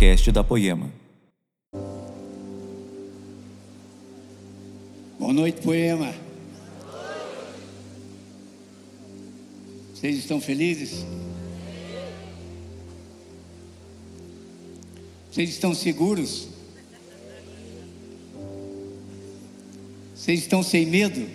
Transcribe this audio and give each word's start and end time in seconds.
podcast 0.00 0.32
da 0.32 0.42
Poema. 0.42 0.90
Boa 5.18 5.30
noite, 5.30 5.60
Poema. 5.60 6.14
Vocês 9.92 10.16
estão 10.16 10.40
felizes? 10.40 11.04
Vocês 15.30 15.50
estão 15.50 15.74
seguros? 15.74 16.48
Vocês 20.14 20.40
estão 20.40 20.62
sem 20.62 20.86
medo? 20.86 21.28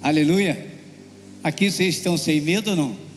Aleluia. 0.00 0.66
Aqui 1.44 1.70
vocês 1.70 1.96
estão 1.96 2.16
sem 2.16 2.40
medo 2.40 2.70
ou 2.70 2.76
não? 2.76 3.11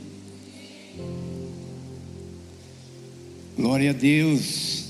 Glória 3.57 3.91
a 3.91 3.93
Deus. 3.93 4.85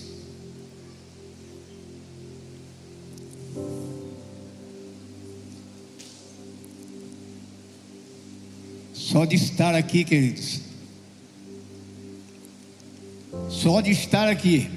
Só 8.93 9.23
de 9.23 9.35
estar 9.35 9.75
aqui, 9.75 10.03
queridos. 10.03 10.61
Só 13.49 13.81
de 13.81 13.91
estar 13.91 14.27
aqui. 14.27 14.69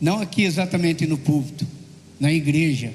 Não 0.00 0.20
aqui 0.20 0.44
exatamente 0.44 1.06
no 1.06 1.18
púlpito, 1.18 1.66
na 2.20 2.32
igreja. 2.32 2.92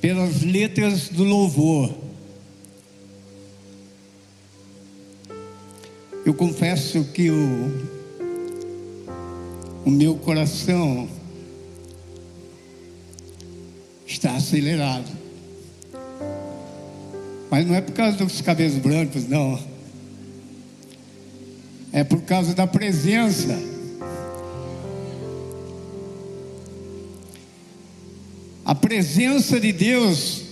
Pelas 0.00 0.42
letras 0.42 1.08
do 1.08 1.22
louvor. 1.22 2.01
Eu 6.24 6.32
confesso 6.34 7.02
que 7.06 7.30
o, 7.30 7.88
o 9.84 9.90
meu 9.90 10.14
coração 10.14 11.08
está 14.06 14.36
acelerado. 14.36 15.10
Mas 17.50 17.66
não 17.66 17.74
é 17.74 17.80
por 17.80 17.92
causa 17.92 18.16
dos 18.18 18.40
cabelos 18.40 18.76
brancos, 18.76 19.26
não. 19.26 19.58
É 21.92 22.04
por 22.04 22.22
causa 22.22 22.54
da 22.54 22.68
presença. 22.68 23.58
A 28.64 28.76
presença 28.76 29.58
de 29.58 29.72
Deus 29.72 30.42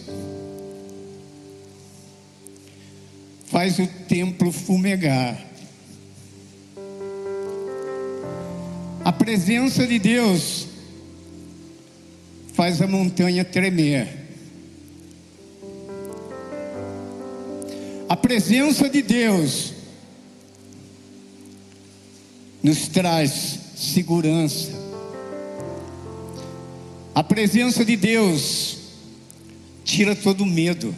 faz 3.47 3.79
o 3.79 3.87
templo 3.87 4.51
fumegar. 4.51 5.50
Presença 9.21 9.87
de 9.87 9.99
Deus 9.99 10.67
faz 12.55 12.81
a 12.81 12.87
montanha 12.87 13.45
tremer. 13.45 14.09
A 18.09 18.17
presença 18.17 18.89
de 18.89 19.03
Deus 19.03 19.75
nos 22.63 22.89
traz 22.89 23.59
segurança. 23.77 24.73
A 27.15 27.23
presença 27.23 27.85
de 27.85 27.97
Deus 27.97 28.79
tira 29.85 30.17
todo 30.17 30.47
medo. 30.47 30.97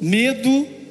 Medo 0.00 0.85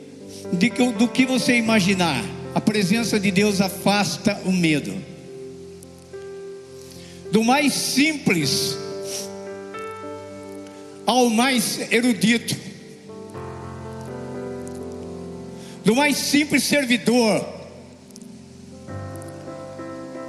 do 0.97 1.07
que 1.07 1.25
você 1.25 1.56
imaginar. 1.56 2.23
A 2.53 2.61
presença 2.61 3.19
de 3.19 3.31
Deus 3.31 3.59
afasta 3.59 4.41
o 4.45 4.51
medo. 4.51 4.94
Do 7.31 7.44
mais 7.44 7.73
simples 7.73 8.78
ao 11.05 11.29
mais 11.29 11.91
erudito. 11.91 12.55
Do 15.84 15.95
mais 15.95 16.17
simples 16.17 16.63
servidor 16.63 17.45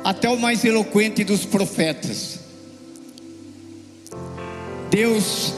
até 0.05 0.29
o 0.29 0.39
mais 0.39 0.65
eloquente 0.65 1.25
dos 1.25 1.45
profetas. 1.45 2.39
Deus 4.91 5.53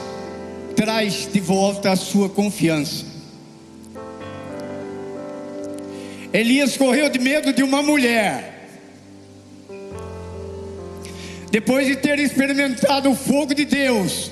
traz 0.75 1.29
de 1.31 1.39
volta 1.39 1.91
a 1.91 1.95
sua 1.95 2.29
confiança. 2.29 3.08
Elias 6.31 6.77
correu 6.77 7.09
de 7.09 7.19
medo 7.19 7.51
de 7.51 7.63
uma 7.63 7.81
mulher. 7.81 8.67
Depois 11.51 11.87
de 11.87 11.95
ter 11.95 12.19
experimentado 12.19 13.09
o 13.09 13.15
fogo 13.15 13.55
de 13.55 13.65
Deus, 13.65 14.31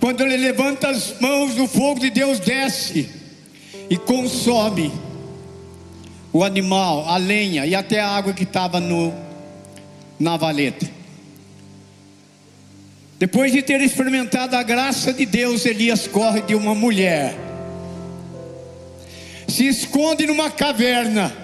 quando 0.00 0.22
ele 0.22 0.36
levanta 0.36 0.88
as 0.88 1.20
mãos, 1.20 1.56
o 1.58 1.68
fogo 1.68 2.00
de 2.00 2.10
Deus 2.10 2.40
desce 2.40 3.08
e 3.88 3.96
consome 3.96 4.92
o 6.32 6.42
animal, 6.42 7.08
a 7.08 7.16
lenha 7.16 7.64
e 7.64 7.74
até 7.74 8.00
a 8.00 8.08
água 8.08 8.32
que 8.32 8.42
estava 8.42 8.80
na 10.18 10.36
valeta. 10.36 10.88
Depois 13.18 13.52
de 13.52 13.62
ter 13.62 13.80
experimentado 13.80 14.56
a 14.56 14.62
graça 14.62 15.12
de 15.12 15.26
Deus, 15.26 15.64
Elias 15.66 16.08
corre 16.08 16.40
de 16.40 16.54
uma 16.54 16.74
mulher 16.74 17.49
se 19.50 19.66
esconde 19.66 20.26
numa 20.26 20.50
caverna. 20.50 21.36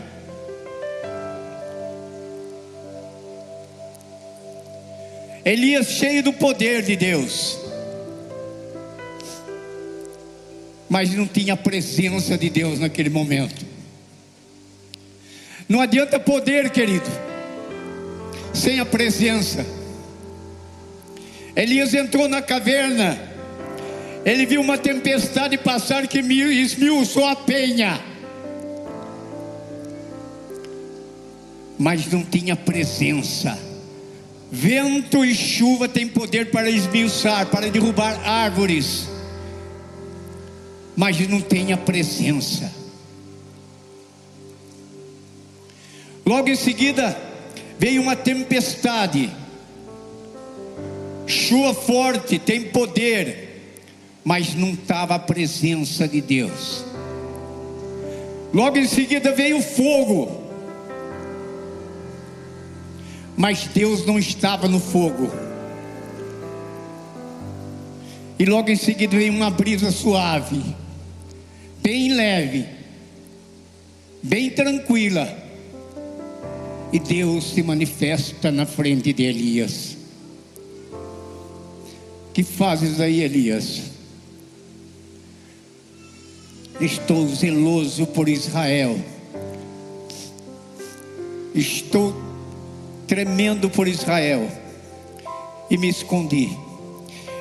Elias 5.45 5.89
cheio 5.91 6.23
do 6.23 6.33
poder 6.33 6.83
de 6.83 6.97
Deus, 6.97 7.57
mas 10.89 11.13
não 11.15 11.27
tinha 11.27 11.55
a 11.55 11.57
presença 11.57 12.37
de 12.37 12.51
Deus 12.51 12.81
naquele 12.81 13.11
momento. 13.11 13.65
Não 15.69 15.81
adianta 15.81 16.19
poder, 16.19 16.71
querido, 16.71 17.09
sem 18.53 18.81
a 18.81 18.85
presença. 18.85 19.65
Elias 21.55 21.95
entrou 21.95 22.29
na 22.29 22.43
caverna, 22.43 23.19
ele 24.27 24.45
viu 24.45 24.61
uma 24.61 24.77
tempestade 24.77 25.57
passar 25.57 26.09
que 26.09 26.19
esmiuçou 26.19 27.25
a 27.25 27.37
penha. 27.37 28.01
Mas 31.79 32.11
não 32.11 32.25
tinha 32.25 32.57
presença. 32.57 33.57
Vento 34.51 35.25
e 35.25 35.33
chuva 35.33 35.89
têm 35.89 36.09
poder 36.09 36.51
para 36.51 36.69
esmiuçar, 36.69 37.47
para 37.47 37.71
derrubar 37.71 38.21
árvores. 38.29 39.09
Mas 40.97 41.21
não 41.29 41.41
tem 41.41 41.73
a 41.73 41.77
presença. 41.77 42.73
Logo 46.25 46.49
em 46.49 46.57
seguida, 46.57 47.17
veio 47.79 48.03
uma 48.03 48.17
tempestade. 48.17 49.31
Chuva 51.29 51.73
forte 51.75 52.41
tem 52.41 52.63
poder 52.63 53.46
mas 54.27 54.57
não 54.57 54.71
estava 54.71 55.15
a 55.15 55.21
presença 55.21 56.09
de 56.09 56.21
Deus. 56.21 56.85
Logo 58.53 58.77
em 58.77 58.89
seguida 58.89 59.31
veio 59.31 59.59
o 59.59 59.63
fogo, 59.63 60.43
mas 63.37 63.69
Deus 63.73 64.05
não 64.05 64.19
estava 64.19 64.67
no 64.67 64.81
fogo. 64.81 65.31
E 68.37 68.45
logo 68.45 68.69
em 68.69 68.75
seguida 68.75 69.17
veio 69.17 69.33
uma 69.33 69.49
brisa 69.49 69.93
suave, 69.93 70.61
bem 71.81 72.13
leve, 72.13 72.67
bem 74.21 74.51
tranquila. 74.51 75.33
E 76.93 76.99
Deus 76.99 77.53
se 77.53 77.63
manifesta 77.63 78.51
na 78.51 78.67
frente 78.67 79.13
de 79.13 79.23
Elias. 79.23 79.97
Que 82.35 82.43
fazes 82.43 83.01
aí, 83.01 83.23
Elias? 83.23 83.96
Estou 86.81 87.27
zeloso 87.29 88.07
por 88.07 88.29
Israel. 88.29 88.99
Estou 91.55 92.15
tremendo 93.07 93.71
por 93.71 93.89
Israel. 93.89 94.47
E 95.71 95.79
me 95.79 95.89
escondi. 95.89 96.51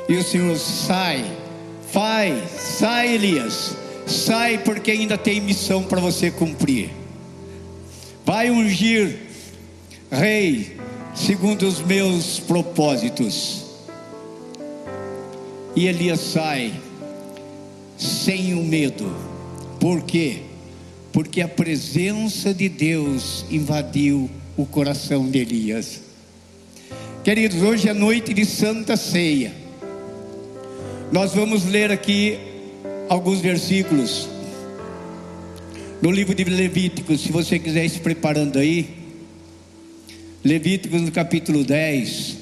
E 0.07 0.15
o 0.15 0.23
Senhor 0.23 0.55
sai, 0.57 1.25
vai, 1.91 2.43
sai, 2.47 3.15
Elias, 3.15 3.75
sai, 4.05 4.57
porque 4.59 4.91
ainda 4.91 5.17
tem 5.17 5.41
missão 5.41 5.83
para 5.83 5.99
você 5.99 6.31
cumprir. 6.31 6.91
Vai 8.23 8.49
ungir 8.49 9.17
rei 10.09 10.77
segundo 11.13 11.67
os 11.67 11.81
meus 11.81 12.39
propósitos. 12.39 13.65
E 15.75 15.87
Elias 15.87 16.21
sai 16.21 16.84
sem 18.25 18.55
o 18.55 18.63
medo. 18.63 19.15
Por 19.79 20.01
quê? 20.01 20.37
Porque 21.13 21.41
a 21.41 21.47
presença 21.47 22.51
de 22.55 22.67
Deus 22.67 23.45
invadiu 23.51 24.27
o 24.57 24.65
coração 24.65 25.29
de 25.29 25.37
Elias. 25.37 26.01
Queridos, 27.23 27.61
hoje 27.61 27.87
é 27.87 27.93
noite 27.93 28.33
de 28.33 28.43
Santa 28.43 28.97
Ceia. 28.97 29.53
Nós 31.11 31.35
vamos 31.35 31.65
ler 31.65 31.91
aqui 31.91 32.39
alguns 33.07 33.41
versículos 33.41 34.27
no 36.01 36.09
livro 36.09 36.33
de 36.33 36.43
Levíticos, 36.45 37.21
se 37.21 37.31
você 37.31 37.59
quiser 37.59 37.85
ir 37.85 37.89
se 37.89 37.99
preparando 37.99 38.57
aí. 38.57 38.89
Levíticos 40.43 40.99
no 40.99 41.11
capítulo 41.11 41.63
10. 41.63 42.37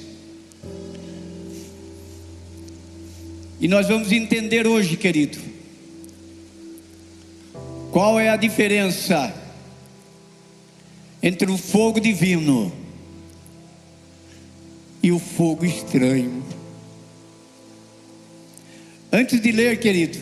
E 3.60 3.68
nós 3.68 3.86
vamos 3.86 4.12
entender 4.12 4.66
hoje, 4.66 4.96
querido, 4.96 5.53
qual 7.94 8.18
é 8.18 8.28
a 8.28 8.34
diferença 8.34 9.32
entre 11.22 11.48
o 11.48 11.56
fogo 11.56 12.00
divino 12.00 12.72
e 15.00 15.12
o 15.12 15.20
fogo 15.20 15.64
estranho. 15.64 16.44
Antes 19.12 19.40
de 19.40 19.52
ler, 19.52 19.78
querido, 19.78 20.20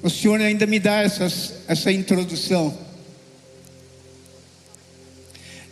o 0.00 0.08
Senhor 0.08 0.40
ainda 0.40 0.68
me 0.68 0.78
dá 0.78 1.00
essas, 1.00 1.64
essa 1.66 1.90
introdução. 1.90 2.78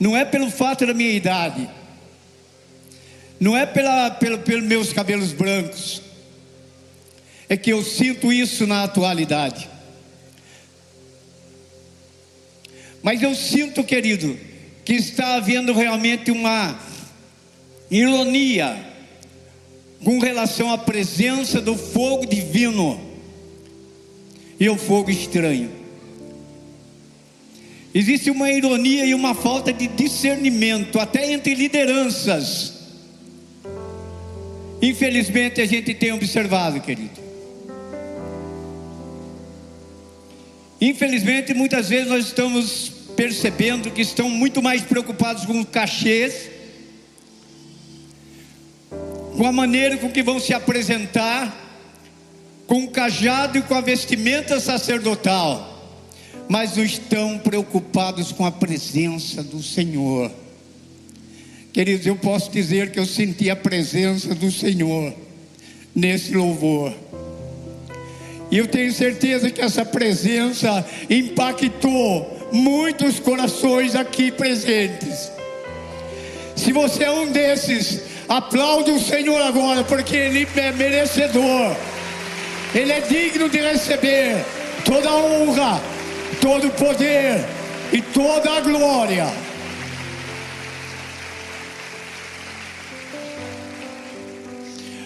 Não 0.01 0.17
é 0.17 0.25
pelo 0.25 0.51
fato 0.51 0.85
da 0.85 0.93
minha 0.93 1.13
idade, 1.13 1.71
não 3.39 3.57
é 3.57 3.65
pela, 3.65 4.11
pelo, 4.11 4.39
pelos 4.39 4.65
meus 4.65 4.93
cabelos 4.93 5.33
brancos, 5.33 6.03
é 7.49 7.57
que 7.57 7.71
eu 7.71 7.85
sinto 7.85 8.33
isso 8.33 8.67
na 8.67 8.83
atualidade. 8.83 9.78
Mas 13.03 13.23
eu 13.23 13.35
sinto, 13.35 13.85
querido, 13.85 14.39
que 14.85 14.95
está 14.95 15.35
havendo 15.35 15.73
realmente 15.73 16.31
uma 16.31 16.79
ironia 17.91 18.77
com 20.05 20.19
relação 20.19 20.73
à 20.73 20.79
presença 20.79 21.61
do 21.61 21.77
fogo 21.77 22.27
divino 22.27 23.01
e 24.59 24.69
o 24.69 24.77
fogo 24.77 25.11
estranho. 25.11 25.71
Existe 27.95 28.31
uma 28.31 28.51
ironia 28.51 29.05
e 29.07 29.15
uma 29.15 29.35
falta 29.35 29.73
de 29.73 29.89
discernimento, 29.89 31.01
até 31.01 31.33
entre 31.33 31.55
lideranças. 31.55 32.75
Infelizmente 34.81 35.61
a 35.61 35.67
gente 35.67 35.95
tem 35.95 36.13
observado, 36.13 36.81
querido. 36.81 37.28
Infelizmente, 40.81 41.55
muitas 41.55 41.89
vezes 41.89 42.09
nós 42.09 42.27
estamos 42.27 42.93
percebendo 43.17 43.91
que 43.91 44.03
estão 44.03 44.31
muito 44.31 44.63
mais 44.63 44.83
preocupados 44.83 45.45
com 45.45 45.65
cachês 45.65 46.59
com 49.39 49.47
a 49.47 49.53
maneira 49.53 49.97
com 49.97 50.11
que 50.11 50.21
vão 50.21 50.41
se 50.41 50.53
apresentar, 50.53 51.57
com 52.67 52.83
o 52.83 52.91
cajado 52.91 53.57
e 53.57 53.63
com 53.63 53.73
a 53.73 53.81
vestimenta 53.81 54.59
sacerdotal, 54.59 55.97
mas 56.49 56.77
não 56.77 56.83
estão 56.83 57.39
preocupados 57.39 58.33
com 58.33 58.45
a 58.45 58.51
presença 58.51 59.41
do 59.41 59.63
Senhor. 59.63 60.29
Queridos, 61.73 62.05
eu 62.05 62.17
posso 62.17 62.51
dizer 62.51 62.91
que 62.91 62.99
eu 62.99 63.07
senti 63.07 63.49
a 63.49 63.55
presença 63.55 64.35
do 64.35 64.51
Senhor 64.51 65.15
nesse 65.95 66.35
louvor. 66.35 66.93
E 68.51 68.59
eu 68.59 68.67
tenho 68.67 68.93
certeza 68.93 69.51
que 69.51 69.61
essa 69.61 69.85
presença 69.85 70.85
impactou 71.11 72.49
muitos 72.53 73.21
corações 73.21 73.95
aqui 73.95 74.31
presentes. 74.31 75.31
Se 76.57 76.73
você 76.73 77.05
é 77.05 77.11
um 77.11 77.31
desses, 77.31 78.03
Aplaude 78.29 78.91
o 78.91 79.01
Senhor 79.01 79.41
agora, 79.41 79.83
porque 79.83 80.15
Ele 80.15 80.47
é 80.55 80.71
merecedor. 80.73 81.75
Ele 82.75 82.93
é 82.93 83.01
digno 83.01 83.49
de 83.49 83.59
receber 83.59 84.45
toda 84.85 85.09
a 85.09 85.17
honra, 85.17 85.81
todo 86.39 86.67
o 86.67 86.71
poder 86.71 87.43
e 87.91 88.03
toda 88.03 88.51
a 88.53 88.61
glória. 88.61 89.27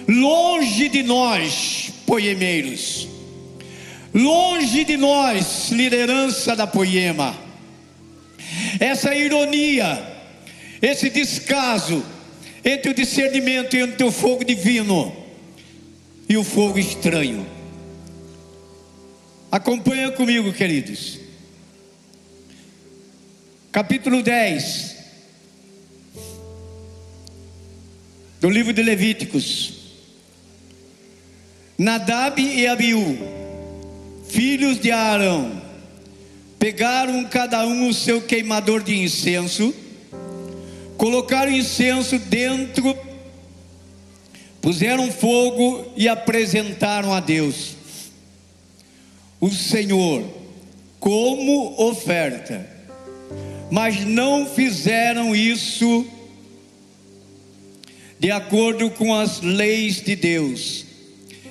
Longe 0.09 0.89
de 0.89 1.05
nós, 1.05 1.93
poemeiros, 2.05 3.06
longe 4.14 4.85
de 4.85 4.97
nós, 4.97 5.70
liderança 5.70 6.55
da 6.55 6.67
poema, 6.67 7.37
essa 8.79 9.14
ironia, 9.14 10.03
esse 10.81 11.09
descaso, 11.09 12.05
entre 12.64 12.91
o 12.91 12.94
discernimento 12.94 13.76
entre 13.76 14.05
o 14.05 14.12
fogo 14.12 14.44
divino 14.44 15.14
e 16.29 16.37
o 16.37 16.44
fogo 16.44 16.79
estranho. 16.79 17.47
Acompanha 19.50 20.11
comigo, 20.12 20.53
queridos. 20.53 21.19
Capítulo 23.70 24.23
10 24.23 24.97
do 28.41 28.50
livro 28.50 28.73
de 28.73 28.82
Levíticos. 28.82 29.75
Nadab 31.79 32.41
e 32.41 32.67
Abiú, 32.67 33.19
filhos 34.32 34.81
de 34.81 34.90
Arão, 34.90 35.62
pegaram 36.58 37.25
cada 37.25 37.67
um 37.67 37.88
o 37.88 37.94
seu 37.94 38.20
queimador 38.20 38.82
de 38.82 38.99
incenso 38.99 39.75
colocaram 41.02 41.50
incenso 41.50 42.17
dentro, 42.17 42.96
puseram 44.61 45.11
fogo 45.11 45.84
e 45.96 46.06
apresentaram 46.06 47.12
a 47.12 47.19
Deus. 47.19 47.75
O 49.40 49.50
Senhor 49.50 50.23
como 51.00 51.75
oferta, 51.88 52.64
mas 53.69 54.05
não 54.05 54.46
fizeram 54.46 55.34
isso 55.34 56.06
de 58.20 58.31
acordo 58.31 58.89
com 58.89 59.12
as 59.12 59.41
leis 59.41 60.01
de 60.01 60.15
Deus, 60.15 60.86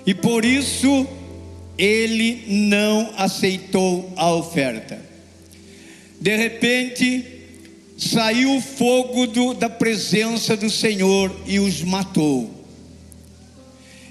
e 0.05 0.13
por 0.13 0.45
isso 0.45 1.05
ele 1.77 2.43
não 2.47 3.13
aceitou 3.17 4.11
a 4.15 4.33
oferta. 4.33 4.99
De 6.19 6.35
repente, 6.35 7.25
saiu 7.97 8.57
o 8.57 8.61
fogo 8.61 9.27
do, 9.27 9.53
da 9.53 9.69
presença 9.69 10.55
do 10.57 10.69
Senhor 10.69 11.35
e 11.45 11.59
os 11.59 11.81
matou. 11.81 12.49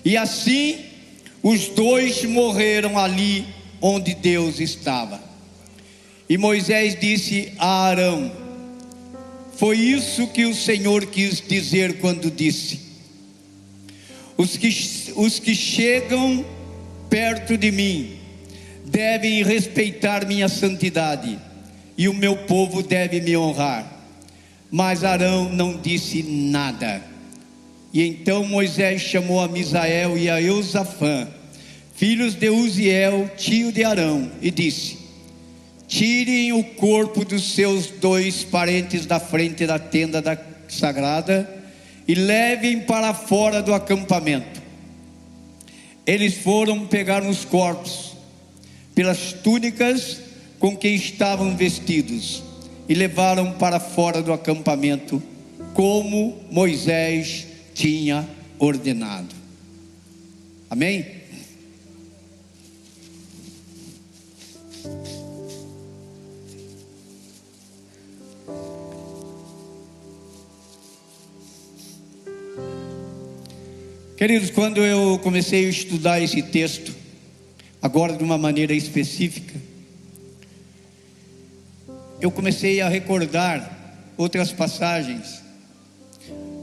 E 0.04 0.16
assim 0.16 0.78
os 1.42 1.68
dois 1.68 2.24
morreram 2.24 2.98
ali 2.98 3.46
onde 3.80 4.14
Deus 4.14 4.60
estava. 4.60 5.22
E 6.28 6.38
Moisés 6.38 6.98
disse 6.98 7.52
a 7.58 7.86
Arão: 7.86 8.30
Foi 9.56 9.76
isso 9.76 10.26
que 10.28 10.44
o 10.44 10.54
Senhor 10.54 11.06
quis 11.06 11.42
dizer 11.46 11.98
quando 11.98 12.30
disse: 12.30 12.80
Os 14.36 14.56
que, 14.56 14.68
os 15.16 15.38
que 15.38 15.54
chegam 15.54 16.44
perto 17.10 17.58
de 17.58 17.72
mim 17.72 18.16
devem 18.86 19.42
respeitar 19.42 20.24
minha 20.24 20.48
santidade 20.48 21.38
e 21.98 22.08
o 22.08 22.14
meu 22.14 22.34
povo 22.34 22.82
deve 22.82 23.20
me 23.20 23.36
honrar. 23.36 23.84
Mas 24.70 25.04
Arão 25.04 25.52
não 25.52 25.76
disse 25.76 26.22
nada. 26.22 27.02
E 27.92 28.02
então 28.06 28.46
Moisés 28.46 29.02
chamou 29.02 29.40
a 29.40 29.48
Misael 29.48 30.16
e 30.16 30.30
a 30.30 30.40
Eusafã, 30.40 31.26
filhos 31.94 32.36
de 32.36 32.48
Uziel, 32.48 33.28
tio 33.36 33.72
de 33.72 33.82
Arão, 33.82 34.30
e 34.40 34.50
disse: 34.50 34.96
Tirem 35.88 36.52
o 36.52 36.62
corpo 36.62 37.24
dos 37.24 37.52
seus 37.52 37.88
dois 37.88 38.44
parentes 38.44 39.04
da 39.06 39.18
frente 39.18 39.66
da 39.66 39.78
tenda 39.78 40.22
da 40.22 40.38
sagrada 40.68 41.48
e 42.06 42.14
levem 42.14 42.80
para 42.80 43.12
fora 43.12 43.60
do 43.60 43.74
acampamento. 43.74 44.59
Eles 46.06 46.34
foram 46.34 46.86
pegar 46.86 47.22
os 47.24 47.44
corpos 47.44 48.16
pelas 48.94 49.32
túnicas 49.32 50.18
com 50.58 50.76
que 50.76 50.88
estavam 50.88 51.56
vestidos 51.56 52.42
e 52.88 52.94
levaram 52.94 53.52
para 53.52 53.78
fora 53.78 54.20
do 54.20 54.32
acampamento, 54.32 55.22
como 55.72 56.38
Moisés 56.50 57.46
tinha 57.72 58.28
ordenado. 58.58 59.34
Amém? 60.68 61.20
Queridos, 74.20 74.50
quando 74.50 74.84
eu 74.84 75.18
comecei 75.20 75.64
a 75.64 75.70
estudar 75.70 76.20
esse 76.20 76.42
texto, 76.42 76.94
agora 77.80 78.14
de 78.14 78.22
uma 78.22 78.36
maneira 78.36 78.74
específica, 78.74 79.58
eu 82.20 82.30
comecei 82.30 82.82
a 82.82 82.88
recordar 82.90 84.12
outras 84.18 84.52
passagens, 84.52 85.40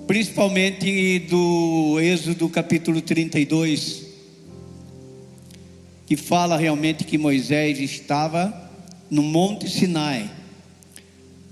principalmente 0.06 1.18
do 1.28 2.00
Êxodo 2.00 2.48
capítulo 2.48 3.02
32, 3.02 4.06
que 6.06 6.16
fala 6.16 6.58
realmente 6.58 7.06
que 7.06 7.18
Moisés 7.18 7.80
estava 7.80 8.54
no 9.10 9.24
Monte 9.24 9.68
Sinai, 9.68 10.30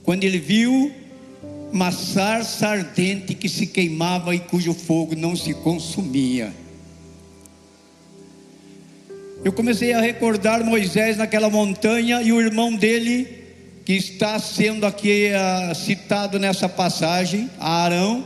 quando 0.03 0.23
ele 0.23 0.37
viu 0.37 0.93
uma 1.75 1.91
sarça 1.91 2.69
ardente 2.69 3.35
que 3.35 3.49
se 3.49 3.67
queimava 3.67 4.33
e 4.33 4.39
cujo 4.39 4.73
fogo 4.73 5.13
não 5.13 5.35
se 5.35 5.53
consumia. 5.53 6.53
Eu 9.43 9.51
comecei 9.51 9.91
a 9.91 9.99
recordar 9.99 10.63
Moisés 10.63 11.17
naquela 11.17 11.49
montanha 11.49 12.21
e 12.21 12.31
o 12.31 12.39
irmão 12.39 12.73
dele, 12.73 13.27
que 13.83 13.91
está 13.91 14.39
sendo 14.39 14.85
aqui 14.85 15.31
uh, 15.33 15.75
citado 15.75 16.39
nessa 16.39 16.69
passagem, 16.69 17.51
Arão. 17.59 18.23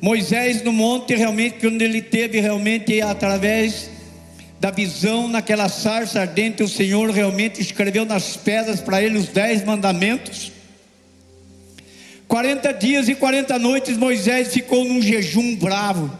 Moisés 0.00 0.62
no 0.62 0.72
monte, 0.72 1.14
realmente, 1.14 1.58
quando 1.60 1.82
ele 1.82 2.00
teve 2.00 2.40
realmente 2.40 3.02
através 3.02 3.90
da 4.58 4.70
visão 4.70 5.28
naquela 5.28 5.68
sarça 5.68 6.22
ardente, 6.22 6.62
o 6.62 6.68
Senhor 6.68 7.10
realmente 7.10 7.60
escreveu 7.60 8.06
nas 8.06 8.38
pedras 8.38 8.80
para 8.80 9.02
ele 9.02 9.18
os 9.18 9.28
dez 9.28 9.62
mandamentos. 9.62 10.56
40 12.28 12.74
dias 12.74 13.08
e 13.08 13.14
40 13.14 13.58
noites 13.58 13.96
Moisés 13.96 14.52
ficou 14.52 14.84
num 14.84 15.00
jejum 15.00 15.56
bravo. 15.56 16.12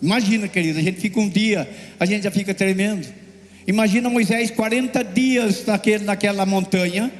Imagina, 0.00 0.46
querido, 0.46 0.78
a 0.78 0.82
gente 0.82 1.00
fica 1.00 1.18
um 1.18 1.28
dia, 1.28 1.68
a 1.98 2.04
gente 2.04 2.24
já 2.24 2.30
fica 2.30 2.52
tremendo. 2.52 3.08
Imagina 3.66 4.10
Moisés 4.10 4.50
40 4.50 5.02
dias 5.02 5.64
naquele, 5.64 6.04
naquela 6.04 6.44
montanha, 6.44 7.10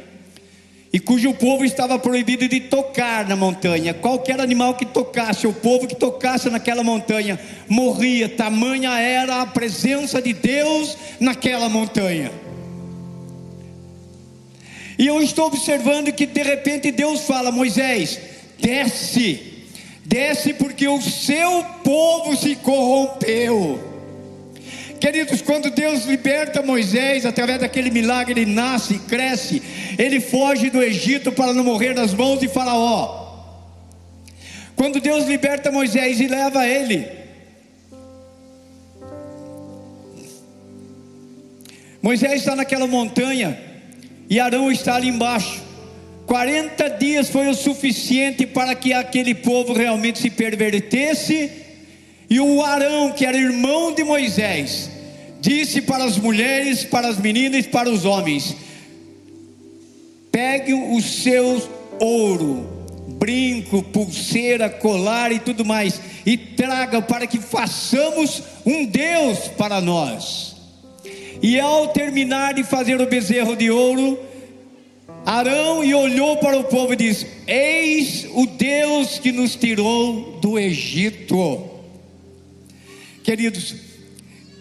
e 0.93 1.01
cujo 1.01 1.33
povo 1.33 1.65
estava 1.65 1.99
proibido 1.99 2.47
de 2.47 2.61
tocar 2.61 3.27
na 3.27 3.35
montanha. 3.35 3.95
Qualquer 3.95 4.39
animal 4.39 4.75
que 4.75 4.85
tocasse, 4.85 5.47
o 5.47 5.53
povo 5.53 5.89
que 5.89 5.97
tocasse 5.97 6.51
naquela 6.51 6.85
montanha, 6.85 7.41
morria. 7.67 8.29
Tamanha 8.29 8.97
era 9.01 9.41
a 9.41 9.47
presença 9.47 10.21
de 10.21 10.35
Deus 10.35 10.97
naquela 11.19 11.69
montanha. 11.71 12.31
E 14.99 15.07
eu 15.07 15.21
estou 15.21 15.47
observando 15.47 16.13
que 16.13 16.27
de 16.27 16.43
repente 16.43 16.93
Deus 16.93 17.23
fala: 17.23 17.51
Moisés, 17.51 18.21
desce, 18.65 19.69
desce 20.07 20.55
porque 20.55 20.89
o 20.89 21.01
seu 21.03 21.63
povo 21.85 22.35
se 22.35 22.57
corrompeu. 22.57 23.93
Queridos, 24.99 25.43
quando 25.43 25.71
Deus 25.71 26.07
liberta 26.07 26.63
Moisés, 26.63 27.27
através 27.27 27.61
daquele 27.61 27.91
milagre, 27.91 28.41
ele 28.41 28.51
nasce, 28.51 28.99
cresce, 29.01 29.63
ele 29.99 30.19
foge 30.19 30.71
do 30.71 30.83
Egito 30.83 31.31
para 31.31 31.53
não 31.53 31.63
morrer 31.63 31.95
nas 31.95 32.15
mãos 32.15 32.41
de 32.41 32.49
Faraó. 32.49 33.23
Quando 34.75 34.99
Deus 34.99 35.27
liberta 35.27 35.71
Moisés 35.71 36.19
e 36.21 36.27
leva 36.27 36.67
ele, 36.67 37.07
Moisés 42.01 42.41
está 42.41 42.57
naquela 42.57 42.87
montanha 42.87 43.59
e 44.29 44.41
Arão 44.41 44.73
está 44.73 44.95
ali 44.95 45.09
embaixo. 45.09 45.74
40 46.27 46.89
dias 46.91 47.29
foi 47.29 47.49
o 47.49 47.55
suficiente 47.55 48.47
para 48.47 48.75
que 48.75 48.93
aquele 48.93 49.35
povo 49.35 49.73
realmente 49.73 50.19
se 50.19 50.31
pervertesse. 50.31 51.51
E 52.29 52.41
o 52.41 52.63
Arão, 52.63 53.13
que 53.13 53.27
era 53.27 53.37
irmão 53.37 53.93
de 53.93 54.03
Moisés, 54.03 54.91
disse 55.41 55.83
para 55.83 56.05
as 56.05 56.17
mulheres, 56.17 56.85
para 56.85 57.09
as 57.09 57.19
meninas 57.19 57.67
e 57.67 57.69
para 57.69 57.91
os 57.91 58.05
homens: 58.05 58.57
pegue 60.33 60.73
o 60.73 61.01
seu 61.03 61.71
ouro, 62.01 62.67
brinco, 63.19 63.83
pulseira, 63.83 64.71
colar 64.71 65.31
e 65.31 65.39
tudo 65.39 65.65
mais, 65.65 66.01
e 66.25 66.37
traga 66.37 67.03
para 67.03 67.27
que 67.27 67.39
façamos 67.39 68.43
um 68.65 68.87
Deus 68.87 69.49
para 69.59 69.81
nós. 69.81 70.57
E 71.43 71.61
ao 71.61 71.89
terminar 71.89 72.55
de 72.55 72.65
fazer 72.65 72.99
o 72.99 73.07
bezerro 73.07 73.55
de 73.55 73.71
ouro, 73.71 74.19
Arão 75.25 75.83
e 75.83 75.95
olhou 75.95 76.37
para 76.37 76.59
o 76.59 76.65
povo 76.65 76.93
e 76.93 76.97
disse: 76.97 77.27
Eis 77.47 78.27
o 78.33 78.47
Deus 78.47 79.19
que 79.19 79.33
nos 79.33 79.57
tirou 79.57 80.39
do 80.41 80.59
Egito. 80.59 81.71
Queridos, 83.23 83.75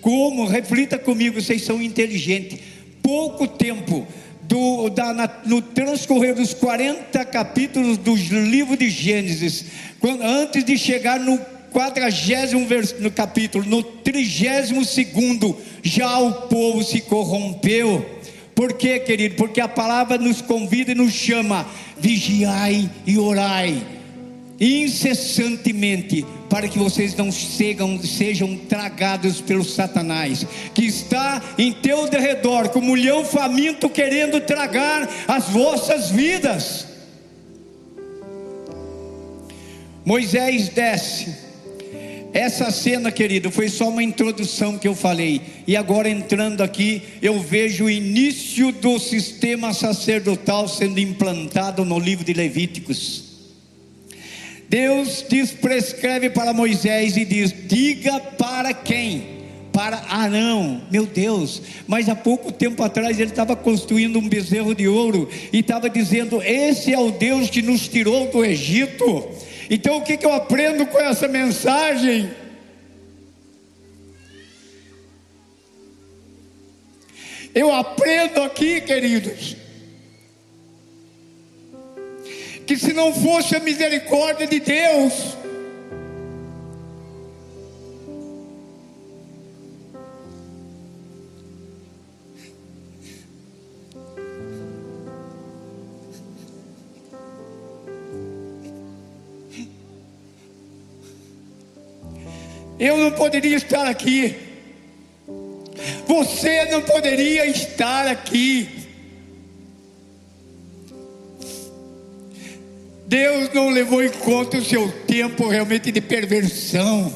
como, 0.02 0.46
reflita 0.46 0.98
comigo, 0.98 1.42
vocês 1.42 1.64
são 1.64 1.82
inteligentes. 1.82 2.60
Pouco 3.02 3.46
tempo, 3.46 4.08
do, 4.44 4.90
da, 4.90 5.14
na, 5.14 5.30
no 5.46 5.62
transcorrer 5.62 6.36
dos 6.36 6.54
40 6.54 7.26
capítulos 7.26 7.98
do 7.98 8.16
livro 8.16 8.78
de 8.78 8.90
Gênesis, 8.90 9.66
quando, 10.00 10.22
antes 10.22 10.64
de 10.64 10.78
chegar 10.78 11.20
no 11.20 11.38
quadragésimo 11.74 12.68
no 13.00 13.12
capítulo, 13.12 13.66
no 13.66 13.82
trigésimo 13.82 14.86
segundo, 14.86 15.58
já 15.82 16.20
o 16.20 16.48
povo 16.48 16.84
se 16.84 17.02
corrompeu 17.02 18.06
por 18.56 18.74
quê, 18.74 19.00
querido? 19.00 19.36
Porque 19.36 19.60
a 19.60 19.68
palavra 19.68 20.18
nos 20.18 20.42
convida 20.42 20.92
e 20.92 20.96
nos 20.96 21.14
chama: 21.14 21.66
vigiai 21.98 22.90
e 23.06 23.18
orai 23.18 23.94
incessantemente, 24.60 26.26
para 26.50 26.68
que 26.68 26.78
vocês 26.78 27.16
não 27.16 27.32
sejam, 27.32 28.02
sejam 28.02 28.56
tragados 28.56 29.42
pelo 29.42 29.64
Satanás, 29.64 30.46
que 30.74 30.86
está 30.86 31.42
em 31.58 31.74
teu 31.74 32.08
derredor, 32.08 32.70
como 32.70 32.92
um 32.92 32.96
leão 32.96 33.26
faminto 33.26 33.90
querendo 33.90 34.40
tragar 34.40 35.10
as 35.28 35.50
vossas 35.50 36.12
vidas. 36.12 36.88
Moisés 40.06 40.70
desce 40.70 41.53
essa 42.34 42.72
cena, 42.72 43.12
querido, 43.12 43.52
foi 43.52 43.70
só 43.70 43.90
uma 43.90 44.02
introdução 44.02 44.80
que 44.80 44.88
eu 44.88 44.96
falei. 44.96 45.40
E 45.68 45.78
agora 45.78 46.10
entrando 46.10 46.62
aqui, 46.62 47.04
eu 47.22 47.40
vejo 47.40 47.86
o 47.86 47.90
início 47.90 48.72
do 48.72 48.98
sistema 48.98 49.72
sacerdotal 49.72 50.68
sendo 50.68 51.00
implantado 51.00 51.86
no 51.86 52.00
livro 52.00 52.26
de 52.26 52.34
Levíticos. 52.34 53.34
Deus 54.68 55.24
diz, 55.30 55.52
prescreve 55.52 56.32
para 56.32 56.52
Moisés 56.52 57.16
e 57.18 57.24
diz: 57.24 57.54
diga 57.68 58.20
para 58.20 58.74
quem? 58.74 59.32
Para 59.72 59.98
Arão, 60.10 60.82
meu 60.92 61.06
Deus, 61.06 61.62
mas 61.88 62.10
há 62.10 62.16
pouco 62.16 62.52
tempo 62.52 62.82
atrás 62.84 63.20
ele 63.20 63.30
estava 63.30 63.56
construindo 63.56 64.18
um 64.18 64.28
bezerro 64.28 64.74
de 64.74 64.88
ouro 64.88 65.30
e 65.52 65.60
estava 65.60 65.88
dizendo: 65.88 66.42
Esse 66.42 66.92
é 66.92 66.98
o 66.98 67.12
Deus 67.12 67.52
que 67.52 67.62
nos 67.62 67.88
tirou 67.88 68.32
do 68.32 68.44
Egito. 68.44 69.30
Então 69.70 69.98
o 69.98 70.02
que, 70.04 70.18
que 70.18 70.26
eu 70.26 70.34
aprendo 70.34 70.86
com 70.86 71.00
essa 71.00 71.28
mensagem? 71.28 72.32
Eu 77.54 77.72
aprendo 77.72 78.42
aqui, 78.42 78.82
queridos, 78.82 79.56
que 82.66 82.76
se 82.78 82.94
não 82.94 83.14
fosse 83.14 83.56
a 83.56 83.60
misericórdia 83.60 84.48
de 84.48 84.60
Deus, 84.60 85.38
eu 102.84 102.98
não 102.98 103.12
poderia 103.12 103.56
estar 103.56 103.88
aqui. 103.88 104.36
Você 106.06 106.66
não 106.66 106.82
poderia 106.82 107.46
estar 107.46 108.08
aqui. 108.08 108.68
Deus 113.08 113.50
não 113.54 113.70
levou 113.70 114.04
em 114.04 114.10
conta 114.10 114.58
o 114.58 114.66
seu 114.66 114.92
tempo 115.08 115.48
realmente 115.48 115.94
de 115.94 116.02
perversão. 116.02 117.14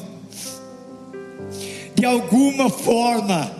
De 1.94 2.06
alguma 2.06 2.70
forma, 2.70 3.54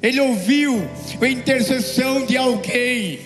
Ele 0.00 0.20
ouviu 0.20 0.88
a 1.20 1.26
intercessão 1.26 2.24
de 2.24 2.36
alguém, 2.36 3.18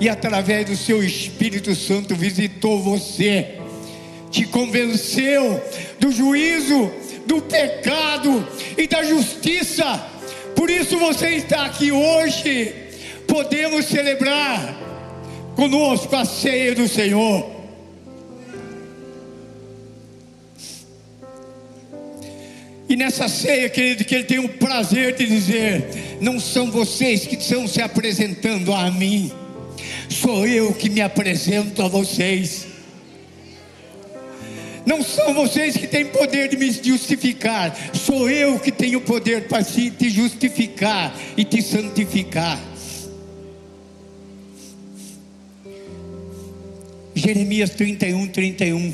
e 0.00 0.08
através 0.08 0.66
do 0.66 0.76
seu 0.76 1.04
Espírito 1.04 1.74
Santo 1.74 2.16
visitou 2.16 2.80
você 2.80 3.58
te 4.32 4.46
convenceu 4.46 5.62
do 6.00 6.10
juízo, 6.10 6.90
do 7.26 7.42
pecado 7.42 8.48
e 8.76 8.88
da 8.88 9.04
justiça. 9.04 9.84
Por 10.56 10.70
isso 10.70 10.98
você 10.98 11.28
está 11.36 11.66
aqui 11.66 11.92
hoje. 11.92 12.74
Podemos 13.28 13.84
celebrar 13.84 14.74
conosco 15.54 16.16
a 16.16 16.24
ceia 16.24 16.74
do 16.74 16.88
Senhor. 16.88 17.52
E 22.88 22.96
nessa 22.96 23.28
ceia, 23.28 23.70
querido, 23.70 24.04
que 24.04 24.14
Ele 24.14 24.24
tem 24.24 24.38
o 24.38 24.48
prazer 24.48 25.14
de 25.14 25.26
dizer: 25.26 26.18
não 26.20 26.40
são 26.40 26.70
vocês 26.70 27.26
que 27.26 27.36
estão 27.36 27.66
se 27.66 27.80
apresentando 27.80 28.72
a 28.72 28.90
mim, 28.90 29.30
sou 30.08 30.46
eu 30.46 30.72
que 30.74 30.90
me 30.90 31.00
apresento 31.00 31.82
a 31.82 31.88
vocês. 31.88 32.72
Não 34.92 35.02
são 35.02 35.32
vocês 35.32 35.74
que 35.74 35.86
têm 35.86 36.04
poder 36.04 36.50
de 36.50 36.56
me 36.58 36.70
justificar, 36.70 37.74
sou 37.94 38.28
eu 38.28 38.60
que 38.60 38.70
tenho 38.70 39.00
poder 39.00 39.48
para 39.48 39.64
te 39.64 40.10
justificar 40.10 41.18
e 41.34 41.46
te 41.46 41.62
santificar. 41.62 42.60
Jeremias 47.14 47.70
31, 47.70 48.26
31. 48.28 48.92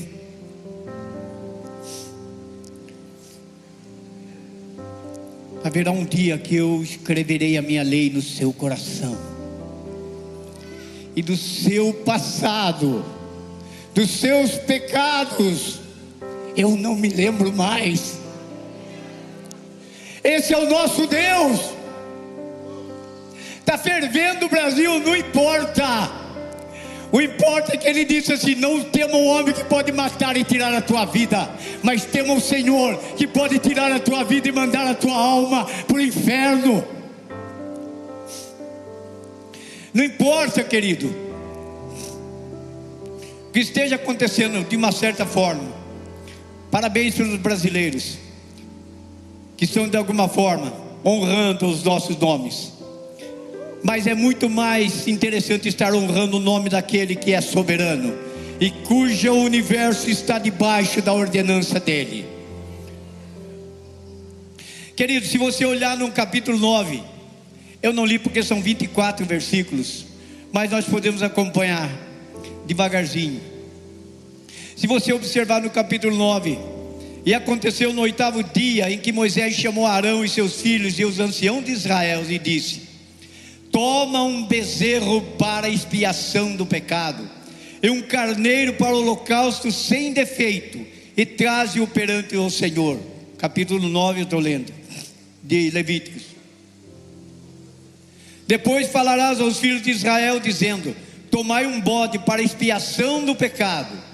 Haverá 5.64 5.90
um 5.90 6.05
dia 6.05 6.38
que 6.38 6.55
eu 6.55 6.81
escreverei 6.81 7.57
a 7.57 7.62
minha 7.62 7.83
lei 7.83 8.09
no 8.09 8.23
seu 8.23 8.52
coração, 8.52 9.19
e 11.17 11.23
do 11.23 11.37
seu 11.37 11.93
passado, 11.93 13.05
dos 13.93 14.11
seus 14.11 14.52
pecados, 14.52 15.88
eu 16.59 16.77
não 16.77 16.97
me 16.97 17.09
lembro 17.09 17.53
mais. 17.53 18.19
Esse 20.25 20.53
é 20.53 20.59
o 20.59 20.69
nosso 20.69 21.07
Deus. 21.07 21.61
Está 23.61 23.79
fervendo 23.79 24.47
o 24.47 24.49
Brasil, 24.49 24.99
não 24.99 25.17
importa. 25.17 26.11
O 27.12 27.21
importa 27.21 27.75
é 27.75 27.77
que 27.77 27.87
ele 27.87 28.05
disse 28.05 28.33
assim: 28.33 28.57
Não 28.57 28.83
tema 28.83 29.15
um 29.15 29.29
homem 29.29 29.55
que 29.55 29.62
pode 29.65 29.93
matar 29.93 30.37
e 30.37 30.43
tirar 30.43 30.75
a 30.75 30.83
tua 30.83 31.05
vida, 31.05 31.49
mas 31.81 32.05
tema 32.05 32.35
o 32.35 32.41
Senhor 32.41 32.97
que 33.17 33.27
pode 33.27 33.61
tirar 33.61 33.93
a 33.93 34.00
tua 34.00 34.25
vida 34.25 34.49
e 34.49 34.53
mandar 34.53 34.87
a 34.88 34.95
tua 34.95 35.15
alma 35.15 35.65
para 35.65 35.97
o 35.97 36.00
inferno. 36.00 36.85
Não 39.95 40.05
importa, 40.05 40.65
querido, 40.65 41.07
o 43.49 43.53
que 43.53 43.61
esteja 43.61 43.95
acontecendo 43.95 44.69
de 44.69 44.77
uma 44.77 44.91
certa 44.91 45.25
forma. 45.25 45.78
Parabéns 46.71 47.15
para 47.15 47.25
os 47.25 47.37
brasileiros 47.39 48.19
que 49.57 49.65
estão 49.65 49.89
de 49.89 49.97
alguma 49.97 50.29
forma 50.29 50.73
honrando 51.05 51.67
os 51.67 51.83
nossos 51.83 52.17
nomes 52.17 52.79
mas 53.83 54.07
é 54.07 54.15
muito 54.15 54.49
mais 54.49 55.07
interessante 55.07 55.69
estar 55.69 55.95
honrando 55.95 56.37
o 56.37 56.41
nome 56.41 56.69
daquele 56.69 57.15
que 57.15 57.33
é 57.33 57.41
soberano 57.41 58.15
e 58.61 58.71
cujo 58.71 59.33
universo 59.33 60.11
está 60.11 60.39
debaixo 60.39 61.01
da 61.01 61.13
ordenança 61.13 61.79
dele. 61.79 62.27
Querido, 64.97 65.25
se 65.27 65.39
você 65.39 65.65
olhar 65.65 65.97
no 65.97 66.11
capítulo 66.11 66.59
9, 66.59 67.01
eu 67.81 67.93
não 67.93 68.05
li 68.05 68.19
porque 68.19 68.43
são 68.43 68.61
24 68.61 69.25
versículos, 69.25 70.07
mas 70.53 70.73
nós 70.73 70.85
podemos 70.87 71.23
acompanhar 71.23 71.89
devagarzinho. 72.67 73.41
Se 74.79 74.87
você 74.87 75.13
observar 75.13 75.61
no 75.61 75.71
capítulo 75.71 76.17
9, 76.17 76.57
e 77.27 77.35
aconteceu 77.35 77.93
no 77.93 78.03
oitavo 78.03 78.45
dia 78.45 78.89
em 78.89 78.97
que 78.97 79.11
Moisés 79.11 79.55
chamou 79.55 79.85
Arão 79.85 80.25
e 80.25 80.29
seus 80.29 80.61
filhos 80.61 80.97
e 81.01 81.05
os 81.05 81.19
anciãos 81.19 81.65
de 81.65 81.73
Israel 81.73 82.25
e 82.31 82.39
disse: 82.39 82.83
toma 83.73 84.23
um 84.23 84.47
bezerro 84.47 85.21
para 85.37 85.69
expiação 85.69 86.55
do 86.55 86.65
pecado, 86.65 87.29
e 87.83 87.91
um 87.91 88.03
carneiro 88.03 88.75
para 88.75 88.95
o 88.95 89.01
holocausto 89.01 89.73
sem 89.73 90.12
defeito, 90.12 90.87
e 91.17 91.27
traze-o 91.27 91.88
perante 91.88 92.37
o 92.37 92.49
Senhor. 92.49 93.01
Capítulo 93.37 93.88
9, 93.88 94.21
eu 94.21 94.25
estou 94.25 94.38
lendo, 94.38 94.73
de 95.43 95.71
Levíticos. 95.71 96.23
Depois 98.47 98.87
falarás 98.87 99.41
aos 99.41 99.59
filhos 99.59 99.83
de 99.83 99.91
Israel, 99.91 100.38
dizendo: 100.38 100.95
Tomai 101.33 101.67
um 101.67 101.81
bode 101.81 102.21
para 102.21 102.41
expiação 102.41 103.25
do 103.25 103.35
pecado, 103.35 104.07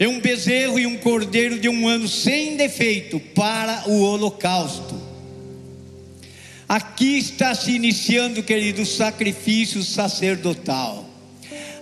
e 0.00 0.06
um 0.06 0.18
bezerro 0.18 0.78
e 0.78 0.86
um 0.86 0.96
cordeiro 0.96 1.60
de 1.60 1.68
um 1.68 1.86
ano 1.86 2.08
sem 2.08 2.56
defeito 2.56 3.20
para 3.20 3.84
o 3.86 4.00
holocausto 4.00 5.10
Aqui 6.70 7.18
está 7.18 7.52
se 7.52 7.72
iniciando, 7.72 8.44
querido, 8.44 8.82
o 8.82 8.86
sacrifício 8.86 9.82
sacerdotal. 9.82 11.04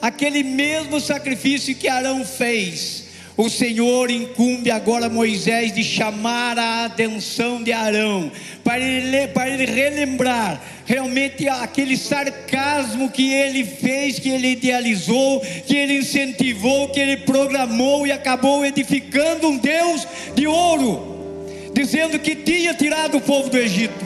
Aquele 0.00 0.42
mesmo 0.42 0.98
sacrifício 0.98 1.74
que 1.74 1.88
Arão 1.88 2.24
fez, 2.24 3.07
o 3.38 3.48
Senhor 3.48 4.10
incumbe 4.10 4.68
agora 4.68 5.08
Moisés 5.08 5.72
de 5.72 5.84
chamar 5.84 6.58
a 6.58 6.86
atenção 6.86 7.62
de 7.62 7.70
Arão, 7.72 8.32
para 8.64 8.80
ele, 8.80 9.28
para 9.28 9.48
ele 9.48 9.64
relembrar 9.64 10.60
realmente 10.84 11.48
aquele 11.48 11.96
sarcasmo 11.96 13.08
que 13.08 13.32
ele 13.32 13.64
fez, 13.64 14.18
que 14.18 14.28
ele 14.28 14.48
idealizou, 14.48 15.40
que 15.64 15.76
ele 15.76 15.98
incentivou, 15.98 16.88
que 16.88 16.98
ele 16.98 17.18
programou 17.18 18.04
e 18.08 18.10
acabou 18.10 18.66
edificando 18.66 19.46
um 19.46 19.56
Deus 19.56 20.04
de 20.34 20.48
ouro, 20.48 21.46
dizendo 21.72 22.18
que 22.18 22.34
tinha 22.34 22.74
tirado 22.74 23.18
o 23.18 23.20
povo 23.20 23.48
do 23.48 23.56
Egito. 23.56 24.04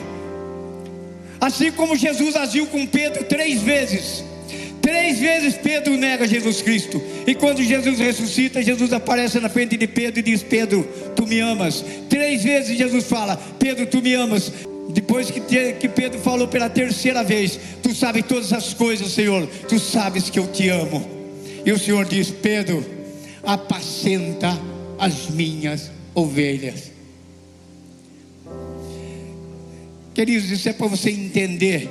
Assim 1.41 1.71
como 1.71 1.95
Jesus 1.95 2.35
agiu 2.35 2.67
com 2.67 2.85
Pedro 2.85 3.23
três 3.23 3.63
vezes. 3.63 4.23
Três 4.83 5.17
vezes 5.17 5.55
Pedro 5.55 5.95
nega 5.95 6.27
Jesus 6.27 6.61
Cristo. 6.61 7.01
E 7.25 7.33
quando 7.33 7.63
Jesus 7.63 7.99
ressuscita, 7.99 8.61
Jesus 8.61 8.91
aparece 8.91 9.39
na 9.39 9.47
frente 9.47 9.77
de 9.77 9.87
Pedro 9.87 10.19
e 10.19 10.23
diz: 10.23 10.43
Pedro, 10.43 10.83
tu 11.15 11.25
me 11.25 11.39
amas. 11.39 11.85
Três 12.09 12.43
vezes 12.43 12.77
Jesus 12.77 13.05
fala: 13.05 13.37
Pedro, 13.57 13.85
tu 13.85 14.01
me 14.01 14.13
amas. 14.13 14.51
Depois 14.89 15.31
que, 15.31 15.39
que 15.39 15.87
Pedro 15.87 16.19
falou 16.19 16.49
pela 16.49 16.69
terceira 16.69 17.23
vez: 17.23 17.57
Tu 17.81 17.95
sabes 17.95 18.25
todas 18.27 18.51
as 18.51 18.73
coisas, 18.73 19.13
Senhor. 19.13 19.47
Tu 19.69 19.79
sabes 19.79 20.29
que 20.29 20.37
eu 20.37 20.47
te 20.47 20.67
amo. 20.67 21.09
E 21.65 21.71
o 21.71 21.79
Senhor 21.79 22.03
diz: 22.03 22.29
Pedro, 22.29 22.85
apacenta 23.41 24.59
as 24.99 25.29
minhas 25.29 25.89
ovelhas. 26.13 26.91
Queridos, 30.13 30.51
isso 30.51 30.67
é 30.67 30.73
para 30.73 30.87
você 30.87 31.09
entender 31.09 31.89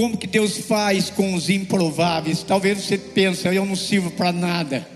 como 0.00 0.16
que 0.16 0.26
Deus 0.26 0.56
faz 0.56 1.10
com 1.10 1.34
os 1.34 1.50
improváveis. 1.50 2.42
Talvez 2.42 2.78
você 2.78 2.96
pense, 2.96 3.46
eu 3.46 3.66
não 3.66 3.76
sirvo 3.76 4.10
para 4.10 4.32
nada. 4.32 4.88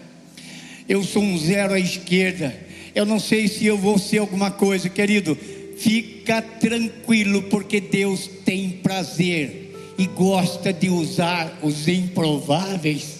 Eu 0.88 1.05
sou 1.05 1.23
um 1.23 1.37
zero 1.37 1.75
à 1.75 1.79
esquerda. 1.79 2.59
Eu 2.95 3.05
não 3.05 3.21
sei 3.21 3.47
se 3.47 3.67
eu 3.67 3.77
vou 3.77 3.99
ser 3.99 4.17
alguma 4.17 4.51
coisa, 4.51 4.88
querido. 4.88 5.37
Fica 5.77 6.40
tranquilo, 6.40 7.43
porque 7.43 7.83
Deus 7.83 8.31
tem 8.47 8.71
prazer 8.71 9.95
e 9.99 10.07
gosta 10.07 10.73
de 10.73 10.88
usar 10.88 11.59
os 11.62 11.87
improváveis. 11.87 13.19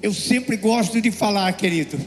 Eu 0.00 0.14
sempre 0.14 0.56
gosto 0.56 1.02
de 1.02 1.10
falar, 1.10 1.52
querido 1.52 2.00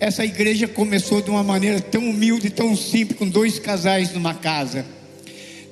essa 0.00 0.24
igreja 0.24 0.68
começou 0.68 1.20
de 1.20 1.28
uma 1.28 1.42
maneira 1.42 1.80
tão 1.80 2.08
humilde, 2.08 2.50
tão 2.50 2.76
simples, 2.76 3.18
com 3.18 3.28
dois 3.28 3.58
casais 3.58 4.12
numa 4.12 4.32
casa. 4.32 4.86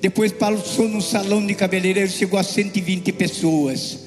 Depois 0.01 0.33
passou 0.33 0.89
num 0.89 1.01
salão 1.01 1.45
de 1.47 1.55
cabeleireiro, 1.55 2.11
chegou 2.11 2.39
a 2.39 2.43
120 2.43 3.13
pessoas. 3.13 4.01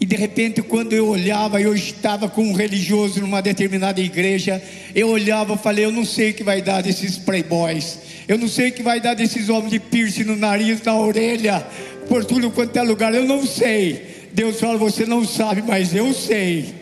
E 0.00 0.06
de 0.06 0.16
repente, 0.16 0.62
quando 0.62 0.92
eu 0.92 1.08
olhava, 1.08 1.60
eu 1.60 1.74
estava 1.74 2.28
com 2.28 2.42
um 2.42 2.52
religioso 2.52 3.20
numa 3.20 3.42
determinada 3.42 4.00
igreja. 4.00 4.62
Eu 4.94 5.08
olhava 5.08 5.54
e 5.54 5.58
falei: 5.58 5.84
Eu 5.84 5.92
não 5.92 6.06
sei 6.06 6.30
o 6.30 6.34
que 6.34 6.44
vai 6.44 6.62
dar 6.62 6.80
desses 6.80 7.18
playboys. 7.18 7.98
Eu 8.26 8.38
não 8.38 8.48
sei 8.48 8.68
o 8.68 8.72
que 8.72 8.82
vai 8.82 9.00
dar 9.00 9.14
desses 9.14 9.48
homens 9.48 9.72
de 9.72 9.80
piercing 9.80 10.24
no 10.24 10.36
nariz, 10.36 10.80
na 10.82 10.96
orelha, 10.96 11.66
por 12.08 12.24
tudo 12.24 12.50
quanto 12.50 12.76
é 12.76 12.82
lugar. 12.82 13.14
Eu 13.14 13.24
não 13.24 13.44
sei. 13.44 14.28
Deus 14.32 14.58
fala: 14.58 14.78
Você 14.78 15.04
não 15.04 15.22
sabe, 15.26 15.60
mas 15.60 15.94
eu 15.94 16.14
sei. 16.14 16.79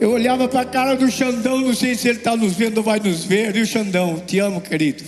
Eu 0.00 0.12
olhava 0.12 0.48
para 0.48 0.62
a 0.62 0.64
cara 0.64 0.94
do 0.94 1.10
Xandão, 1.10 1.60
não 1.60 1.74
sei 1.74 1.94
se 1.94 2.08
ele 2.08 2.18
está 2.18 2.34
nos 2.34 2.54
vendo 2.54 2.78
ou 2.78 2.82
vai 2.82 2.98
nos 2.98 3.22
ver. 3.22 3.54
O 3.54 3.66
Xandão, 3.66 4.18
te 4.18 4.38
amo, 4.38 4.58
querido. 4.58 5.04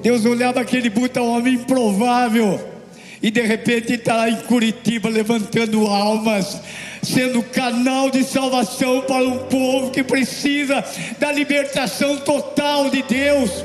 Deus 0.00 0.24
olhava 0.24 0.60
aquele 0.60 0.88
puta 0.88 1.20
homem 1.20 1.54
improvável. 1.54 2.72
E 3.20 3.32
de 3.32 3.40
repente 3.40 3.94
está 3.94 4.14
lá 4.14 4.30
em 4.30 4.36
Curitiba 4.42 5.08
levantando 5.08 5.86
almas, 5.86 6.60
sendo 7.02 7.42
canal 7.42 8.10
de 8.10 8.22
salvação 8.22 9.00
para 9.00 9.24
um 9.24 9.38
povo 9.48 9.90
que 9.90 10.04
precisa 10.04 10.84
da 11.18 11.32
libertação 11.32 12.18
total 12.18 12.90
de 12.90 13.02
Deus. 13.02 13.64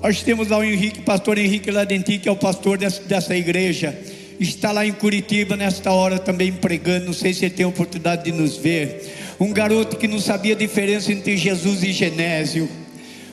Nós 0.00 0.22
temos 0.22 0.48
lá 0.48 0.58
o 0.58 0.62
Henrique, 0.62 1.00
pastor 1.00 1.36
Henrique 1.36 1.72
Ladenti, 1.72 2.18
que 2.18 2.28
é 2.28 2.32
o 2.32 2.36
pastor 2.36 2.78
dessa, 2.78 3.02
dessa 3.02 3.36
igreja 3.36 3.98
está 4.38 4.72
lá 4.72 4.86
em 4.86 4.92
Curitiba 4.92 5.56
nesta 5.56 5.90
hora 5.90 6.18
também 6.18 6.52
pregando. 6.52 7.06
Não 7.06 7.12
sei 7.12 7.34
se 7.34 7.44
ele 7.44 7.54
tem 7.54 7.64
a 7.64 7.68
oportunidade 7.68 8.24
de 8.24 8.32
nos 8.32 8.56
ver. 8.56 9.34
Um 9.40 9.52
garoto 9.52 9.96
que 9.96 10.08
não 10.08 10.20
sabia 10.20 10.54
a 10.54 10.58
diferença 10.58 11.12
entre 11.12 11.36
Jesus 11.36 11.82
e 11.82 11.92
Genésio. 11.92 12.68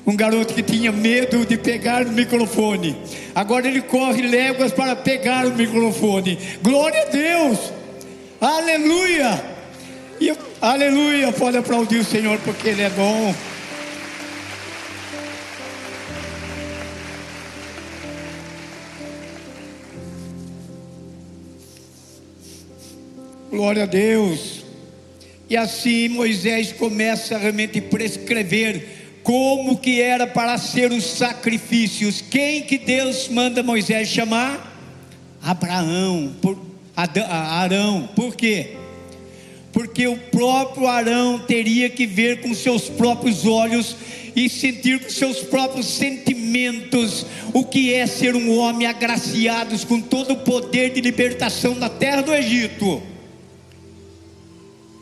Um 0.05 0.15
garoto 0.15 0.53
que 0.53 0.61
tinha 0.61 0.91
medo 0.91 1.45
de 1.45 1.57
pegar 1.57 2.05
o 2.05 2.11
microfone. 2.11 2.95
Agora 3.33 3.67
ele 3.67 3.81
corre 3.81 4.21
léguas 4.21 4.71
para 4.71 4.95
pegar 4.95 5.47
o 5.47 5.55
microfone. 5.55 6.37
Glória 6.61 7.01
a 7.01 7.05
Deus! 7.05 7.59
Aleluia! 8.39 9.43
E, 10.19 10.31
aleluia! 10.61 11.31
Pode 11.31 11.57
aplaudir 11.57 11.97
o 11.97 12.05
Senhor 12.05 12.39
porque 12.39 12.69
Ele 12.69 12.83
é 12.83 12.89
bom. 12.89 13.33
Glória 23.55 23.83
a 23.83 23.85
Deus. 23.85 24.65
E 25.49 25.55
assim 25.55 26.09
Moisés 26.09 26.73
começa 26.73 27.37
realmente 27.37 27.79
a 27.79 27.81
prescrever 27.81 29.21
como 29.23 29.77
que 29.77 30.01
era 30.01 30.27
para 30.27 30.57
ser 30.57 30.91
os 30.91 31.05
sacrifícios. 31.05 32.19
Quem 32.19 32.63
que 32.63 32.77
Deus 32.77 33.29
manda 33.29 33.63
Moisés 33.63 34.09
chamar? 34.09 34.77
Abraão, 35.41 36.35
por, 36.41 36.59
Arão. 36.97 38.09
Por 38.13 38.35
quê? 38.35 38.71
Porque 39.71 40.05
o 40.05 40.17
próprio 40.17 40.87
Arão 40.87 41.39
teria 41.39 41.89
que 41.89 42.05
ver 42.05 42.41
com 42.41 42.53
seus 42.53 42.89
próprios 42.89 43.45
olhos 43.45 43.95
e 44.35 44.49
sentir 44.49 44.99
com 44.99 45.09
seus 45.09 45.39
próprios 45.39 45.87
sentimentos 45.87 47.25
o 47.53 47.63
que 47.63 47.93
é 47.93 48.05
ser 48.05 48.35
um 48.35 48.57
homem 48.57 48.85
agraciado 48.85 49.79
com 49.87 50.01
todo 50.01 50.33
o 50.33 50.37
poder 50.39 50.89
de 50.89 50.99
libertação 50.99 51.79
da 51.79 51.87
terra 51.87 52.19
do 52.19 52.33
Egito 52.33 53.14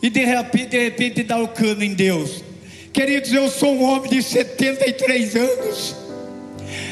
e 0.04 0.10
de 0.10 0.26
repente, 0.26 0.68
de 0.68 0.84
repente 0.84 1.24
dar 1.24 1.42
o 1.42 1.48
cano 1.48 1.82
em 1.82 1.94
Deus. 1.94 2.44
Queridos, 2.92 3.32
eu 3.32 3.50
sou 3.50 3.74
um 3.74 3.84
homem 3.84 4.12
de 4.12 4.22
73 4.22 5.36
anos. 5.38 5.96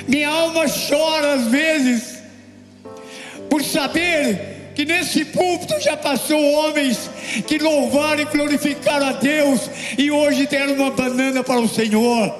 Minha 0.08 0.30
alma 0.30 0.65
chora 0.67 1.34
às 1.34 1.47
vezes 1.47 2.21
por 3.50 3.62
saber 3.62 4.71
que 4.74 4.86
nesse 4.86 5.26
púlpito 5.26 5.78
já 5.82 5.97
passou 5.97 6.41
homens 6.54 7.10
que 7.45 7.58
louvaram 7.58 8.21
e 8.21 8.26
glorificaram 8.26 9.08
a 9.08 9.12
Deus 9.12 9.69
e 9.97 10.10
hoje 10.10 10.47
deram 10.47 10.76
uma 10.76 10.91
banana 10.91 11.43
para 11.43 11.60
o 11.60 11.67
Senhor. 11.67 12.34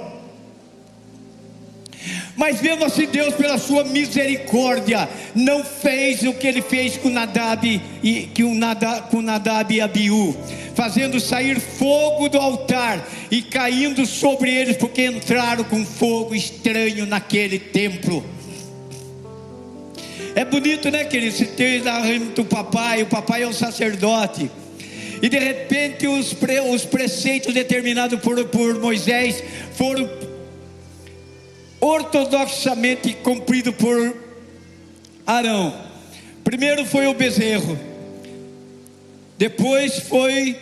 Mas 2.36 2.62
mesmo 2.62 2.86
assim, 2.86 3.06
Deus, 3.08 3.34
pela 3.36 3.58
sua 3.58 3.84
misericórdia, 3.84 5.08
não 5.36 5.63
fez 5.63 6.24
o 6.24 6.34
que 6.34 6.48
ele 6.48 6.62
fez 6.62 6.98
com 6.98 7.10
Nadab 7.10 7.82
e 8.04 8.32
o 8.44 8.54
Nadab, 8.56 9.10
com 9.10 9.22
Nadab 9.22 9.74
e 9.74 9.82
Abiú, 9.82 10.36
fazendo 10.74 11.20
sair 11.20 11.60
fogo 11.60 12.30
do 12.30 12.38
altar 12.38 13.06
e 13.30 13.41
caindo 13.41 14.06
sobre 14.06 14.54
eles, 14.54 14.78
porque 14.78 15.06
entraram 15.06 15.63
com 15.63 15.86
fogo 15.86 16.34
estranho 16.34 17.06
naquele 17.06 17.60
templo. 17.60 18.24
É 20.34 20.46
bonito, 20.46 20.89
né, 20.89 21.04
querido? 21.04 21.36
Se 21.36 21.46
tem 21.46 21.82
lá 21.82 22.02
do 22.34 22.46
papai, 22.46 23.04
o 23.04 23.08
papai 23.08 23.44
é 23.44 23.48
o 23.48 23.54
sacerdote. 23.54 24.50
E 25.22 25.30
de 25.30 25.38
repente 25.38 26.08
os, 26.08 26.34
pre, 26.34 26.60
os 26.62 26.84
preceitos 26.84 27.54
determinados 27.54 28.20
por, 28.20 28.44
por 28.46 28.80
Moisés 28.80 29.44
foram 29.76 30.10
ortodoxamente 31.82 33.13
cumprido 33.15 33.74
por 33.74 34.15
Arão. 35.26 35.76
Primeiro 36.44 36.86
foi 36.86 37.08
o 37.08 37.13
bezerro, 37.13 37.78
depois 39.38 40.00
foi. 40.00 40.56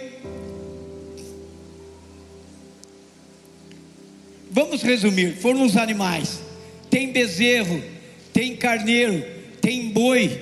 Vamos 4.50 4.82
resumir: 4.82 5.36
foram 5.36 5.66
os 5.66 5.76
animais. 5.76 6.40
Tem 6.90 7.12
bezerro, 7.12 7.84
tem 8.34 8.56
carneiro, 8.56 9.24
tem 9.62 9.90
boi, 9.90 10.42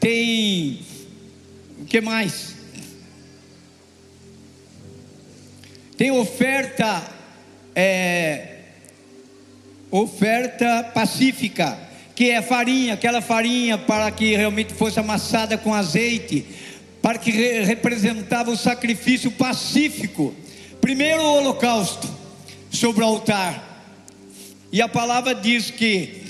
tem. 0.00 0.80
O 1.80 1.84
que 1.84 2.00
mais? 2.00 2.52
Tem 5.96 6.10
oferta 6.10 7.08
é, 7.74 8.51
oferta 9.92 10.90
pacífica, 10.94 11.78
que 12.14 12.30
é 12.30 12.40
farinha, 12.40 12.94
aquela 12.94 13.20
farinha 13.20 13.76
para 13.76 14.10
que 14.10 14.34
realmente 14.34 14.72
fosse 14.72 14.98
amassada 14.98 15.58
com 15.58 15.74
azeite, 15.74 16.46
para 17.02 17.18
que 17.18 17.30
representava 17.30 18.50
o 18.50 18.56
sacrifício 18.56 19.30
pacífico. 19.30 20.34
Primeiro 20.80 21.20
o 21.22 21.34
holocausto 21.36 22.08
sobre 22.70 23.04
o 23.04 23.06
altar. 23.06 23.68
E 24.72 24.80
a 24.80 24.88
palavra 24.88 25.34
diz 25.34 25.70
que 25.70 26.22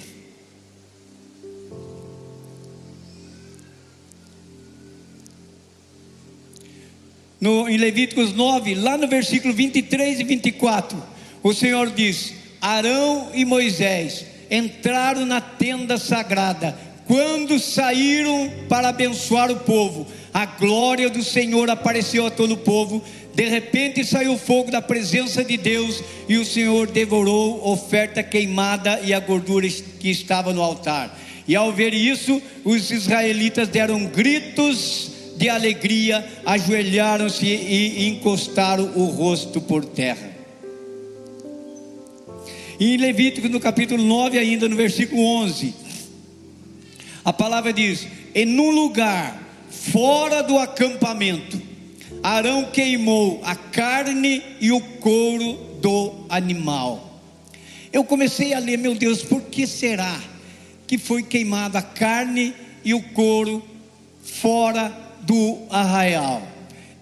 no, 7.41 7.69
em 7.69 7.77
Levíticos 7.77 8.33
9, 8.33 8.75
lá 8.75 8.99
no 8.99 9.07
versículo 9.07 9.55
23 9.55 10.19
e 10.19 10.25
24, 10.25 11.01
o 11.45 11.55
Senhor 11.55 11.91
diz: 11.91 12.42
Arão 12.63 13.31
e 13.35 13.45
Moisés 13.45 14.25
entraram 14.49 15.27
na 15.27 15.41
tenda 15.41 15.99
sagrada. 15.99 16.79
Quando 17.09 17.59
saíram 17.59 18.49
para 18.69 18.91
abençoar 18.91 19.51
o 19.51 19.57
povo, 19.57 20.07
a 20.33 20.47
glória 20.47 21.11
do 21.11 21.25
Senhor 21.25 21.69
apareceu 21.69 22.25
a 22.25 22.31
todo 22.31 22.55
o 22.55 22.59
povo. 22.59 23.03
De 23.35 23.49
repente 23.49 24.05
saiu 24.05 24.39
fogo 24.39 24.71
da 24.71 24.81
presença 24.81 25.43
de 25.43 25.57
Deus 25.57 26.01
e 26.29 26.37
o 26.37 26.45
Senhor 26.45 26.87
devorou 26.87 27.61
a 27.65 27.71
oferta 27.71 28.23
queimada 28.23 29.01
e 29.03 29.13
a 29.13 29.19
gordura 29.19 29.67
que 29.99 30.09
estava 30.09 30.53
no 30.53 30.63
altar. 30.63 31.19
E 31.49 31.57
ao 31.57 31.73
ver 31.73 31.93
isso, 31.93 32.41
os 32.65 32.93
israelitas 32.93 33.67
deram 33.67 34.07
gritos 34.07 35.11
de 35.37 35.49
alegria, 35.49 36.25
ajoelharam-se 36.47 37.45
e 37.45 38.07
encostaram 38.07 38.93
o 38.95 39.07
rosto 39.07 39.61
por 39.61 39.85
terra. 39.85 40.32
E 42.83 42.95
em 42.95 42.97
Levítico, 42.97 43.49
no 43.49 43.61
capítulo 43.61 44.03
9, 44.03 44.37
ainda 44.41 44.69
no 44.69 44.75
versículo 44.75 45.23
11, 45.23 45.73
a 47.25 47.33
palavra 47.33 47.73
diz: 47.73 48.09
em 48.35 48.45
num 48.45 48.73
lugar 48.73 49.41
fora 49.71 50.43
do 50.43 50.59
acampamento, 50.59 51.63
Arão 52.25 52.65
queimou 52.73 53.41
a 53.45 53.55
carne 53.55 54.43
e 54.61 54.73
o 54.73 54.81
couro 54.81 55.79
do 55.81 56.27
animal. 56.29 57.23
Eu 57.93 58.03
comecei 58.03 58.53
a 58.53 58.59
ler, 58.59 58.79
meu 58.79 58.97
Deus, 58.97 59.23
por 59.23 59.43
que 59.43 59.65
será 59.65 60.21
que 60.85 60.99
foi 60.99 61.23
queimada 61.23 61.79
a 61.79 61.83
carne 61.83 62.53
e 62.85 62.95
o 62.95 63.01
couro 63.01 63.63
fora 64.25 64.93
do 65.21 65.57
arraial? 65.71 66.43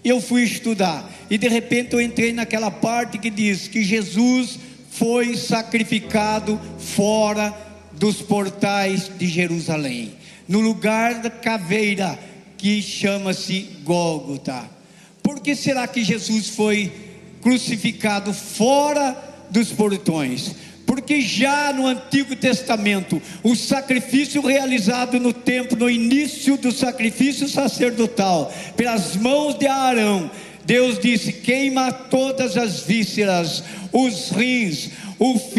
Eu 0.05 0.21
fui 0.21 0.43
estudar 0.43 1.11
e 1.27 1.39
de 1.39 1.47
repente 1.47 1.93
eu 1.93 2.01
entrei 2.01 2.31
naquela 2.31 2.69
parte 2.69 3.17
que 3.17 3.31
diz 3.31 3.67
que 3.67 3.81
Jesus 3.83 4.59
foi 4.91 5.37
sacrificado 5.37 6.59
fora 6.77 7.53
dos 7.93 8.21
portais 8.21 9.09
de 9.17 9.25
Jerusalém, 9.25 10.11
no 10.47 10.59
lugar 10.59 11.21
da 11.21 11.29
caveira 11.29 12.19
que 12.57 12.81
chama-se 12.81 13.69
Gólgota. 13.83 14.69
Por 15.23 15.39
que 15.39 15.55
será 15.55 15.87
que 15.87 16.03
Jesus 16.03 16.49
foi 16.49 16.91
crucificado 17.41 18.33
fora 18.33 19.17
dos 19.49 19.71
portões? 19.71 20.55
Porque 20.85 21.21
já 21.21 21.71
no 21.71 21.87
Antigo 21.87 22.35
Testamento, 22.35 23.21
o 23.41 23.55
sacrifício 23.55 24.41
realizado 24.41 25.19
no 25.21 25.31
templo, 25.31 25.77
no 25.77 25.89
início 25.89 26.57
do 26.57 26.69
sacrifício 26.69 27.47
sacerdotal, 27.47 28.53
pelas 28.75 29.15
mãos 29.15 29.57
de 29.57 29.67
Arão, 29.67 30.29
Deus 30.65 30.99
disse: 30.99 31.33
queima 31.33 31.91
todas 31.91 32.57
as 32.57 32.81
vísceras, 32.81 33.63
os 33.91 34.29
rins, 34.29 34.89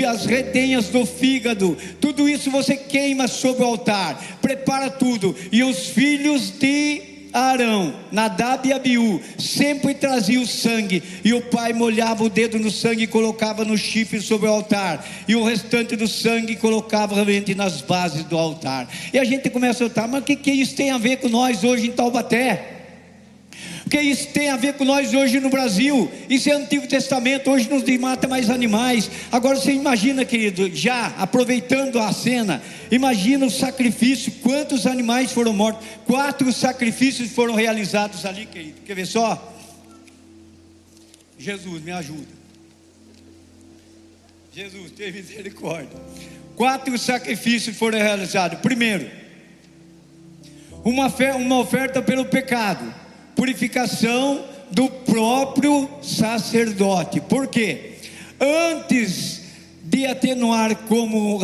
as 0.07 0.27
retenhas 0.27 0.89
do 0.89 1.07
fígado, 1.07 1.77
tudo 2.01 2.29
isso 2.29 2.51
você 2.51 2.77
queima 2.77 3.29
sobre 3.29 3.63
o 3.63 3.67
altar, 3.67 4.39
prepara 4.43 4.91
tudo, 4.91 5.37
e 5.53 5.63
os 5.63 5.89
filhos 5.89 6.51
de 6.51 7.03
Arão, 7.33 7.95
Nadab 8.11 8.69
e 8.69 8.73
Abiú, 8.73 9.21
sempre 9.39 9.95
traziam 9.95 10.45
sangue, 10.45 11.03
e 11.25 11.33
o 11.33 11.41
pai 11.41 11.73
molhava 11.73 12.25
o 12.25 12.29
dedo 12.29 12.59
no 12.59 12.71
sangue 12.71 13.05
e 13.05 13.07
colocava 13.07 13.65
no 13.65 13.79
chifre 13.79 14.21
sobre 14.21 14.49
o 14.49 14.53
altar, 14.53 15.07
e 15.29 15.37
o 15.37 15.45
restante 15.45 15.97
do 15.97 16.09
sangue 16.09 16.57
colocava 16.57 17.15
realmente 17.15 17.55
nas 17.55 17.81
bases 17.81 18.25
do 18.25 18.37
altar. 18.37 18.89
E 19.13 19.19
a 19.19 19.25
gente 19.25 19.49
começa 19.49 19.85
a 19.85 19.89
notar, 19.89 20.09
mas 20.09 20.23
o 20.23 20.25
que, 20.25 20.37
que 20.37 20.51
isso 20.51 20.75
tem 20.75 20.91
a 20.91 20.99
ver 20.99 21.19
com 21.19 21.29
nós 21.29 21.65
hoje 21.65 21.87
em 21.87 21.93
Taubaté? 21.93 22.82
Porque 23.93 24.07
isso 24.07 24.29
tem 24.29 24.49
a 24.49 24.57
ver 24.57 24.73
com 24.73 24.87
nós 24.87 25.13
hoje 25.13 25.39
no 25.39 25.51
Brasil. 25.51 26.11
Isso 26.27 26.49
é 26.49 26.55
Antigo 26.55 26.87
Testamento, 26.87 27.51
hoje 27.51 27.69
nos 27.69 27.85
mata 27.99 28.27
mais 28.27 28.49
animais. 28.49 29.11
Agora 29.31 29.55
você 29.55 29.71
imagina, 29.71 30.25
querido, 30.25 30.75
já 30.75 31.09
aproveitando 31.19 31.99
a 31.99 32.11
cena, 32.11 32.63
imagina 32.91 33.45
o 33.45 33.51
sacrifício, 33.51 34.33
quantos 34.43 34.87
animais 34.87 35.31
foram 35.31 35.53
mortos. 35.53 35.87
Quatro 36.07 36.51
sacrifícios 36.55 37.33
foram 37.33 37.55
realizados 37.55 38.25
ali, 38.25 38.47
querido. 38.47 38.81
Quer 38.81 38.95
ver 38.95 39.07
só? 39.07 39.55
Jesus, 41.39 41.83
me 41.83 41.93
ajuda. 41.93 42.33
Jesus, 44.55 44.91
tem 44.93 45.13
misericórdia. 45.13 46.01
Quatro 46.57 46.97
sacrifícios 46.97 47.77
foram 47.77 47.99
realizados. 47.99 48.59
Primeiro, 48.61 49.11
uma, 50.83 51.09
uma 51.37 51.59
oferta 51.59 52.01
pelo 52.01 52.25
pecado, 52.25 53.02
purificação 53.43 54.45
do 54.71 54.89
próprio 54.89 55.91
sacerdote. 56.01 57.21
Por 57.21 57.49
quê? 57.49 57.95
Antes 58.41 59.43
de 59.83 60.07
atenuar 60.07 60.77
como 60.87 61.41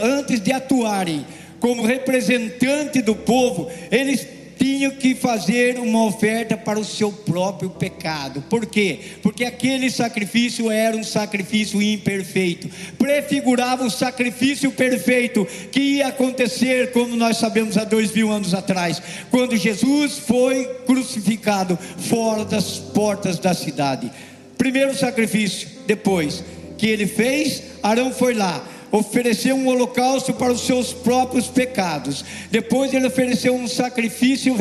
antes 0.00 0.40
de 0.40 0.50
atuarem 0.50 1.26
como 1.60 1.84
representante 1.84 3.02
do 3.02 3.14
povo, 3.14 3.70
eles 3.90 4.26
tinham 4.58 4.90
que 4.92 5.14
fazer 5.14 5.78
uma 5.78 6.04
oferta 6.04 6.56
para 6.56 6.78
o 6.78 6.84
seu 6.84 7.12
próprio 7.12 7.70
pecado. 7.70 8.42
Por 8.48 8.66
quê? 8.66 8.98
Porque 9.22 9.44
aquele 9.44 9.90
sacrifício 9.90 10.70
era 10.70 10.96
um 10.96 11.04
sacrifício 11.04 11.80
imperfeito, 11.80 12.68
prefigurava 12.98 13.84
o 13.84 13.90
sacrifício 13.90 14.70
perfeito 14.72 15.46
que 15.70 15.80
ia 15.80 16.08
acontecer, 16.08 16.92
como 16.92 17.16
nós 17.16 17.36
sabemos 17.36 17.76
há 17.76 17.84
dois 17.84 18.12
mil 18.12 18.30
anos 18.30 18.54
atrás, 18.54 19.02
quando 19.30 19.56
Jesus 19.56 20.18
foi 20.18 20.64
crucificado 20.86 21.78
fora 21.98 22.44
das 22.44 22.78
portas 22.78 23.38
da 23.38 23.54
cidade. 23.54 24.10
Primeiro 24.56 24.96
sacrifício, 24.96 25.68
depois 25.86 26.42
que 26.78 26.86
ele 26.86 27.06
fez, 27.06 27.62
Arão 27.82 28.12
foi 28.12 28.34
lá 28.34 28.66
ofereceu 28.90 29.56
um 29.56 29.68
holocausto 29.68 30.32
para 30.32 30.52
os 30.52 30.62
seus 30.62 30.92
próprios 30.92 31.46
pecados. 31.48 32.24
Depois 32.50 32.92
ele 32.92 33.06
ofereceu 33.06 33.54
um 33.54 33.68
sacrifício. 33.68 34.56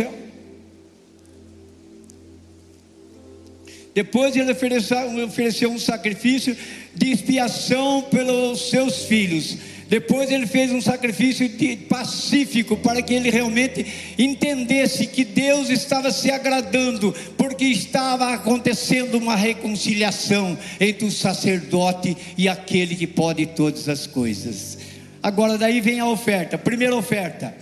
Depois 3.93 4.35
ele 4.35 4.51
ofereceu, 4.51 5.69
um 5.69 5.79
sacrifício 5.79 6.55
de 6.93 7.11
expiação 7.11 8.01
pelos 8.01 8.69
seus 8.69 9.05
filhos. 9.05 9.57
Depois 9.87 10.31
ele 10.31 10.47
fez 10.47 10.71
um 10.71 10.81
sacrifício 10.81 11.49
pacífico 11.87 12.75
para 12.77 13.01
que 13.01 13.13
ele 13.13 13.29
realmente 13.29 13.85
entendesse 14.17 15.05
que 15.05 15.23
Deus 15.23 15.69
estava 15.69 16.11
se 16.11 16.31
agradando, 16.31 17.13
porque 17.37 17.65
estava 17.65 18.33
acontecendo 18.33 19.15
uma 19.15 19.35
reconciliação 19.35 20.57
entre 20.79 21.05
o 21.05 21.11
sacerdote 21.11 22.17
e 22.37 22.49
aquele 22.49 22.95
que 22.95 23.05
pode 23.05 23.45
todas 23.45 23.87
as 23.87 24.07
coisas. 24.07 24.77
Agora 25.21 25.57
daí 25.57 25.81
vem 25.81 25.99
a 25.99 26.07
oferta, 26.07 26.57
primeira 26.57 26.95
oferta. 26.95 27.55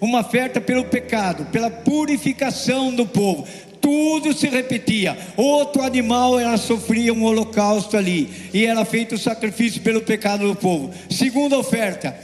Uma 0.00 0.20
oferta 0.20 0.60
pelo 0.60 0.84
pecado, 0.84 1.46
pela 1.46 1.70
purificação 1.70 2.94
do 2.94 3.04
povo 3.04 3.46
tudo 3.88 4.34
se 4.34 4.46
repetia. 4.48 5.16
Outro 5.34 5.82
animal 5.82 6.38
ela 6.38 6.58
sofria 6.58 7.14
um 7.14 7.24
holocausto 7.24 7.96
ali 7.96 8.28
e 8.52 8.66
era 8.66 8.84
feito 8.84 9.14
o 9.14 9.18
sacrifício 9.18 9.80
pelo 9.80 10.02
pecado 10.02 10.46
do 10.46 10.54
povo. 10.54 10.92
Segunda 11.08 11.56
oferta, 11.56 12.14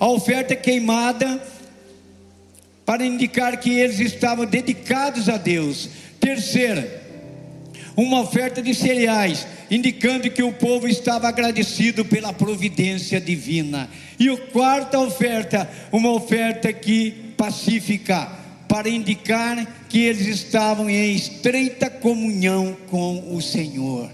a 0.00 0.08
oferta 0.08 0.56
queimada 0.56 1.40
para 2.84 3.06
indicar 3.06 3.56
que 3.60 3.70
eles 3.70 4.00
estavam 4.00 4.44
dedicados 4.44 5.28
a 5.28 5.36
Deus. 5.36 5.88
Terceira, 6.18 7.00
uma 7.96 8.20
oferta 8.22 8.60
de 8.60 8.74
cereais, 8.74 9.46
indicando 9.70 10.28
que 10.28 10.42
o 10.42 10.52
povo 10.52 10.88
estava 10.88 11.28
agradecido 11.28 12.04
pela 12.04 12.32
providência 12.32 13.20
divina. 13.20 13.88
E 14.18 14.28
a 14.28 14.36
quarta 14.36 14.98
oferta, 14.98 15.70
uma 15.92 16.10
oferta 16.10 16.72
que 16.72 17.12
pacífica 17.36 18.41
para 18.72 18.88
indicar 18.88 19.86
que 19.86 19.98
eles 19.98 20.26
estavam 20.26 20.88
em 20.88 21.14
estreita 21.14 21.90
comunhão 21.90 22.74
com 22.88 23.36
o 23.36 23.42
Senhor. 23.42 24.10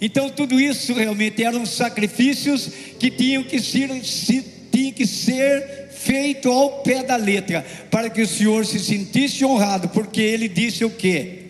Então, 0.00 0.28
tudo 0.28 0.60
isso 0.60 0.92
realmente 0.94 1.44
eram 1.44 1.64
sacrifícios 1.64 2.70
que 2.98 3.08
tinham 3.08 3.44
que 3.44 3.60
ser, 3.60 3.88
se, 4.04 4.44
tinham 4.72 4.90
que 4.90 5.06
ser 5.06 5.90
feito 5.92 6.50
ao 6.50 6.82
pé 6.82 7.04
da 7.04 7.14
letra, 7.14 7.64
para 7.88 8.10
que 8.10 8.20
o 8.20 8.26
Senhor 8.26 8.66
se 8.66 8.80
sentisse 8.80 9.44
honrado, 9.44 9.88
porque 9.90 10.20
ele 10.20 10.48
disse 10.48 10.84
o 10.84 10.90
que? 10.90 11.44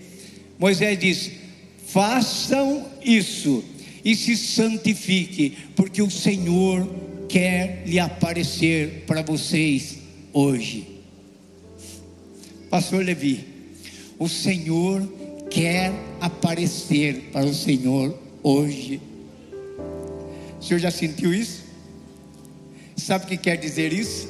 Moisés 0.59 0.99
disse: 0.99 1.33
façam 1.87 2.85
isso 3.03 3.64
e 4.05 4.14
se 4.14 4.37
santifique, 4.37 5.57
porque 5.75 6.03
o 6.03 6.11
Senhor 6.11 6.87
quer 7.27 7.85
lhe 7.87 7.99
aparecer 7.99 9.05
para 9.07 9.23
vocês 9.23 9.96
hoje. 10.31 10.99
Pastor 12.70 13.04
Levi, 13.04 13.44
o 14.16 14.28
Senhor 14.28 15.02
quer 15.50 15.92
aparecer 16.20 17.30
para 17.33 17.44
o 17.44 17.52
Senhor 17.52 18.16
hoje. 18.44 19.00
O 20.61 20.62
senhor 20.62 20.78
já 20.78 20.90
sentiu 20.90 21.35
isso? 21.35 21.64
Sabe 22.96 23.24
o 23.24 23.28
que 23.28 23.37
quer 23.37 23.56
dizer 23.56 23.92
isso? 23.92 24.28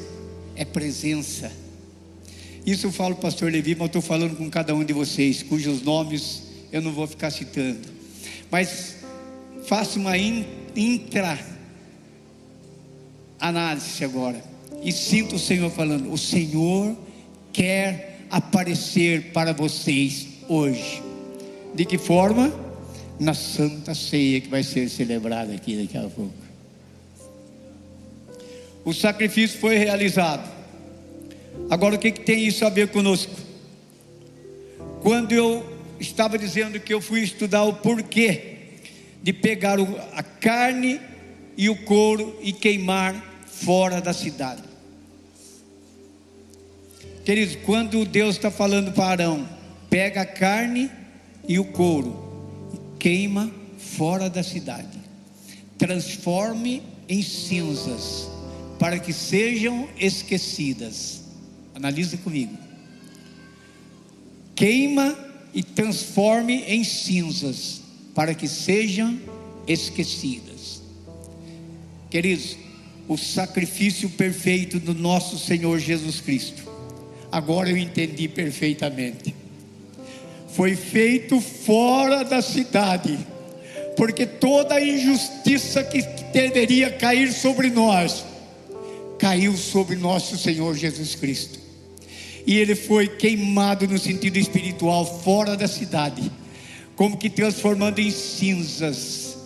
É 0.57 0.64
presença. 0.64 1.53
Isso 2.64 2.87
eu 2.87 2.92
falo, 2.92 3.16
pastor 3.16 3.53
Levi, 3.53 3.72
mas 3.72 3.81
eu 3.81 3.87
estou 3.87 4.03
falando 4.03 4.37
com 4.37 4.48
cada 4.48 4.74
um 4.74 4.85
de 4.85 4.92
vocês, 4.92 5.42
cujos 5.42 5.83
nomes 5.83 6.42
eu 6.72 6.81
não 6.81 6.92
vou 6.92 7.07
ficar 7.07 7.31
citando. 7.31 7.81
Mas 8.50 8.96
faça 9.64 9.98
uma 9.98 10.16
intra 10.16 11.38
análise 13.38 14.03
agora. 14.05 14.42
E 14.83 14.92
sinto 14.92 15.37
o 15.37 15.38
Senhor 15.38 15.70
falando: 15.70 16.12
o 16.12 16.16
Senhor 16.18 16.96
quer 17.53 18.10
aparecer 18.31 19.33
para 19.33 19.53
vocês 19.53 20.27
hoje. 20.49 21.03
De 21.75 21.85
que 21.85 21.99
forma? 21.99 22.53
Na 23.19 23.35
Santa 23.35 23.95
Ceia 23.95 24.40
que 24.40 24.49
vai 24.49 24.62
ser 24.62 24.88
celebrada 24.88 25.53
aqui 25.53 25.77
daqui 25.77 25.99
a 25.99 26.09
pouco. 26.09 26.33
O 28.85 28.95
sacrifício 28.95 29.59
foi 29.59 29.77
realizado. 29.77 30.49
Agora 31.69 31.97
o 31.97 31.99
que, 31.99 32.11
que 32.11 32.21
tem 32.21 32.47
isso 32.47 32.64
a 32.64 32.71
ver 32.71 32.88
conosco? 32.88 33.33
Quando 35.03 35.33
eu 35.33 35.64
estava 35.99 36.38
dizendo 36.38 36.81
que 36.81 36.93
eu 36.93 37.01
fui 37.01 37.21
estudar 37.21 37.64
o 37.64 37.75
porquê 37.75 38.59
de 39.23 39.33
pegar 39.33 39.79
a 40.14 40.23
carne 40.23 41.01
e 41.57 41.69
o 41.69 41.77
couro 41.77 42.38
e 42.43 42.53
queimar 42.53 43.45
fora 43.47 44.01
da 44.01 44.12
cidade. 44.12 44.69
Queridos, 47.24 47.56
quando 47.66 48.04
Deus 48.04 48.37
está 48.37 48.50
falando 48.50 48.92
para 48.92 49.24
Arão, 49.24 49.48
pega 49.90 50.22
a 50.22 50.26
carne 50.26 50.90
e 51.46 51.59
o 51.59 51.64
couro, 51.66 52.72
queima 52.98 53.50
fora 53.76 54.30
da 54.30 54.42
cidade, 54.42 54.98
transforme 55.76 56.83
em 57.09 57.22
cinzas, 57.22 58.28
para 58.78 58.98
que 58.98 59.12
sejam 59.12 59.88
esquecidas. 59.98 61.22
Analise 61.74 62.16
comigo. 62.16 62.56
Queima 64.54 65.16
e 65.52 65.62
transforme 65.62 66.62
em 66.66 66.83
cinzas, 66.85 67.83
para 68.14 68.35
que 68.35 68.48
sejam 68.48 69.18
esquecidas. 69.66 70.83
Queridos, 72.09 72.56
o 73.06 73.16
sacrifício 73.18 74.09
perfeito 74.11 74.80
do 74.80 74.94
nosso 74.94 75.38
Senhor 75.38 75.78
Jesus 75.78 76.20
Cristo 76.20 76.69
Agora 77.31 77.71
eu 77.71 77.77
entendi 77.77 78.29
perfeitamente. 78.29 79.35
Foi 80.49 80.75
feito 80.75 81.40
fora 81.40 82.25
da 82.25 82.43
cidade, 82.43 83.19
porque 83.97 84.27
toda 84.27 84.75
a 84.75 84.85
injustiça 84.85 85.85
que 85.85 86.03
deveria 86.33 86.90
cair 86.90 87.33
sobre 87.33 87.71
nós, 87.71 88.25
caiu 89.19 89.57
sobre 89.57 89.97
nosso 89.97 90.37
Senhor 90.37 90.75
Jesus 90.75 91.14
Cristo. 91.14 91.61
E 92.47 92.57
ele 92.57 92.75
foi 92.75 93.07
queimado 93.07 93.87
no 93.87 93.99
sentido 93.99 94.38
espiritual 94.38 95.21
fora 95.23 95.57
da 95.57 95.69
cidade, 95.69 96.33
como 96.97 97.16
que 97.16 97.31
transformando 97.31 98.01
em 98.01 98.11
cinzas, 98.11 99.37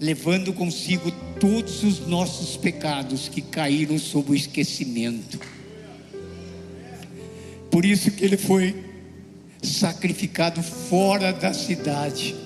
levando 0.00 0.52
consigo 0.52 1.12
todos 1.38 1.84
os 1.84 2.06
nossos 2.06 2.56
pecados 2.56 3.28
que 3.28 3.40
caíram 3.40 3.98
sob 3.98 4.32
o 4.32 4.34
esquecimento. 4.34 5.38
Por 7.72 7.86
isso 7.86 8.10
que 8.10 8.22
ele 8.22 8.36
foi 8.36 8.76
sacrificado 9.62 10.62
fora 10.62 11.32
da 11.32 11.54
cidade. 11.54 12.36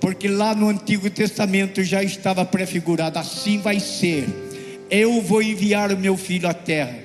Porque 0.00 0.26
lá 0.28 0.54
no 0.54 0.70
Antigo 0.70 1.10
Testamento 1.10 1.84
já 1.84 2.02
estava 2.02 2.42
prefigurado: 2.42 3.18
assim 3.18 3.58
vai 3.58 3.78
ser. 3.78 4.26
Eu 4.90 5.20
vou 5.20 5.42
enviar 5.42 5.92
o 5.92 5.98
meu 5.98 6.16
filho 6.16 6.48
à 6.48 6.54
terra. 6.54 6.98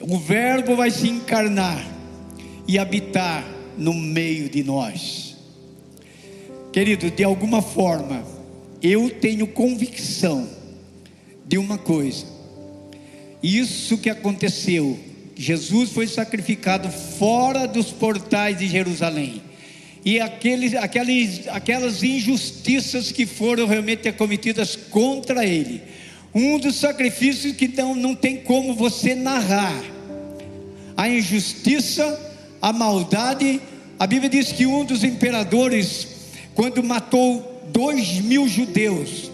O 0.00 0.18
Verbo 0.18 0.74
vai 0.74 0.90
se 0.90 1.08
encarnar 1.08 1.80
e 2.66 2.76
habitar 2.76 3.44
no 3.78 3.94
meio 3.94 4.48
de 4.48 4.64
nós. 4.64 5.36
Querido, 6.72 7.08
de 7.08 7.22
alguma 7.22 7.62
forma, 7.62 8.24
eu 8.82 9.08
tenho 9.10 9.46
convicção 9.46 10.48
de 11.46 11.56
uma 11.56 11.78
coisa: 11.78 12.26
isso 13.40 13.96
que 13.96 14.10
aconteceu 14.10 15.13
Jesus 15.36 15.90
foi 15.90 16.06
sacrificado 16.06 16.88
fora 16.90 17.66
dos 17.66 17.90
portais 17.90 18.58
de 18.58 18.68
Jerusalém. 18.68 19.42
e 20.04 20.20
aqueles, 20.20 20.74
aqueles, 20.74 21.48
aquelas 21.48 22.02
injustiças 22.02 23.10
que 23.10 23.24
foram 23.24 23.66
realmente 23.66 24.12
cometidas 24.12 24.76
contra 24.76 25.46
ele. 25.46 25.80
Um 26.34 26.58
dos 26.58 26.76
sacrifícios 26.76 27.56
que 27.56 27.68
não, 27.68 27.94
não 27.94 28.14
tem 28.14 28.36
como 28.36 28.74
você 28.74 29.14
narrar. 29.14 29.82
A 30.96 31.08
injustiça, 31.08 32.20
a 32.60 32.72
maldade. 32.72 33.60
A 33.98 34.06
Bíblia 34.06 34.28
diz 34.28 34.52
que 34.52 34.66
um 34.66 34.84
dos 34.84 35.04
imperadores, 35.04 36.08
quando 36.54 36.82
matou 36.82 37.62
dois 37.72 38.18
mil 38.18 38.46
judeus, 38.46 39.30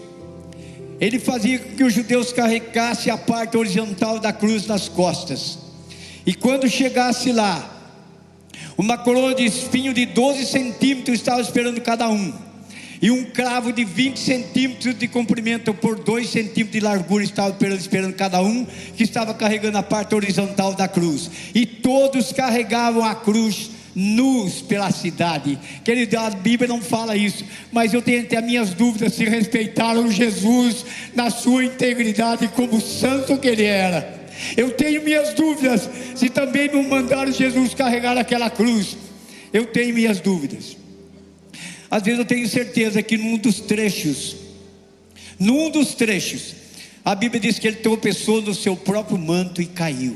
ele 1.01 1.19
fazia 1.19 1.59
com 1.59 1.75
que 1.75 1.83
os 1.83 1.93
judeus 1.93 2.31
carregassem 2.31 3.11
a 3.11 3.17
parte 3.17 3.57
horizontal 3.57 4.19
da 4.19 4.31
cruz 4.31 4.67
nas 4.67 4.87
costas. 4.87 5.57
E 6.25 6.33
quando 6.33 6.69
chegasse 6.69 7.31
lá, 7.31 7.81
uma 8.77 8.97
coroa 8.97 9.33
de 9.33 9.45
espinho 9.45 9.93
de 9.93 10.05
12 10.05 10.45
centímetros 10.45 11.19
estava 11.19 11.41
esperando 11.41 11.81
cada 11.81 12.09
um. 12.09 12.33
E 13.01 13.09
um 13.09 13.25
cravo 13.25 13.73
de 13.73 13.83
20 13.83 14.19
centímetros 14.19 14.95
de 14.95 15.07
comprimento 15.07 15.73
por 15.73 15.97
2 15.97 16.29
centímetros 16.29 16.71
de 16.71 16.79
largura 16.79 17.23
estava 17.23 17.55
esperando, 17.73 18.13
cada 18.13 18.43
um, 18.43 18.65
que 18.95 19.03
estava 19.03 19.33
carregando 19.33 19.79
a 19.79 19.83
parte 19.83 20.13
horizontal 20.13 20.75
da 20.75 20.87
cruz. 20.87 21.31
E 21.55 21.65
todos 21.65 22.31
carregavam 22.31 23.03
a 23.03 23.15
cruz 23.15 23.71
nus 23.95 24.61
pela 24.61 24.91
cidade. 24.91 25.57
Querido, 25.83 26.19
a 26.19 26.29
Bíblia 26.29 26.67
não 26.67 26.79
fala 26.79 27.17
isso, 27.17 27.43
mas 27.71 27.91
eu 27.91 28.03
tenho 28.03 28.21
até 28.21 28.39
minhas 28.39 28.73
dúvidas 28.75 29.15
se 29.15 29.25
respeitaram 29.25 30.11
Jesus 30.11 30.85
na 31.15 31.31
sua 31.31 31.65
integridade 31.65 32.47
como 32.49 32.79
santo 32.79 33.37
que 33.37 33.47
ele 33.47 33.65
era. 33.65 34.20
Eu 34.55 34.71
tenho 34.71 35.03
minhas 35.03 35.33
dúvidas 35.33 35.89
se 36.15 36.29
também 36.29 36.69
não 36.71 36.83
mandaram 36.83 37.31
Jesus 37.31 37.73
carregar 37.73 38.17
aquela 38.17 38.49
cruz. 38.49 38.97
Eu 39.53 39.65
tenho 39.65 39.93
minhas 39.93 40.19
dúvidas. 40.19 40.77
Às 41.89 42.03
vezes 42.03 42.19
eu 42.19 42.25
tenho 42.25 42.47
certeza 42.47 43.03
que 43.03 43.17
num 43.17 43.37
dos 43.37 43.59
trechos, 43.59 44.37
num 45.37 45.69
dos 45.69 45.93
trechos, 45.93 46.55
a 47.03 47.13
Bíblia 47.15 47.41
diz 47.41 47.59
que 47.59 47.67
ele 47.67 47.77
tropeçou 47.77 48.41
no 48.41 48.53
seu 48.53 48.77
próprio 48.77 49.17
manto 49.17 49.61
e 49.61 49.65
caiu. 49.65 50.15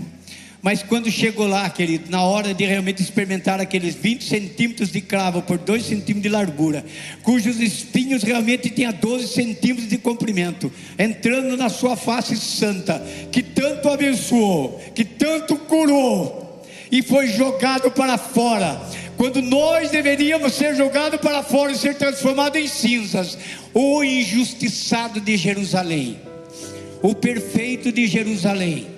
Mas 0.66 0.82
quando 0.82 1.12
chegou 1.12 1.46
lá, 1.46 1.70
querido, 1.70 2.10
na 2.10 2.24
hora 2.24 2.52
de 2.52 2.66
realmente 2.66 3.00
experimentar 3.00 3.62
aqueles 3.62 3.94
20 3.94 4.24
centímetros 4.24 4.92
de 4.92 5.00
cravo 5.00 5.44
por 5.44 5.60
2 5.60 5.86
centímetros 5.86 6.24
de 6.24 6.30
largura, 6.30 6.84
cujos 7.22 7.60
espinhos 7.60 8.24
realmente 8.24 8.72
tinham 8.72 8.92
12 8.92 9.28
centímetros 9.28 9.88
de 9.88 10.00
comprimento, 10.00 10.74
entrando 10.98 11.56
na 11.56 11.70
sua 11.70 11.96
face 11.96 12.36
santa, 12.36 13.00
que 13.32 13.44
tanto 13.44 13.90
abençoou, 13.90 14.82
que 14.96 15.06
tanto 15.06 15.56
curou, 15.56 16.66
e 16.92 17.04
foi 17.04 17.28
jogado 17.28 17.92
para 17.92 18.18
fora. 18.18 18.82
Quando 19.18 19.44
nós 19.44 19.92
deveríamos 19.92 20.56
ser 20.56 20.76
jogados 20.76 21.22
para 21.22 21.44
fora 21.44 21.74
e 21.74 21.78
ser 21.78 21.94
transformados 21.94 22.60
em 22.60 22.68
cinzas, 22.68 23.38
o 23.72 24.04
injustiçado 24.04 25.22
de 25.22 25.38
Jerusalém, 25.38 26.20
o 27.04 27.14
perfeito 27.14 27.92
de 27.92 28.08
Jerusalém 28.08 28.95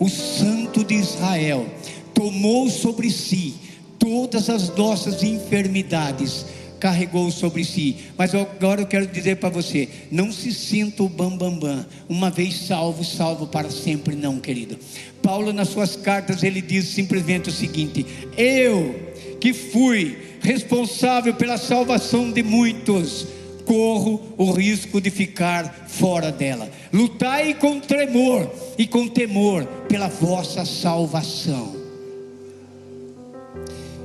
o 0.00 0.08
Santo 0.08 0.82
de 0.82 0.94
Israel, 0.94 1.66
tomou 2.14 2.68
sobre 2.70 3.10
si 3.10 3.54
todas 3.98 4.48
as 4.48 4.74
nossas 4.74 5.22
enfermidades, 5.22 6.46
carregou 6.80 7.30
sobre 7.30 7.62
si. 7.62 7.96
Mas 8.16 8.34
agora 8.34 8.80
eu 8.80 8.86
quero 8.86 9.06
dizer 9.06 9.36
para 9.36 9.50
você: 9.50 9.88
não 10.10 10.32
se 10.32 10.52
sinta 10.52 11.02
o 11.02 11.08
bambambam, 11.08 11.58
bam, 11.58 11.76
bam. 11.76 11.86
uma 12.08 12.30
vez 12.30 12.66
salvo, 12.66 13.04
salvo 13.04 13.46
para 13.46 13.70
sempre, 13.70 14.16
não, 14.16 14.40
querido. 14.40 14.78
Paulo, 15.22 15.52
nas 15.52 15.68
suas 15.68 15.94
cartas, 15.94 16.42
ele 16.42 16.62
diz 16.62 16.86
simplesmente 16.86 17.50
o 17.50 17.52
seguinte: 17.52 18.06
Eu 18.36 19.10
que 19.38 19.52
fui 19.52 20.18
responsável 20.40 21.34
pela 21.34 21.58
salvação 21.58 22.32
de 22.32 22.42
muitos 22.42 23.26
corro 23.60 24.34
o 24.36 24.50
risco 24.52 25.00
de 25.00 25.10
ficar 25.10 25.86
fora 25.88 26.32
dela. 26.32 26.70
Lutai 26.92 27.54
com 27.54 27.78
tremor 27.78 28.50
e 28.78 28.86
com 28.86 29.08
temor 29.08 29.64
pela 29.88 30.08
vossa 30.08 30.64
salvação. 30.64 31.80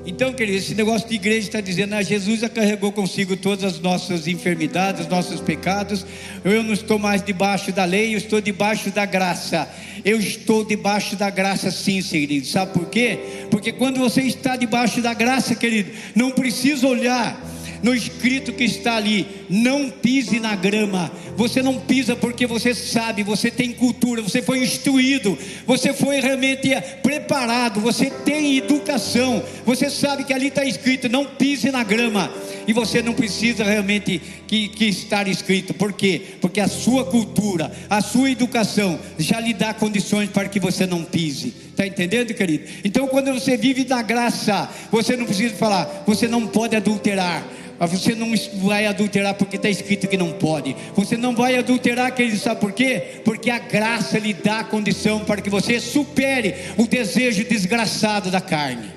Então, 0.07 0.31
querido, 0.33 0.59
esse 0.59 0.75
negócio 0.75 1.09
de 1.09 1.15
igreja 1.15 1.47
está 1.47 1.59
dizendo, 1.59 1.95
ah, 1.95 2.03
Jesus 2.03 2.41
já 2.41 2.49
carregou 2.49 2.91
consigo 2.91 3.35
todas 3.35 3.63
as 3.63 3.79
nossas 3.79 4.27
enfermidades, 4.27 5.01
os 5.01 5.07
nossos 5.07 5.41
pecados. 5.41 6.05
Eu 6.43 6.61
não 6.61 6.73
estou 6.73 6.99
mais 6.99 7.23
debaixo 7.23 7.71
da 7.71 7.85
lei, 7.85 8.13
eu 8.13 8.19
estou 8.19 8.39
debaixo 8.39 8.91
da 8.91 9.03
graça. 9.03 9.67
Eu 10.03 10.19
estou 10.19 10.63
debaixo 10.63 11.15
da 11.15 11.31
graça, 11.31 11.71
sim, 11.71 12.03
querido. 12.03 12.45
Sabe 12.45 12.71
por 12.73 12.87
quê? 12.87 13.17
Porque 13.49 13.71
quando 13.71 13.99
você 13.99 14.21
está 14.21 14.55
debaixo 14.55 15.01
da 15.01 15.15
graça, 15.15 15.55
querido, 15.55 15.91
não 16.13 16.29
precisa 16.29 16.87
olhar 16.87 17.41
no 17.85 17.93
escrito 17.93 18.51
que 18.51 18.63
está 18.63 18.95
ali: 18.95 19.27
não 19.47 19.91
pise 19.91 20.39
na 20.39 20.55
grama. 20.55 21.11
Você 21.37 21.61
não 21.61 21.79
pisa 21.79 22.15
porque 22.15 22.47
você 22.47 22.73
sabe, 22.73 23.21
você 23.21 23.51
tem 23.51 23.71
cultura, 23.71 24.23
você 24.23 24.41
foi 24.41 24.63
instruído, 24.63 25.37
você 25.67 25.93
foi 25.93 26.19
realmente 26.19 26.69
preparado, 27.03 27.79
você 27.79 28.09
tem 28.09 28.57
educação. 28.57 29.43
Você 29.65 29.89
sabe 29.89 30.23
que 30.23 30.33
ali 30.33 30.47
está 30.47 30.65
escrito: 30.65 31.07
não 31.07 31.25
pise 31.25 31.69
na 31.69 31.83
grama. 31.83 32.31
E 32.67 32.73
você 32.73 33.03
não 33.03 33.13
precisa 33.13 33.63
realmente 33.63 34.19
que, 34.47 34.67
que 34.69 34.85
estar 34.85 35.27
escrito. 35.27 35.71
Por 35.75 35.93
quê? 35.93 36.19
Porque 36.41 36.59
a 36.59 36.67
sua 36.67 37.05
cultura, 37.05 37.71
a 37.87 38.01
sua 38.01 38.31
educação 38.31 38.99
já 39.19 39.39
lhe 39.39 39.53
dá 39.53 39.71
condições 39.75 40.31
para 40.31 40.49
que 40.49 40.59
você 40.59 40.87
não 40.87 41.03
pise. 41.03 41.64
Está 41.75 41.85
entendendo, 41.85 42.33
querido? 42.33 42.63
Então, 42.85 43.05
quando 43.05 43.33
você 43.33 43.57
vive 43.57 43.83
da 43.83 44.01
graça, 44.01 44.69
você 44.89 45.17
não 45.17 45.25
precisa 45.25 45.53
falar, 45.55 46.03
você 46.07 46.25
não 46.25 46.47
pode 46.47 46.73
adulterar. 46.73 47.45
Você 47.77 48.15
não 48.15 48.33
vai 48.65 48.85
adulterar 48.85 49.33
porque 49.33 49.57
está 49.57 49.69
escrito 49.69 50.07
que 50.07 50.15
não 50.15 50.31
pode. 50.31 50.73
Você 50.95 51.17
não 51.17 51.35
vai 51.35 51.57
adulterar, 51.57 52.15
querido, 52.15 52.39
sabe 52.39 52.61
por 52.61 52.71
quê? 52.71 53.19
Porque 53.25 53.49
a 53.49 53.59
graça 53.59 54.17
lhe 54.17 54.33
dá 54.33 54.59
a 54.59 54.63
condição 54.63 55.25
para 55.25 55.41
que 55.41 55.49
você 55.49 55.81
supere 55.81 56.55
o 56.77 56.87
desejo 56.87 57.43
desgraçado 57.43 58.31
da 58.31 58.39
carne. 58.39 58.93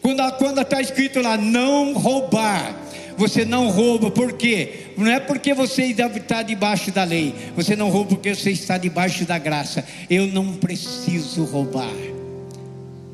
Quando 0.00 0.62
está 0.62 0.80
escrito 0.80 1.20
lá, 1.20 1.36
não 1.36 1.92
roubar, 1.92 2.74
você 3.16 3.44
não 3.44 3.68
rouba, 3.68 4.10
por 4.10 4.32
quê? 4.32 4.92
Não 4.96 5.10
é 5.10 5.20
porque 5.20 5.54
você 5.54 5.84
está 5.84 6.42
debaixo 6.42 6.90
da 6.90 7.04
lei, 7.04 7.34
você 7.54 7.76
não 7.76 7.90
rouba 7.90 8.10
porque 8.10 8.34
você 8.34 8.50
está 8.50 8.78
debaixo 8.78 9.24
da 9.24 9.38
graça. 9.38 9.84
Eu 10.08 10.26
não 10.26 10.54
preciso 10.54 11.44
roubar, 11.44 11.92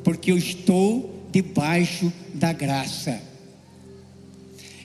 porque 0.03 0.33
eu 0.33 0.39
estou 0.39 1.25
debaixo 1.31 2.13
da 2.35 2.53
graça. 2.53 3.21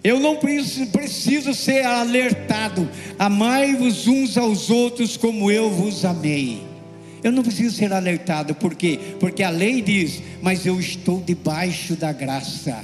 Eu 0.04 0.20
não 0.20 0.36
preciso 0.36 1.54
ser 1.54 1.86
alertado. 1.86 2.90
Amai-vos 3.18 4.06
uns 4.06 4.38
aos 4.38 4.70
outros 4.70 5.16
como 5.16 5.50
eu 5.50 5.70
vos 5.70 6.04
amei. 6.04 6.62
Eu 7.24 7.32
não 7.32 7.42
preciso 7.42 7.78
ser 7.78 7.94
alertado, 7.94 8.54
por 8.54 8.76
quê? 8.76 9.00
Porque 9.18 9.44
a 9.44 9.50
lei 9.50 9.82
diz, 9.82 10.22
mas 10.42 10.66
eu 10.66 10.78
estou 10.78 11.22
debaixo 11.22 11.96
da 11.96 12.12
graça. 12.12 12.84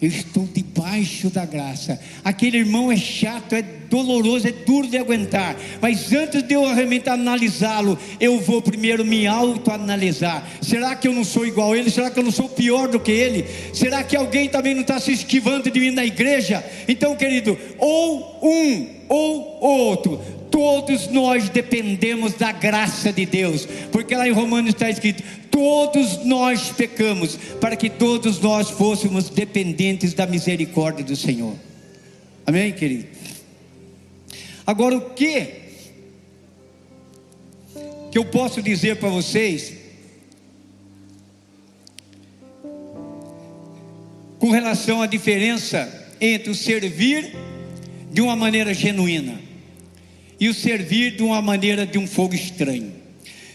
Eu 0.00 0.08
estou 0.08 0.48
debaixo 0.52 1.28
da 1.28 1.44
graça. 1.44 2.00
Aquele 2.24 2.56
irmão 2.56 2.90
é 2.90 2.96
chato, 2.96 3.54
é 3.54 3.60
doloroso, 3.60 4.48
é 4.48 4.52
duro 4.52 4.88
de 4.88 4.96
aguentar. 4.96 5.54
Mas 5.78 6.10
antes 6.12 6.42
de 6.42 6.54
eu 6.54 6.72
realmente 6.72 7.10
analisá-lo, 7.10 7.98
eu 8.18 8.40
vou 8.40 8.62
primeiro 8.62 9.04
me 9.04 9.26
autoanalisar. 9.26 10.48
Será 10.62 10.96
que 10.96 11.06
eu 11.06 11.12
não 11.12 11.22
sou 11.22 11.46
igual 11.46 11.72
a 11.72 11.78
ele? 11.78 11.90
Será 11.90 12.10
que 12.10 12.18
eu 12.18 12.24
não 12.24 12.30
sou 12.30 12.48
pior 12.48 12.88
do 12.88 12.98
que 12.98 13.12
ele? 13.12 13.44
Será 13.74 14.02
que 14.02 14.16
alguém 14.16 14.48
também 14.48 14.72
não 14.72 14.80
está 14.80 14.98
se 14.98 15.12
esquivando 15.12 15.70
de 15.70 15.78
mim 15.78 15.90
na 15.90 16.04
igreja? 16.04 16.64
Então, 16.88 17.14
querido, 17.14 17.58
ou 17.78 18.38
um 18.42 19.00
ou 19.06 19.58
outro, 19.60 20.18
todos 20.50 21.08
nós 21.08 21.48
dependemos 21.48 22.34
da 22.34 22.52
graça 22.52 23.12
de 23.12 23.26
Deus, 23.26 23.66
porque 23.90 24.14
lá 24.14 24.28
em 24.28 24.32
Romanos 24.32 24.70
está 24.70 24.88
escrito: 24.88 25.22
todos 25.50 26.24
nós 26.24 26.70
pecamos, 26.70 27.36
para 27.60 27.76
que 27.76 27.90
todos 27.90 28.38
nós 28.40 28.70
fôssemos 28.70 29.28
dependentes 29.28 30.14
da 30.14 30.26
misericórdia 30.26 31.04
do 31.04 31.16
Senhor. 31.16 31.54
Amém, 32.46 32.72
querido? 32.72 33.06
Agora, 34.66 34.96
o 34.96 35.10
que 35.10 35.60
que 38.10 38.18
eu 38.18 38.24
posso 38.24 38.60
dizer 38.60 38.96
para 38.96 39.08
vocês 39.08 39.72
com 44.38 44.50
relação 44.50 45.00
à 45.00 45.06
diferença 45.06 46.08
entre 46.20 46.50
o 46.50 46.54
servir 46.54 47.36
de 48.10 48.20
uma 48.20 48.34
maneira 48.34 48.74
genuína 48.74 49.40
e 50.40 50.48
o 50.48 50.54
servir 50.54 51.14
de 51.16 51.22
uma 51.22 51.40
maneira 51.40 51.86
de 51.86 51.98
um 51.98 52.06
fogo 52.06 52.34
estranho. 52.34 52.99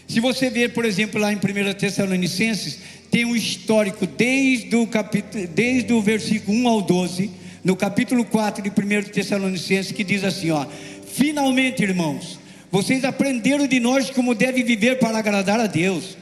Se 0.06 0.20
você 0.20 0.48
ver, 0.48 0.72
por 0.72 0.84
exemplo, 0.84 1.20
lá 1.20 1.32
em 1.32 1.36
1 1.36 1.74
Tessalonicenses, 1.74 2.78
tem 3.10 3.24
um 3.24 3.34
histórico 3.34 4.06
desde 4.06 4.76
o, 4.76 4.86
capítulo, 4.86 5.46
desde 5.48 5.92
o 5.92 6.00
versículo 6.00 6.56
1 6.58 6.68
ao 6.68 6.82
12, 6.82 7.30
no 7.64 7.74
capítulo 7.74 8.24
4 8.24 8.62
de 8.62 8.70
1 8.70 9.02
Tessalonicenses, 9.10 9.92
que 9.92 10.04
diz 10.04 10.22
assim: 10.22 10.50
ó, 10.50 10.64
finalmente, 11.12 11.82
irmãos, 11.82 12.38
vocês 12.70 13.04
aprenderam 13.04 13.66
de 13.66 13.80
nós 13.80 14.10
como 14.10 14.34
deve 14.34 14.62
viver 14.62 14.98
para 14.98 15.18
agradar 15.18 15.58
a 15.58 15.66
Deus. 15.66 16.16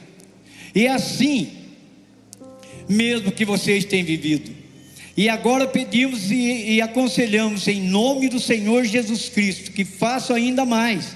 E 0.73 0.87
é 0.87 0.91
assim 0.91 1.51
mesmo 2.87 3.31
que 3.31 3.45
vocês 3.45 3.85
têm 3.85 4.03
vivido. 4.03 4.51
E 5.17 5.29
agora 5.29 5.65
pedimos 5.65 6.29
e, 6.29 6.73
e 6.73 6.81
aconselhamos 6.81 7.67
em 7.67 7.81
nome 7.81 8.27
do 8.27 8.39
Senhor 8.39 8.83
Jesus 8.83 9.29
Cristo 9.29 9.71
que 9.71 9.85
faça 9.85 10.33
ainda 10.33 10.65
mais. 10.65 11.15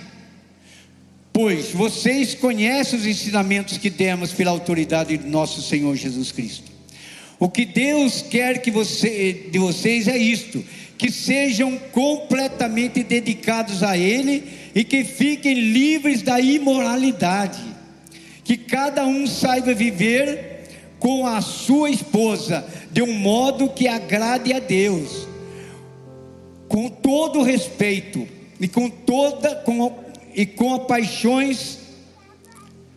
Pois 1.42 1.72
vocês 1.72 2.36
conhecem 2.36 3.00
os 3.00 3.06
ensinamentos 3.06 3.78
que 3.78 3.90
demos 3.90 4.34
pela 4.34 4.52
autoridade 4.52 5.16
de 5.16 5.26
nosso 5.26 5.62
Senhor 5.62 5.96
Jesus 5.96 6.34
Cristo. 6.34 6.70
O 7.40 7.48
que 7.48 7.64
Deus 7.64 8.22
quer 8.22 8.62
que 8.62 8.70
você, 8.70 9.48
de 9.50 9.58
vocês 9.58 10.10
é 10.10 10.18
isto: 10.18 10.62
que 10.98 11.10
sejam 11.10 11.78
completamente 11.94 13.04
dedicados 13.04 13.84
a 13.84 13.98
Ele 13.98 14.44
e 14.76 14.84
que 14.84 15.06
fiquem 15.06 15.54
livres 15.54 16.22
da 16.22 16.42
imoralidade. 16.42 17.64
Que 18.44 18.58
cada 18.58 19.06
um 19.06 19.26
saiba 19.26 19.74
viver 19.74 20.68
com 21.00 21.26
a 21.26 21.40
sua 21.40 21.90
esposa 21.90 22.68
de 22.92 23.02
um 23.02 23.14
modo 23.14 23.70
que 23.70 23.88
agrade 23.88 24.52
a 24.52 24.60
Deus, 24.60 25.26
com 26.68 26.90
todo 26.90 27.44
respeito 27.44 28.28
e 28.60 28.68
com 28.68 28.90
toda 28.90 29.56
com, 29.56 30.09
e 30.40 30.46
com 30.46 30.80
paixões 30.80 31.80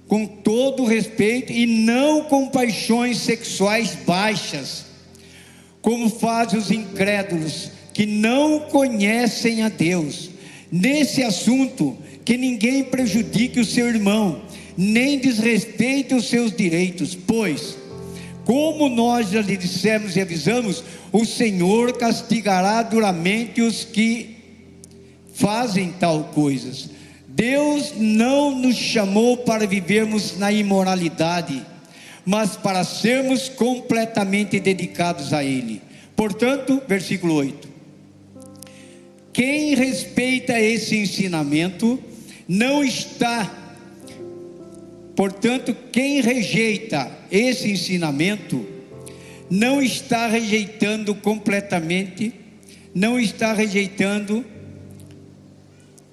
com 0.07 0.25
todo 0.27 0.85
respeito 0.85 1.53
e 1.53 1.67
não 1.67 2.23
com 2.23 2.47
paixões 2.47 3.17
sexuais 3.17 3.97
baixas, 4.07 4.85
como 5.81 6.09
fazem 6.09 6.61
os 6.61 6.71
incrédulos 6.71 7.73
que 7.93 8.07
não 8.07 8.61
conhecem 8.61 9.63
a 9.63 9.69
Deus. 9.69 10.31
Nesse 10.71 11.21
assunto, 11.25 11.99
que 12.25 12.37
ninguém 12.37 12.85
prejudique 12.85 13.59
o 13.59 13.65
seu 13.65 13.89
irmão, 13.89 14.43
nem 14.77 15.19
desrespeite 15.19 16.15
os 16.15 16.27
seus 16.27 16.53
direitos, 16.55 17.17
pois 17.27 17.77
como 18.45 18.89
nós 18.89 19.31
já 19.31 19.41
lhe 19.41 19.57
dissemos 19.57 20.15
e 20.15 20.21
avisamos, 20.21 20.85
o 21.11 21.25
Senhor 21.25 21.97
castigará 21.97 22.85
duramente 22.85 23.61
os 23.61 23.83
que 23.85 24.37
fazem 25.35 25.93
tal 25.99 26.25
coisas. 26.35 27.02
Deus 27.35 27.95
não 27.97 28.55
nos 28.55 28.77
chamou 28.77 29.39
para 29.39 29.67
vivermos 29.67 30.39
na 30.39 30.53
imoralidade, 30.53 31.65
mas 32.25 32.57
para 32.57 32.85
sermos 32.85 33.49
completamente 33.49 34.61
dedicados 34.61 35.33
a 35.33 35.43
Ele. 35.43 35.81
Portanto, 36.15 36.83
versículo 36.87 37.35
8: 37.35 37.69
Quem 39.33 39.75
respeita 39.75 40.59
esse 40.61 40.97
ensinamento 40.97 41.99
não 42.47 42.85
está 42.85 43.63
Portanto, 45.15 45.77
quem 45.93 46.21
rejeita 46.21 47.11
esse 47.31 47.71
ensinamento, 47.71 48.67
não 49.51 49.83
está 49.83 50.27
rejeitando 50.27 51.15
completamente, 51.15 52.33
não 52.95 53.21
está 53.21 53.53
rejeitando. 53.53 54.45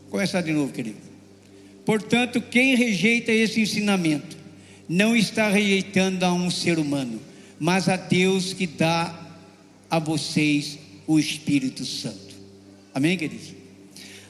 Começar 0.10 0.42
de 0.42 0.52
novo, 0.52 0.74
querido. 0.74 1.09
Portanto, 1.90 2.40
quem 2.40 2.76
rejeita 2.76 3.32
esse 3.32 3.62
ensinamento, 3.62 4.38
não 4.88 5.16
está 5.16 5.50
rejeitando 5.50 6.24
a 6.24 6.32
um 6.32 6.52
ser 6.52 6.78
humano, 6.78 7.20
mas 7.60 7.90
a 7.90 7.96
Deus 7.96 8.54
que 8.54 8.68
dá 8.68 9.20
a 9.90 9.98
vocês 9.98 10.78
o 11.08 11.18
Espírito 11.18 11.84
Santo. 11.84 12.36
Amém, 12.94 13.18
queridos? 13.18 13.56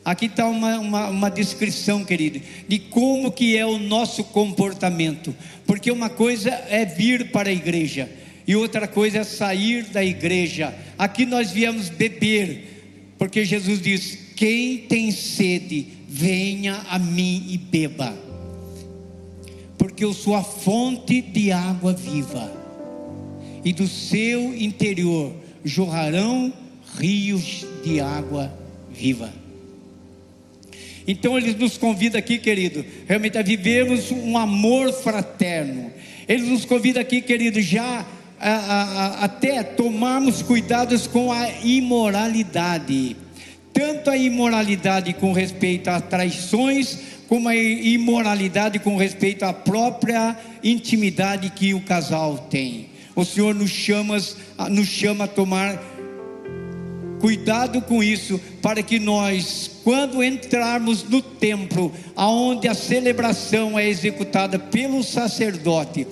Aqui 0.05 0.27
está 0.27 0.47
uma, 0.47 0.79
uma, 0.79 1.09
uma, 1.09 1.29
descrição, 1.29 2.05
querido, 2.05 2.39
de 2.65 2.79
como 2.79 3.29
que 3.29 3.57
é 3.57 3.65
o 3.65 3.77
nosso 3.77 4.23
comportamento. 4.23 5.35
Porque 5.67 5.91
uma 5.91 6.09
coisa 6.09 6.51
é 6.69 6.85
vir 6.85 7.29
para 7.29 7.49
a 7.49 7.53
igreja 7.53 8.09
e 8.47 8.55
outra 8.55 8.87
coisa 8.87 9.17
é 9.17 9.23
sair 9.25 9.83
da 9.83 10.01
igreja. 10.01 10.73
Aqui 10.97 11.25
nós 11.25 11.51
viemos 11.51 11.89
beber, 11.89 13.13
porque 13.17 13.43
Jesus 13.43 13.81
diz: 13.81 14.17
quem 14.37 14.77
tem 14.77 15.11
sede, 15.11 15.98
venha 16.09 16.81
a 16.89 16.97
mim 16.97 17.45
e 17.49 17.57
beba. 17.57 18.17
Porque 19.77 20.03
eu 20.03 20.13
sou 20.13 20.35
a 20.35 20.43
fonte 20.43 21.21
de 21.21 21.51
água 21.51 21.93
viva, 21.93 22.51
e 23.63 23.71
do 23.71 23.87
seu 23.87 24.55
interior 24.55 25.33
jorrarão 25.63 26.51
rios 26.97 27.65
de 27.83 27.99
água 27.99 28.51
viva. 28.89 29.31
Então 31.07 31.37
ele 31.37 31.53
nos 31.53 31.77
convida 31.77 32.17
aqui, 32.17 32.37
querido, 32.37 32.85
realmente 33.07 33.37
a 33.37 33.41
vivermos 33.41 34.11
um 34.11 34.37
amor 34.37 34.91
fraterno. 34.93 35.91
Ele 36.27 36.43
nos 36.43 36.65
convida 36.65 36.99
aqui, 36.99 37.21
querido, 37.21 37.59
já 37.61 38.05
a, 38.39 38.49
a, 38.49 38.83
a, 38.83 39.25
até 39.25 39.63
tomarmos 39.63 40.41
cuidados 40.41 41.07
com 41.07 41.31
a 41.31 41.49
imoralidade. 41.63 43.15
Tanto 43.79 44.09
a 44.09 44.17
imoralidade 44.17 45.13
com 45.13 45.31
respeito 45.31 45.87
a 45.87 46.01
traições, 46.01 46.97
como 47.29 47.47
a 47.47 47.55
imoralidade 47.55 48.77
com 48.77 48.97
respeito 48.97 49.45
à 49.45 49.53
própria 49.53 50.37
intimidade 50.61 51.49
que 51.51 51.73
o 51.73 51.79
casal 51.79 52.37
tem. 52.49 52.89
O 53.15 53.23
Senhor 53.23 53.55
nos 53.55 53.69
chama, 53.69 54.17
nos 54.69 54.85
chama 54.85 55.23
a 55.23 55.27
tomar 55.29 55.81
Cuidado 57.21 57.81
com 57.81 58.03
isso, 58.03 58.37
para 58.61 58.83
que 58.83 58.99
nós, 58.99 59.71
quando 59.81 60.21
entrarmos 60.21 61.03
no 61.03 61.21
templo, 61.21 61.93
aonde 62.17 62.67
a 62.67 62.73
celebração 62.73 63.79
é 63.79 63.87
executada 63.87 64.59
pelo 64.59 65.01
sacerdote, 65.03 66.05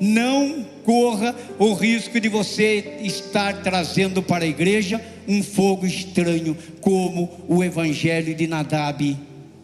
não 0.00 0.64
corra 0.84 1.34
o 1.58 1.72
risco 1.74 2.20
de 2.20 2.28
você 2.28 2.98
estar 3.02 3.62
trazendo 3.62 4.22
para 4.22 4.44
a 4.44 4.48
igreja 4.48 5.00
um 5.26 5.42
fogo 5.42 5.86
estranho, 5.86 6.56
como 6.80 7.30
o 7.48 7.64
evangelho 7.64 8.34
de 8.34 8.46
Nadab 8.46 9.16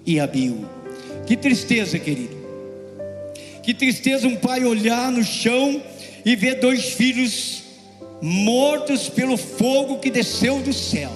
e 0.05 0.21
Abiú. 0.21 0.67
Que 1.27 1.37
tristeza, 1.37 1.99
querido. 1.99 2.37
Que 3.63 3.73
tristeza 3.73 4.27
um 4.27 4.37
pai 4.37 4.65
olhar 4.65 5.13
no 5.13 5.23
chão 5.23 5.81
e 6.25 6.35
ver 6.35 6.57
dois 6.57 6.91
filhos 6.95 7.63
mortos 8.21 9.09
pelo 9.09 9.37
fogo 9.37 9.99
que 9.99 10.11
desceu 10.11 10.61
do 10.61 10.73
céu. 10.73 11.13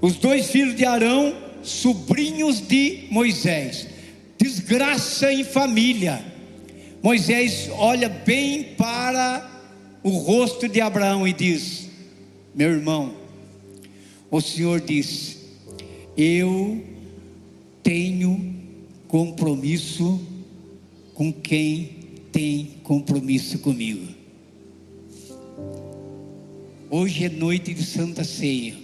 Os 0.00 0.16
dois 0.16 0.50
filhos 0.50 0.76
de 0.76 0.84
Arão, 0.84 1.34
sobrinhos 1.62 2.60
de 2.60 3.04
Moisés, 3.10 3.88
desgraça 4.38 5.32
em 5.32 5.44
família. 5.44 6.33
Moisés 7.04 7.68
olha 7.76 8.08
bem 8.08 8.64
para 8.78 9.46
o 10.02 10.08
rosto 10.08 10.66
de 10.66 10.80
Abraão 10.80 11.28
e 11.28 11.34
diz: 11.34 11.90
Meu 12.54 12.70
irmão, 12.70 13.14
o 14.30 14.40
Senhor 14.40 14.80
disse: 14.80 15.36
Eu 16.16 16.82
tenho 17.82 18.54
compromisso 19.06 20.18
com 21.12 21.30
quem 21.30 22.24
tem 22.32 22.76
compromisso 22.82 23.58
comigo. 23.58 24.08
Hoje 26.88 27.26
é 27.26 27.28
noite 27.28 27.74
de 27.74 27.84
Santa 27.84 28.24
Ceia. 28.24 28.74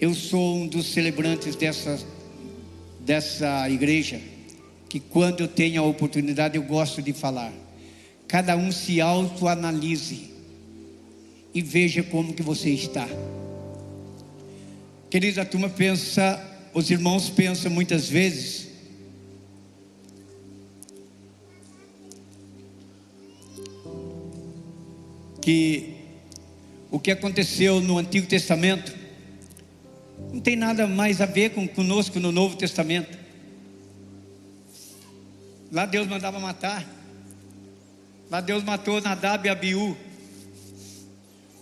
Eu 0.00 0.14
sou 0.14 0.56
um 0.56 0.66
dos 0.66 0.86
celebrantes 0.86 1.54
dessa, 1.54 2.02
dessa 3.06 3.70
igreja, 3.70 4.20
que 4.88 4.98
quando 4.98 5.40
eu 5.40 5.48
tenho 5.48 5.80
a 5.80 5.86
oportunidade 5.86 6.56
eu 6.56 6.62
gosto 6.64 7.00
de 7.00 7.12
falar. 7.12 7.52
Cada 8.26 8.56
um 8.56 8.72
se 8.72 9.00
autoanalise 9.00 10.32
e 11.54 11.62
veja 11.62 12.02
como 12.02 12.34
que 12.34 12.42
você 12.42 12.70
está. 12.70 13.08
Querida, 15.08 15.42
a 15.42 15.44
turma 15.44 15.68
pensa, 15.68 16.42
os 16.74 16.90
irmãos 16.90 17.30
pensam 17.30 17.70
muitas 17.70 18.08
vezes 18.08 18.66
que 25.40 25.94
o 26.90 26.98
que 26.98 27.12
aconteceu 27.12 27.80
no 27.80 27.98
Antigo 27.98 28.26
Testamento 28.26 29.05
não 30.32 30.40
tem 30.40 30.56
nada 30.56 30.86
mais 30.86 31.20
a 31.20 31.26
ver 31.26 31.50
com 31.50 31.66
conosco 31.66 32.18
no 32.20 32.32
Novo 32.32 32.56
Testamento. 32.56 33.16
Lá 35.70 35.86
Deus 35.86 36.06
mandava 36.06 36.38
matar. 36.38 36.84
Lá 38.30 38.40
Deus 38.40 38.64
matou 38.64 39.00
Nadab 39.00 39.46
e 39.46 39.50
Abiú. 39.50 39.96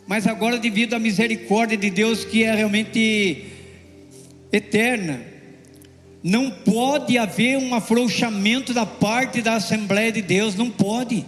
Mas 0.07 0.27
agora, 0.27 0.59
devido 0.59 0.95
à 0.95 0.99
misericórdia 0.99 1.77
de 1.77 1.91
Deus, 1.91 2.25
que 2.25 2.45
é 2.45 2.55
realmente 2.55 3.47
eterna, 4.53 5.21
não 6.23 6.51
pode 6.51 7.19
haver 7.19 7.59
um 7.59 7.75
afrouxamento 7.75 8.73
da 8.73 8.87
parte 8.87 9.43
da 9.43 9.55
Assembleia 9.55 10.13
de 10.13 10.23
Deus, 10.23 10.55
não 10.55 10.71
pode, 10.71 11.25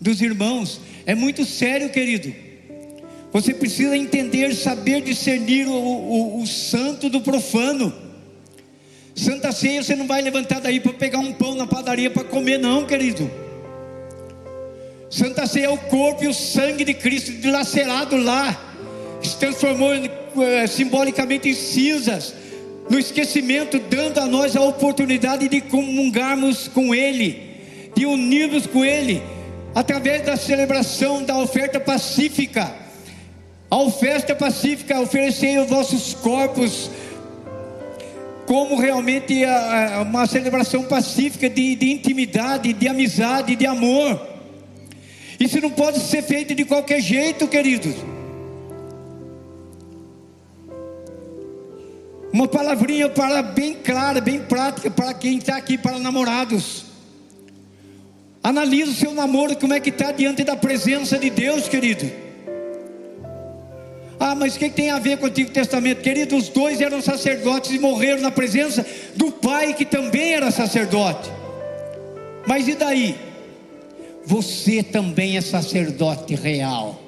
dos 0.00 0.20
irmãos. 0.20 0.80
É 1.04 1.14
muito 1.14 1.44
sério, 1.44 1.90
querido. 1.90 2.51
Você 3.32 3.54
precisa 3.54 3.96
entender, 3.96 4.54
saber 4.54 5.00
discernir 5.00 5.66
o, 5.66 5.72
o, 5.72 6.42
o 6.42 6.46
santo 6.46 7.08
do 7.08 7.20
profano. 7.20 7.92
Santa 9.14 9.52
ceia 9.52 9.82
você 9.82 9.96
não 9.96 10.06
vai 10.06 10.20
levantar 10.22 10.60
daí 10.60 10.80
para 10.80 10.92
pegar 10.92 11.18
um 11.18 11.32
pão 11.32 11.54
na 11.54 11.66
padaria 11.66 12.10
para 12.10 12.24
comer, 12.24 12.58
não, 12.58 12.84
querido. 12.84 13.30
Santa 15.12 15.46
Ceia 15.46 15.66
é 15.66 15.68
o 15.68 15.76
corpo 15.76 16.24
e 16.24 16.28
o 16.28 16.32
sangue 16.32 16.86
de 16.86 16.94
Cristo 16.94 17.32
dilacerado 17.32 18.16
lá, 18.16 18.58
que 19.20 19.28
se 19.28 19.36
transformou 19.36 19.92
eh, 19.92 20.66
simbolicamente 20.66 21.50
em 21.50 21.54
cinzas, 21.54 22.34
no 22.88 22.98
esquecimento, 22.98 23.78
dando 23.78 24.18
a 24.20 24.26
nós 24.26 24.56
a 24.56 24.62
oportunidade 24.62 25.48
de 25.48 25.60
comungarmos 25.60 26.66
com 26.66 26.94
Ele, 26.94 27.58
de 27.94 28.06
unirmos 28.06 28.66
com 28.66 28.82
Ele, 28.82 29.22
através 29.74 30.24
da 30.24 30.34
celebração 30.34 31.22
da 31.22 31.36
oferta 31.36 31.78
pacífica. 31.78 32.81
A 33.72 33.76
oferta 33.78 34.34
pacífica, 34.34 35.00
oferecer 35.00 35.58
os 35.58 35.66
vossos 35.66 36.12
corpos 36.12 36.90
como 38.44 38.78
realmente 38.78 39.42
uma 40.02 40.26
celebração 40.26 40.82
pacífica 40.82 41.48
de, 41.48 41.74
de 41.74 41.90
intimidade, 41.90 42.74
de 42.74 42.86
amizade, 42.86 43.56
de 43.56 43.64
amor. 43.64 44.20
Isso 45.40 45.58
não 45.58 45.70
pode 45.70 46.00
ser 46.00 46.22
feito 46.22 46.54
de 46.54 46.66
qualquer 46.66 47.00
jeito, 47.00 47.48
queridos. 47.48 47.94
Uma 52.30 52.46
palavrinha 52.46 53.08
para 53.08 53.40
bem 53.40 53.72
clara, 53.72 54.20
bem 54.20 54.40
prática 54.40 54.90
para 54.90 55.14
quem 55.14 55.38
está 55.38 55.56
aqui 55.56 55.78
para 55.78 55.98
namorados. 55.98 56.84
Analise 58.42 58.90
o 58.90 58.94
seu 58.94 59.14
namoro, 59.14 59.56
como 59.56 59.72
é 59.72 59.80
que 59.80 59.88
está 59.88 60.12
diante 60.12 60.44
da 60.44 60.56
presença 60.56 61.18
de 61.18 61.30
Deus, 61.30 61.70
querido. 61.70 62.31
Ah, 64.24 64.36
mas 64.36 64.54
o 64.54 64.58
que 64.60 64.70
tem 64.70 64.88
a 64.88 65.00
ver 65.00 65.18
com 65.18 65.24
o 65.24 65.28
Antigo 65.28 65.50
Testamento? 65.50 66.00
Querido, 66.00 66.36
os 66.36 66.48
dois 66.48 66.80
eram 66.80 67.02
sacerdotes 67.02 67.72
e 67.72 67.78
morreram 67.80 68.22
na 68.22 68.30
presença 68.30 68.86
do 69.16 69.32
pai 69.32 69.74
que 69.74 69.84
também 69.84 70.34
era 70.34 70.48
sacerdote. 70.52 71.28
Mas 72.46 72.68
e 72.68 72.76
daí? 72.76 73.16
Você 74.24 74.80
também 74.80 75.36
é 75.36 75.40
sacerdote 75.40 76.36
real. 76.36 77.02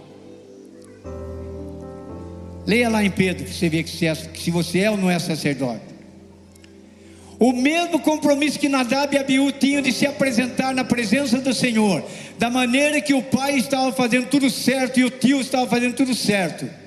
Leia 2.66 2.88
lá 2.88 3.04
em 3.04 3.10
Pedro, 3.12 3.44
que 3.44 3.54
você 3.54 3.68
vê 3.68 3.84
que, 3.84 4.06
é, 4.06 4.12
se 4.16 4.50
você 4.50 4.80
é 4.80 4.90
ou 4.90 4.96
não 4.96 5.08
é 5.08 5.16
sacerdote. 5.20 5.84
O 7.38 7.52
mesmo 7.52 8.00
compromisso 8.00 8.58
que 8.58 8.68
Nadab 8.68 9.14
e 9.14 9.18
Abiú 9.20 9.52
tinham 9.52 9.80
de 9.80 9.92
se 9.92 10.04
apresentar 10.04 10.74
na 10.74 10.82
presença 10.82 11.38
do 11.38 11.54
Senhor, 11.54 12.04
da 12.40 12.50
maneira 12.50 13.00
que 13.00 13.14
o 13.14 13.22
pai 13.22 13.54
estava 13.54 13.92
fazendo 13.92 14.26
tudo 14.26 14.50
certo 14.50 14.98
e 14.98 15.04
o 15.04 15.10
tio 15.10 15.40
estava 15.40 15.64
fazendo 15.68 15.94
tudo 15.94 16.12
certo. 16.12 16.82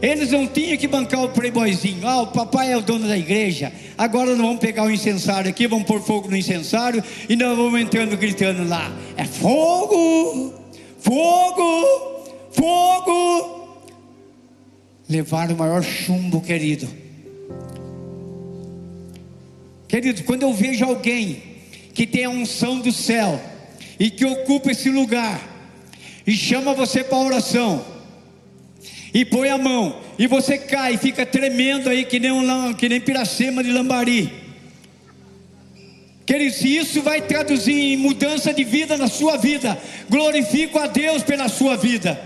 Eles 0.00 0.30
não 0.30 0.46
tinham 0.46 0.76
que 0.76 0.86
bancar 0.86 1.22
o 1.24 1.28
playboyzinho. 1.28 2.06
Ah, 2.06 2.22
o 2.22 2.26
papai 2.28 2.72
é 2.72 2.76
o 2.76 2.80
dono 2.80 3.08
da 3.08 3.18
igreja. 3.18 3.72
Agora 3.96 4.30
nós 4.30 4.38
vamos 4.38 4.60
pegar 4.60 4.84
o 4.84 4.90
incensário 4.90 5.50
aqui, 5.50 5.66
vamos 5.66 5.86
pôr 5.86 6.00
fogo 6.00 6.28
no 6.28 6.36
incensário 6.36 7.02
e 7.28 7.34
nós 7.34 7.56
vamos 7.56 7.80
entrando 7.80 8.16
gritando 8.16 8.66
lá: 8.68 8.92
é 9.16 9.24
fogo, 9.24 10.54
fogo, 11.00 12.24
fogo. 12.52 13.68
Levar 15.08 15.50
o 15.50 15.56
maior 15.56 15.82
chumbo, 15.82 16.40
querido. 16.40 16.88
Querido, 19.88 20.22
quando 20.24 20.42
eu 20.42 20.52
vejo 20.52 20.84
alguém 20.84 21.42
que 21.94 22.06
tem 22.06 22.24
a 22.24 22.30
unção 22.30 22.78
do 22.78 22.92
céu 22.92 23.40
e 23.98 24.10
que 24.10 24.24
ocupa 24.24 24.70
esse 24.70 24.90
lugar 24.90 25.40
e 26.26 26.32
chama 26.32 26.74
você 26.74 27.02
para 27.02 27.18
oração 27.18 27.97
e 29.12 29.24
põe 29.24 29.48
a 29.48 29.58
mão, 29.58 29.96
e 30.18 30.26
você 30.26 30.58
cai, 30.58 30.96
fica 30.96 31.24
tremendo 31.24 31.88
aí 31.88 32.04
que 32.04 32.18
nem, 32.18 32.30
um, 32.30 32.74
que 32.74 32.88
nem 32.88 33.00
piracema 33.00 33.62
de 33.62 33.70
lambari. 33.72 34.32
Querido, 36.26 36.54
se 36.54 36.76
isso 36.76 37.00
vai 37.00 37.22
traduzir 37.22 37.72
em 37.72 37.96
mudança 37.96 38.52
de 38.52 38.62
vida 38.62 38.98
na 38.98 39.08
sua 39.08 39.38
vida, 39.38 39.78
glorifico 40.10 40.78
a 40.78 40.86
Deus 40.86 41.22
pela 41.22 41.48
sua 41.48 41.74
vida. 41.76 42.20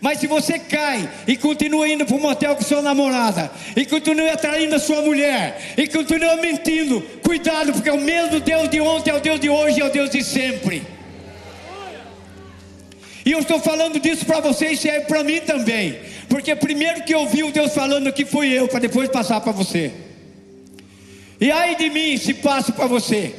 Mas 0.00 0.18
se 0.18 0.26
você 0.26 0.58
cai 0.58 1.08
e 1.28 1.36
continua 1.36 1.88
indo 1.88 2.04
para 2.04 2.16
o 2.16 2.20
motel 2.20 2.56
com 2.56 2.64
sua 2.64 2.82
namorada, 2.82 3.48
e 3.76 3.86
continua 3.86 4.32
atraindo 4.32 4.74
a 4.74 4.80
sua 4.80 5.00
mulher, 5.02 5.74
e 5.76 5.86
continua 5.86 6.34
mentindo, 6.38 7.00
cuidado, 7.22 7.72
porque 7.72 7.88
é 7.88 7.92
o 7.92 8.00
mesmo 8.00 8.40
Deus 8.40 8.68
de 8.68 8.80
ontem, 8.80 9.10
é 9.12 9.14
o 9.14 9.20
Deus 9.20 9.38
de 9.38 9.48
hoje, 9.48 9.80
é 9.80 9.84
o 9.84 9.92
Deus 9.92 10.10
de 10.10 10.24
sempre. 10.24 10.82
E 13.24 13.32
eu 13.32 13.38
estou 13.38 13.60
falando 13.60 14.00
disso 14.00 14.26
para 14.26 14.40
vocês 14.40 14.84
e 14.84 14.88
é 14.88 15.00
para 15.00 15.22
mim 15.22 15.40
também. 15.40 15.98
Porque 16.28 16.54
primeiro 16.56 17.04
que 17.04 17.14
eu 17.14 17.26
vi 17.28 17.42
o 17.42 17.52
Deus 17.52 17.72
falando 17.72 18.08
aqui 18.08 18.24
fui 18.24 18.48
eu, 18.48 18.66
para 18.66 18.80
depois 18.80 19.08
passar 19.08 19.40
para 19.40 19.52
você. 19.52 19.92
E 21.40 21.50
ai 21.50 21.76
de 21.76 21.88
mim 21.90 22.16
se 22.16 22.34
passo 22.34 22.72
para 22.72 22.86
você. 22.86 23.34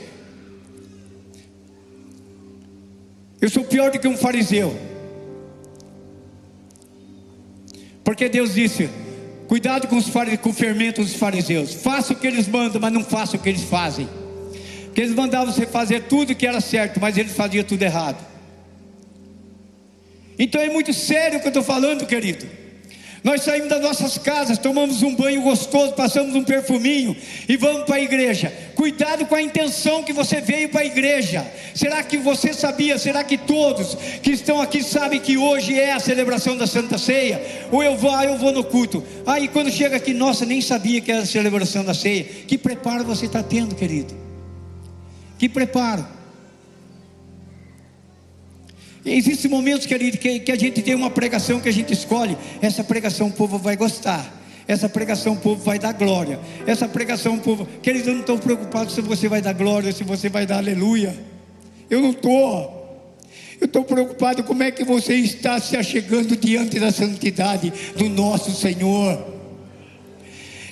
Eu 3.42 3.50
sou 3.50 3.66
pior 3.66 3.92
do 3.92 4.00
que 4.00 4.08
um 4.08 4.16
fariseu. 4.16 4.74
Porque 8.04 8.30
Deus 8.30 8.54
disse: 8.54 8.90
cuidado 9.48 9.88
com, 9.88 9.98
os 9.98 10.06
com 10.42 10.50
o 10.50 10.54
fermento 10.54 11.02
dos 11.02 11.14
fariseus. 11.14 11.74
Faça 11.74 12.14
o 12.14 12.16
que 12.16 12.26
eles 12.26 12.48
mandam, 12.48 12.80
mas 12.80 12.94
não 12.94 13.04
faça 13.04 13.36
o 13.36 13.40
que 13.40 13.50
eles 13.50 13.64
fazem. 13.64 14.08
Porque 14.86 15.02
eles 15.02 15.14
mandavam 15.14 15.54
você 15.54 15.66
fazer 15.66 16.04
tudo 16.04 16.36
que 16.36 16.48
era 16.48 16.62
certo, 16.62 17.02
mas 17.02 17.18
eles 17.18 17.34
faziam 17.34 17.66
tudo 17.66 17.84
errado. 17.84 18.33
Então 20.38 20.62
é 20.62 20.70
muito 20.70 20.94
sério 20.94 21.38
o 21.38 21.42
que 21.42 21.48
eu 21.48 21.50
estou 21.50 21.64
falando, 21.64 22.06
querido. 22.06 22.64
Nós 23.24 23.44
saímos 23.44 23.70
das 23.70 23.82
nossas 23.82 24.18
casas, 24.18 24.58
tomamos 24.58 25.02
um 25.02 25.16
banho 25.16 25.42
gostoso, 25.42 25.94
passamos 25.94 26.36
um 26.36 26.44
perfuminho 26.44 27.16
e 27.48 27.56
vamos 27.56 27.86
para 27.86 27.96
a 27.96 28.02
igreja. 28.02 28.52
Cuidado 28.76 29.26
com 29.26 29.34
a 29.34 29.42
intenção 29.42 30.04
que 30.04 30.12
você 30.12 30.42
veio 30.42 30.68
para 30.68 30.82
a 30.82 30.86
igreja. 30.86 31.46
Será 31.74 32.04
que 32.04 32.18
você 32.18 32.54
sabia? 32.54 32.98
Será 32.98 33.24
que 33.24 33.38
todos 33.38 33.96
que 34.22 34.32
estão 34.32 34.62
aqui 34.62 34.84
sabem 34.84 35.22
que 35.22 35.38
hoje 35.38 35.80
é 35.80 35.94
a 35.94 36.02
celebração 36.02 36.58
da 36.58 36.68
Santa 36.68 36.98
Ceia? 36.98 37.42
Ou 37.72 37.82
eu 37.82 37.96
vou, 37.96 38.12
ah, 38.12 38.26
eu 38.26 38.38
vou 38.38 38.52
no 38.52 38.66
culto. 38.66 39.02
Aí 39.26 39.46
ah, 39.46 39.50
quando 39.54 39.72
chega 39.72 39.96
aqui, 39.96 40.14
nossa, 40.14 40.46
nem 40.46 40.60
sabia 40.60 41.00
que 41.00 41.10
era 41.10 41.22
a 41.22 41.26
celebração 41.26 41.86
da 41.86 41.94
ceia. 41.94 42.26
Que 42.26 42.58
preparo 42.58 43.06
você 43.06 43.26
está 43.28 43.42
tendo, 43.42 43.74
querido? 43.74 44.14
Que 45.40 45.48
preparo. 45.48 46.06
Existem 49.06 49.52
momentos, 49.52 49.86
querido, 49.86 50.18
que, 50.18 50.40
que 50.40 50.52
a 50.52 50.56
gente 50.56 50.82
tem 50.82 50.96
uma 50.96 51.10
pregação 51.10 51.60
que 51.60 51.68
a 51.68 51.74
gente 51.74 51.92
escolhe, 51.92 52.38
essa 52.62 52.84
pregação 52.84 53.28
o 53.28 53.32
povo 53.32 53.58
vai 53.58 53.76
gostar. 53.76 54.42
Essa 54.66 54.88
pregação 54.88 55.34
o 55.34 55.38
povo 55.38 55.62
vai 55.62 55.78
dar 55.78 55.92
glória. 55.92 56.40
Essa 56.66 56.88
pregação 56.88 57.36
o 57.36 57.40
povo. 57.40 57.68
Querido, 57.82 58.10
eu 58.10 58.14
não 58.14 58.22
estou 58.22 58.40
preocupado 58.40 58.92
se 58.92 59.02
você 59.02 59.28
vai 59.28 59.42
dar 59.42 59.54
glória, 59.54 59.92
se 59.92 60.06
você 60.06 60.30
vai 60.30 60.46
dar 60.46 60.58
aleluia. 60.58 61.14
Eu 61.90 62.02
não 62.02 62.12
estou. 62.12 62.82
Eu 63.60 63.66
estou 63.66 63.84
preocupado 63.84 64.42
como 64.44 64.64
é 64.64 64.72
que 64.72 64.86
você 64.86 65.16
está 65.16 65.60
se 65.60 65.76
achegando 65.76 66.38
diante 66.38 66.80
da 66.80 66.94
santidade 66.94 67.74
do 67.98 68.08
nosso 68.08 68.52
Senhor. 68.52 69.34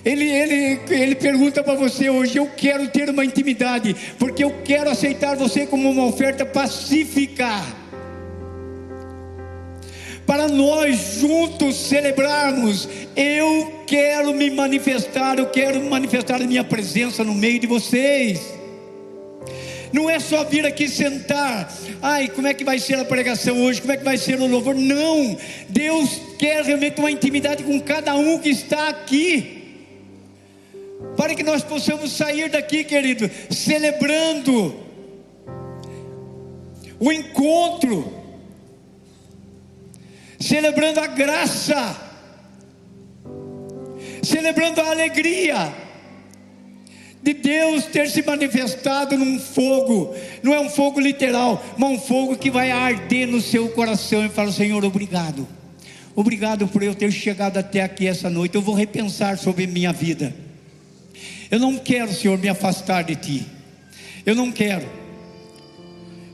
Ele, 0.06 0.26
ele, 0.26 0.80
ele 0.90 1.16
pergunta 1.16 1.62
para 1.62 1.76
você 1.76 2.10
hoje: 2.10 2.38
Eu 2.38 2.48
quero 2.48 2.88
ter 2.88 3.10
uma 3.10 3.26
intimidade, 3.26 3.94
porque 4.18 4.42
eu 4.42 4.62
quero 4.64 4.90
aceitar 4.90 5.36
você 5.36 5.66
como 5.66 5.90
uma 5.90 6.06
oferta 6.06 6.46
pacífica 6.46 7.81
para 10.32 10.48
nós 10.48 11.18
juntos 11.20 11.76
celebrarmos. 11.76 12.88
Eu 13.18 13.84
quero 13.86 14.34
me 14.34 14.50
manifestar, 14.50 15.38
eu 15.38 15.48
quero 15.48 15.84
manifestar 15.90 16.42
a 16.42 16.48
minha 16.48 16.64
presença 16.64 17.22
no 17.22 17.36
meio 17.36 17.60
de 17.60 17.68
vocês. 17.68 18.40
Não 19.92 20.10
é 20.10 20.22
só 20.22 20.46
vir 20.46 20.66
aqui 20.66 20.88
sentar, 20.88 21.70
ai, 22.02 22.30
como 22.30 22.48
é 22.48 22.54
que 22.54 22.64
vai 22.64 22.80
ser 22.80 22.98
a 22.98 23.04
pregação 23.04 23.62
hoje, 23.62 23.82
como 23.82 23.92
é 23.92 23.98
que 23.98 24.06
vai 24.06 24.18
ser 24.18 24.40
o 24.40 24.48
louvor? 24.48 24.74
Não, 24.74 25.38
Deus 25.68 26.22
quer 26.40 26.64
realmente 26.64 26.98
uma 26.98 27.12
intimidade 27.12 27.62
com 27.64 27.78
cada 27.82 28.16
um 28.16 28.40
que 28.40 28.52
está 28.52 28.88
aqui, 28.88 29.84
para 31.18 31.36
que 31.36 31.44
nós 31.44 31.62
possamos 31.62 32.10
sair 32.10 32.50
daqui, 32.50 32.86
querido, 32.86 33.30
celebrando 33.50 34.74
o 37.02 37.12
encontro 37.12 38.21
celebrando 40.42 41.00
a 41.00 41.08
graça, 41.08 41.96
celebrando 44.24 44.82
a 44.82 44.90
alegria 44.90 45.74
de 47.22 47.34
Deus 47.34 47.86
ter 47.86 48.10
se 48.10 48.24
manifestado 48.24 49.16
num 49.16 49.40
fogo, 49.40 50.16
não 50.42 50.54
é 50.54 50.60
um 50.60 50.70
fogo 50.70 51.00
literal, 51.00 51.64
mas 51.78 51.92
um 51.92 52.00
fogo 52.00 52.36
que 52.36 52.50
vai 52.50 52.72
arder 52.72 53.28
no 53.28 53.40
seu 53.40 53.70
coração 53.70 54.26
e 54.26 54.30
fala: 54.30 54.52
Senhor, 54.52 54.84
obrigado, 54.84 55.48
obrigado 56.16 56.68
por 56.68 56.82
eu 56.82 56.96
ter 56.96 57.12
chegado 57.12 57.58
até 57.58 57.84
aqui 57.84 58.08
essa 58.08 58.30
noite. 58.30 58.56
Eu 58.56 58.62
vou 58.62 58.74
repensar 58.74 59.38
sobre 59.38 59.68
minha 59.68 59.94
vida. 59.94 60.34
Eu 61.52 61.60
não 61.60 61.78
quero, 61.78 62.12
Senhor, 62.12 62.38
me 62.38 62.50
afastar 62.50 63.04
de 63.04 63.16
Ti. 63.16 63.46
Eu 64.26 64.34
não 64.34 64.52
quero. 64.52 65.01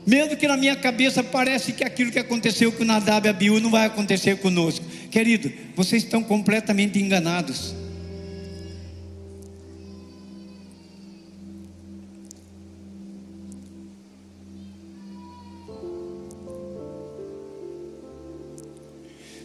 Mesmo 0.08 0.38
que 0.38 0.48
na 0.48 0.56
minha 0.56 0.74
cabeça 0.74 1.22
parece 1.22 1.74
que 1.74 1.84
aquilo 1.84 2.10
que 2.10 2.18
aconteceu 2.18 2.72
com 2.72 2.82
Nadab 2.82 3.26
e 3.26 3.28
Abiú 3.28 3.60
não 3.60 3.70
vai 3.70 3.84
acontecer 3.84 4.38
conosco. 4.38 4.82
Querido, 5.10 5.52
vocês 5.76 6.02
estão 6.02 6.22
completamente 6.22 6.98
enganados. 6.98 7.74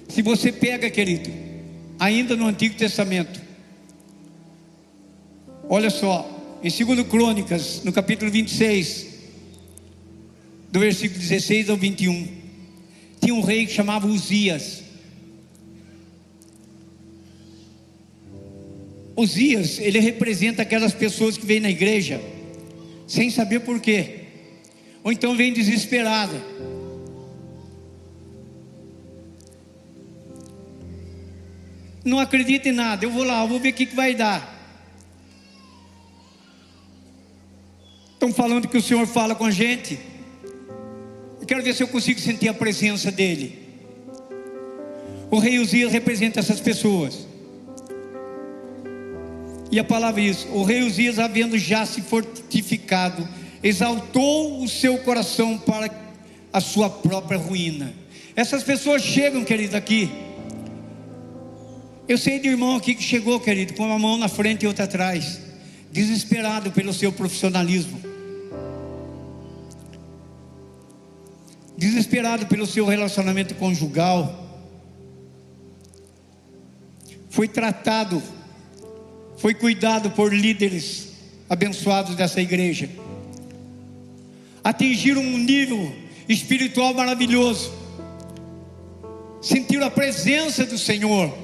Se 0.07 0.21
você 0.21 0.49
pega, 0.49 0.89
querido, 0.89 1.29
ainda 1.99 2.37
no 2.37 2.47
Antigo 2.47 2.75
Testamento, 2.75 3.41
olha 5.67 5.89
só, 5.89 6.59
em 6.63 6.69
2 6.69 7.05
Crônicas, 7.05 7.83
no 7.83 7.91
capítulo 7.91 8.31
26, 8.31 9.12
do 10.73 10.79
versículo 10.79 11.19
16 11.19 11.69
ao 11.69 11.77
21, 11.77 12.27
tinha 13.21 13.35
um 13.35 13.41
rei 13.41 13.67
que 13.67 13.71
chamava 13.71 14.07
Uzias. 14.07 14.81
Uzias, 19.15 19.77
ele 19.77 19.99
representa 19.99 20.63
aquelas 20.63 20.91
pessoas 20.91 21.37
que 21.37 21.45
vêm 21.45 21.59
na 21.59 21.69
igreja 21.69 22.19
sem 23.05 23.29
saber 23.29 23.59
por 23.59 23.79
quê, 23.79 24.21
ou 25.03 25.11
então 25.11 25.37
vem 25.37 25.53
desesperada. 25.53 26.41
Não 32.03 32.17
acredita 32.19 32.69
em 32.69 32.71
nada, 32.71 33.05
eu 33.05 33.11
vou 33.11 33.23
lá, 33.23 33.43
eu 33.43 33.47
vou 33.47 33.59
ver 33.59 33.69
o 33.69 33.73
que, 33.73 33.85
que 33.85 33.95
vai 33.95 34.15
dar. 34.15 34.51
Estão 38.15 38.33
falando 38.33 38.67
que 38.67 38.77
o 38.79 38.81
Senhor 38.81 39.05
fala 39.05 39.35
com 39.35 39.45
a 39.45 39.51
gente. 39.51 40.12
Quero 41.53 41.63
ver 41.63 41.75
se 41.75 41.83
eu 41.83 41.87
consigo 41.87 42.19
sentir 42.19 42.49
a 42.49 42.53
presença 42.55 43.11
dele. 43.11 43.59
O 45.29 45.37
rei 45.37 45.59
Uzias 45.59 45.91
representa 45.91 46.39
essas 46.39 46.59
pessoas. 46.59 47.27
E 49.71 49.77
a 49.77 49.83
palavra 49.83 50.19
diz: 50.19 50.47
o 50.51 50.63
rei 50.63 50.81
Uzias, 50.81 51.19
havendo 51.19 51.55
já 51.55 51.85
se 51.85 52.01
fortificado, 52.01 53.29
exaltou 53.61 54.63
o 54.63 54.67
seu 54.67 54.97
coração 54.97 55.55
para 55.59 55.91
a 56.51 56.59
sua 56.59 56.89
própria 56.89 57.37
ruína. 57.37 57.93
Essas 58.35 58.63
pessoas 58.63 59.03
chegam, 59.03 59.45
querido, 59.45 59.77
aqui. 59.77 60.09
Eu 62.07 62.17
sei 62.17 62.39
de 62.39 62.47
irmão 62.47 62.77
aqui 62.77 62.95
que 62.95 63.03
chegou, 63.03 63.39
querido, 63.39 63.75
com 63.75 63.85
uma 63.85 63.99
mão 63.99 64.17
na 64.17 64.27
frente 64.27 64.63
e 64.63 64.67
outra 64.67 64.85
atrás, 64.85 65.39
desesperado 65.91 66.71
pelo 66.71 66.91
seu 66.91 67.11
profissionalismo, 67.11 68.01
desesperado 71.83 72.45
pelo 72.45 72.65
seu 72.65 72.85
relacionamento 72.85 73.55
conjugal, 73.55 74.39
foi 77.29 77.47
tratado 77.47 78.21
foi 79.43 79.53
cuidado 79.53 80.09
por 80.11 80.33
líderes 80.33 81.09
abençoados 81.49 82.15
dessa 82.15 82.39
igreja. 82.39 82.89
Atingiram 84.63 85.21
um 85.21 85.37
nível 85.37 85.93
espiritual 86.29 86.93
maravilhoso. 86.93 87.73
Sentiram 89.41 89.85
a 89.85 89.91
presença 89.91 90.65
do 90.65 90.77
Senhor. 90.77 91.37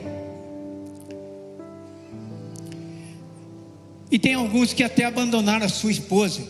E 4.10 4.18
tem 4.18 4.34
alguns 4.34 4.72
que 4.72 4.82
até 4.82 5.04
abandonaram 5.04 5.66
a 5.66 5.70
sua 5.70 5.92
esposa, 5.92 6.48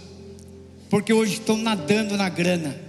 porque 0.87 1.11
hoje 1.11 1.33
estão 1.33 1.57
nadando 1.57 2.15
na 2.15 2.29
grana. 2.29 2.88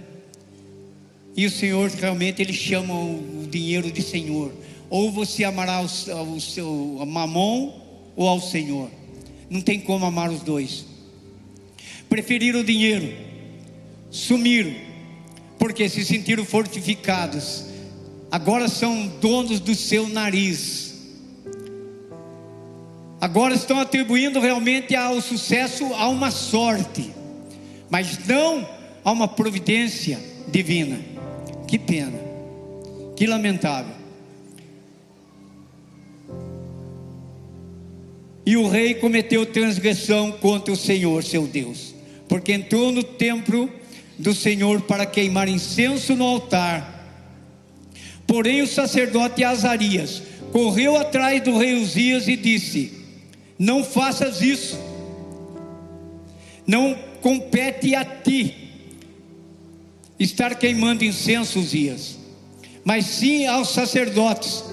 E 1.35 1.45
o 1.45 1.51
Senhor 1.51 1.89
realmente 1.89 2.41
ele 2.41 2.53
chama 2.53 2.93
o 2.93 3.47
dinheiro 3.49 3.91
de 3.91 4.01
Senhor. 4.01 4.51
Ou 4.89 5.11
você 5.11 5.43
amará 5.43 5.81
o, 5.81 5.87
seu 6.39 7.01
mamon 7.07 7.73
ou 8.15 8.27
ao 8.27 8.41
Senhor. 8.41 8.89
Não 9.49 9.61
tem 9.61 9.79
como 9.79 10.05
amar 10.05 10.29
os 10.29 10.41
dois. 10.41 10.85
Preferiram 12.09 12.59
o 12.59 12.63
dinheiro, 12.63 13.13
sumiram, 14.09 14.73
porque 15.57 15.87
se 15.87 16.03
sentiram 16.03 16.43
fortificados. 16.43 17.65
Agora 18.29 18.67
são 18.67 19.07
donos 19.21 19.61
do 19.61 19.73
seu 19.73 20.09
nariz. 20.09 20.91
Agora 23.21 23.53
estão 23.53 23.79
atribuindo 23.79 24.39
realmente 24.39 24.95
ao 24.95 25.21
sucesso 25.21 25.93
a 25.93 26.09
uma 26.09 26.31
sorte, 26.31 27.11
mas 27.89 28.17
não 28.25 28.67
a 29.05 29.11
uma 29.11 29.27
providência 29.27 30.19
divina. 30.51 31.10
Que 31.71 31.79
pena, 31.79 32.19
que 33.15 33.25
lamentável. 33.25 33.95
E 38.45 38.57
o 38.57 38.67
rei 38.67 38.95
cometeu 38.95 39.45
transgressão 39.45 40.33
contra 40.33 40.73
o 40.73 40.75
Senhor, 40.75 41.23
seu 41.23 41.47
Deus, 41.47 41.95
porque 42.27 42.51
entrou 42.51 42.91
no 42.91 43.01
templo 43.01 43.71
do 44.19 44.35
Senhor 44.35 44.81
para 44.81 45.05
queimar 45.05 45.47
incenso 45.47 46.13
no 46.13 46.25
altar. 46.25 47.07
Porém, 48.27 48.61
o 48.61 48.67
sacerdote 48.67 49.41
Azarias 49.41 50.21
correu 50.51 50.97
atrás 50.97 51.41
do 51.41 51.57
rei 51.57 51.75
Uzias 51.75 52.27
e 52.27 52.35
disse: 52.35 52.91
Não 53.57 53.81
faças 53.81 54.41
isso, 54.41 54.77
não 56.67 56.99
compete 57.21 57.95
a 57.95 58.03
ti 58.03 58.60
estar 60.23 60.55
queimando 60.55 61.03
incenso, 61.03 61.59
Uzias, 61.59 62.17
mas 62.83 63.05
sim 63.05 63.45
aos 63.45 63.69
sacerdotes. 63.69 64.63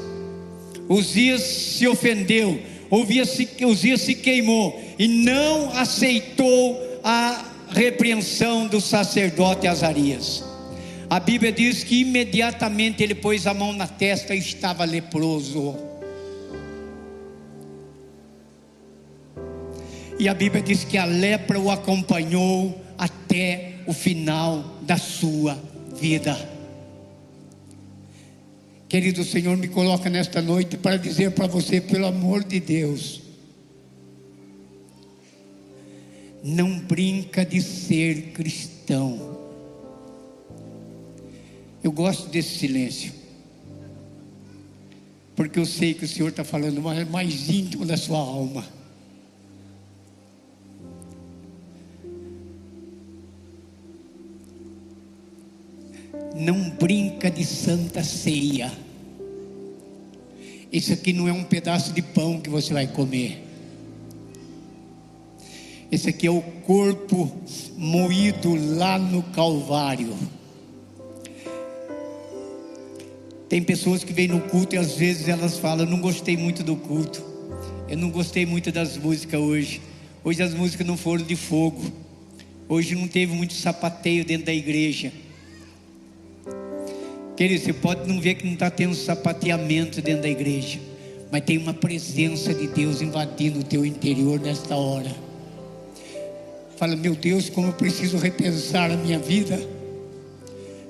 Uzias 0.88 1.42
se 1.42 1.86
ofendeu 1.86 2.58
Uzias 2.90 4.00
se 4.00 4.14
queimou 4.14 4.80
e 4.98 5.06
não 5.06 5.70
aceitou 5.72 7.00
a 7.04 7.44
repreensão 7.70 8.66
do 8.66 8.80
sacerdote 8.80 9.66
Azarias. 9.66 10.42
A 11.10 11.20
Bíblia 11.20 11.52
diz 11.52 11.84
que 11.84 12.00
imediatamente 12.00 13.02
ele 13.02 13.14
pôs 13.14 13.46
a 13.46 13.54
mão 13.54 13.72
na 13.72 13.86
testa 13.86 14.34
e 14.34 14.38
estava 14.38 14.84
leproso. 14.84 15.76
E 20.18 20.28
a 20.28 20.34
Bíblia 20.34 20.62
diz 20.62 20.84
que 20.84 20.98
a 20.98 21.04
lepra 21.04 21.60
o 21.60 21.70
acompanhou 21.70 22.78
até 22.96 23.74
o 23.88 23.92
final 23.94 24.62
da 24.82 24.98
sua 24.98 25.58
vida. 25.98 26.36
Querido 28.86 29.24
Senhor, 29.24 29.56
me 29.56 29.66
coloca 29.66 30.10
nesta 30.10 30.42
noite 30.42 30.76
para 30.76 30.98
dizer 30.98 31.30
para 31.30 31.46
você, 31.46 31.80
pelo 31.80 32.04
amor 32.04 32.44
de 32.44 32.60
Deus, 32.60 33.22
não 36.44 36.78
brinca 36.80 37.46
de 37.46 37.62
ser 37.62 38.32
cristão. 38.34 39.38
Eu 41.82 41.90
gosto 41.90 42.28
desse 42.28 42.58
silêncio, 42.58 43.10
porque 45.34 45.58
eu 45.58 45.64
sei 45.64 45.94
que 45.94 46.04
o 46.04 46.08
Senhor 46.08 46.28
está 46.28 46.44
falando 46.44 46.82
mais, 46.82 47.08
mais 47.08 47.48
íntimo 47.48 47.86
da 47.86 47.96
sua 47.96 48.18
alma. 48.18 48.66
Não 56.38 56.70
brinca 56.70 57.28
de 57.28 57.44
santa 57.44 58.02
ceia. 58.04 58.72
Isso 60.72 60.92
aqui 60.92 61.12
não 61.12 61.26
é 61.26 61.32
um 61.32 61.42
pedaço 61.42 61.92
de 61.92 62.00
pão 62.00 62.40
que 62.40 62.48
você 62.48 62.72
vai 62.72 62.86
comer. 62.86 63.44
Esse 65.90 66.10
aqui 66.10 66.26
é 66.26 66.30
o 66.30 66.40
corpo 66.40 67.32
moído 67.76 68.54
lá 68.76 68.98
no 68.98 69.22
Calvário. 69.22 70.14
Tem 73.48 73.62
pessoas 73.62 74.04
que 74.04 74.12
vêm 74.12 74.28
no 74.28 74.40
culto 74.42 74.76
e 74.76 74.78
às 74.78 74.92
vezes 74.92 75.26
elas 75.26 75.58
falam: 75.58 75.86
Não 75.86 76.00
gostei 76.00 76.36
muito 76.36 76.62
do 76.62 76.76
culto. 76.76 77.24
Eu 77.88 77.96
não 77.96 78.10
gostei 78.10 78.44
muito 78.44 78.70
das 78.70 78.96
músicas 78.96 79.40
hoje. 79.40 79.80
Hoje 80.22 80.42
as 80.42 80.52
músicas 80.52 80.86
não 80.86 80.96
foram 80.96 81.24
de 81.24 81.34
fogo. 81.34 81.82
Hoje 82.68 82.94
não 82.94 83.08
teve 83.08 83.34
muito 83.34 83.54
sapateio 83.54 84.24
dentro 84.24 84.44
da 84.44 84.52
igreja. 84.52 85.10
Querido, 87.38 87.64
você 87.64 87.72
pode 87.72 88.12
não 88.12 88.20
ver 88.20 88.34
que 88.34 88.44
não 88.44 88.54
está 88.54 88.68
tendo 88.68 88.96
sapateamento 88.96 90.02
dentro 90.02 90.22
da 90.22 90.28
igreja, 90.28 90.80
mas 91.30 91.44
tem 91.44 91.56
uma 91.56 91.72
presença 91.72 92.52
de 92.52 92.66
Deus 92.66 93.00
invadindo 93.00 93.60
o 93.60 93.62
teu 93.62 93.86
interior 93.86 94.40
nesta 94.40 94.74
hora. 94.74 95.14
Fala, 96.76 96.96
meu 96.96 97.14
Deus, 97.14 97.48
como 97.48 97.68
eu 97.68 97.72
preciso 97.74 98.18
repensar 98.18 98.90
a 98.90 98.96
minha 98.96 99.20
vida. 99.20 99.56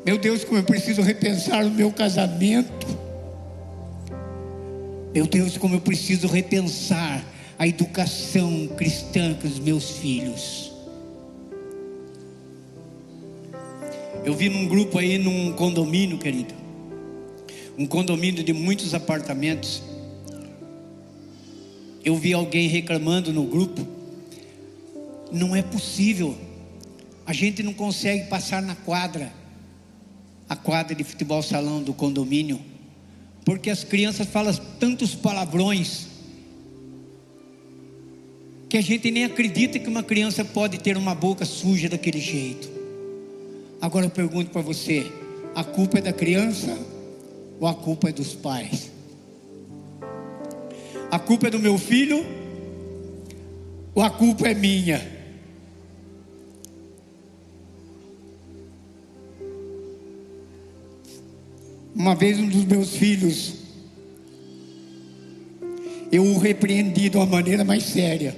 Meu 0.06 0.16
Deus, 0.16 0.42
como 0.42 0.58
eu 0.58 0.64
preciso 0.64 1.02
repensar 1.02 1.66
o 1.66 1.70
meu 1.70 1.92
casamento. 1.92 2.98
Meu 5.14 5.26
Deus, 5.26 5.58
como 5.58 5.74
eu 5.74 5.82
preciso 5.82 6.28
repensar 6.28 7.22
a 7.58 7.68
educação 7.68 8.68
cristã 8.68 9.34
com 9.34 9.46
os 9.46 9.58
meus 9.58 9.98
filhos. 9.98 10.67
Eu 14.28 14.34
vi 14.34 14.50
num 14.50 14.68
grupo 14.68 14.98
aí, 14.98 15.16
num 15.16 15.54
condomínio, 15.54 16.18
querido. 16.18 16.52
Um 17.78 17.86
condomínio 17.86 18.44
de 18.44 18.52
muitos 18.52 18.92
apartamentos. 18.92 19.82
Eu 22.04 22.14
vi 22.14 22.34
alguém 22.34 22.68
reclamando 22.68 23.32
no 23.32 23.44
grupo. 23.44 23.88
Não 25.32 25.56
é 25.56 25.62
possível. 25.62 26.36
A 27.24 27.32
gente 27.32 27.62
não 27.62 27.72
consegue 27.72 28.28
passar 28.28 28.60
na 28.60 28.74
quadra, 28.74 29.32
a 30.46 30.54
quadra 30.54 30.94
de 30.94 31.04
futebol 31.04 31.42
salão 31.42 31.82
do 31.82 31.94
condomínio, 31.94 32.60
porque 33.46 33.70
as 33.70 33.82
crianças 33.82 34.26
falam 34.26 34.54
tantos 34.78 35.14
palavrões 35.14 36.06
que 38.68 38.76
a 38.76 38.82
gente 38.82 39.10
nem 39.10 39.24
acredita 39.24 39.78
que 39.78 39.88
uma 39.88 40.02
criança 40.02 40.44
pode 40.44 40.76
ter 40.80 40.98
uma 40.98 41.14
boca 41.14 41.46
suja 41.46 41.88
daquele 41.88 42.20
jeito. 42.20 42.77
Agora 43.80 44.06
eu 44.06 44.10
pergunto 44.10 44.50
para 44.50 44.62
você: 44.62 45.10
a 45.54 45.62
culpa 45.62 45.98
é 45.98 46.02
da 46.02 46.12
criança 46.12 46.76
ou 47.60 47.66
a 47.66 47.74
culpa 47.74 48.08
é 48.08 48.12
dos 48.12 48.34
pais? 48.34 48.90
A 51.10 51.18
culpa 51.18 51.46
é 51.46 51.50
do 51.50 51.58
meu 51.58 51.78
filho 51.78 52.24
ou 53.94 54.02
a 54.02 54.10
culpa 54.10 54.48
é 54.48 54.54
minha? 54.54 55.18
Uma 61.94 62.14
vez 62.14 62.38
um 62.38 62.48
dos 62.48 62.64
meus 62.64 62.90
filhos, 62.90 63.54
eu 66.12 66.24
o 66.24 66.38
repreendi 66.38 67.08
de 67.08 67.16
uma 67.16 67.26
maneira 67.26 67.64
mais 67.64 67.82
séria. 67.82 68.36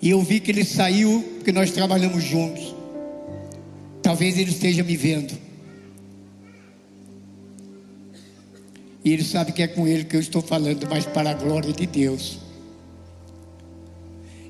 E 0.00 0.10
eu 0.10 0.20
vi 0.20 0.40
que 0.40 0.50
ele 0.50 0.64
saiu, 0.64 1.22
porque 1.36 1.52
nós 1.52 1.70
trabalhamos 1.70 2.22
juntos. 2.22 2.81
Talvez 4.12 4.36
ele 4.36 4.50
esteja 4.50 4.82
me 4.82 4.94
vendo. 4.94 5.32
E 9.02 9.10
ele 9.10 9.24
sabe 9.24 9.52
que 9.52 9.62
é 9.62 9.66
com 9.66 9.88
ele 9.88 10.04
que 10.04 10.14
eu 10.14 10.20
estou 10.20 10.42
falando, 10.42 10.86
mas 10.86 11.06
para 11.06 11.30
a 11.30 11.32
glória 11.32 11.72
de 11.72 11.86
Deus. 11.86 12.38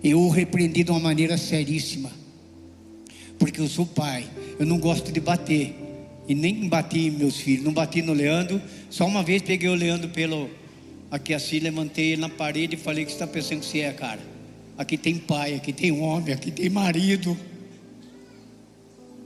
Eu 0.02 0.18
o 0.18 0.30
repreendi 0.30 0.82
de 0.82 0.90
uma 0.90 0.98
maneira 0.98 1.38
seríssima. 1.38 2.10
Porque 3.38 3.60
eu 3.60 3.68
sou 3.68 3.86
pai. 3.86 4.28
Eu 4.58 4.66
não 4.66 4.80
gosto 4.80 5.12
de 5.12 5.20
bater. 5.20 5.76
E 6.26 6.34
nem 6.34 6.68
bati 6.68 7.06
em 7.06 7.12
meus 7.12 7.36
filhos, 7.36 7.64
não 7.64 7.72
bati 7.72 8.02
no 8.02 8.14
Leandro. 8.14 8.60
Só 8.90 9.06
uma 9.06 9.22
vez 9.22 9.42
peguei 9.42 9.68
o 9.68 9.76
Leandro 9.76 10.08
pelo. 10.08 10.50
Aqui 11.08 11.32
assim, 11.32 11.60
levantei 11.60 12.14
ele 12.14 12.20
na 12.20 12.28
parede 12.28 12.74
e 12.74 12.78
falei: 12.78 13.04
O 13.04 13.06
que 13.06 13.12
você 13.12 13.22
está 13.22 13.28
pensando 13.28 13.60
que 13.60 13.66
você 13.66 13.78
é, 13.78 13.92
cara? 13.92 14.18
Aqui 14.76 14.98
tem 14.98 15.18
pai, 15.18 15.54
aqui 15.54 15.72
tem 15.72 15.92
homem, 15.92 16.34
aqui 16.34 16.50
tem 16.50 16.68
marido. 16.68 17.38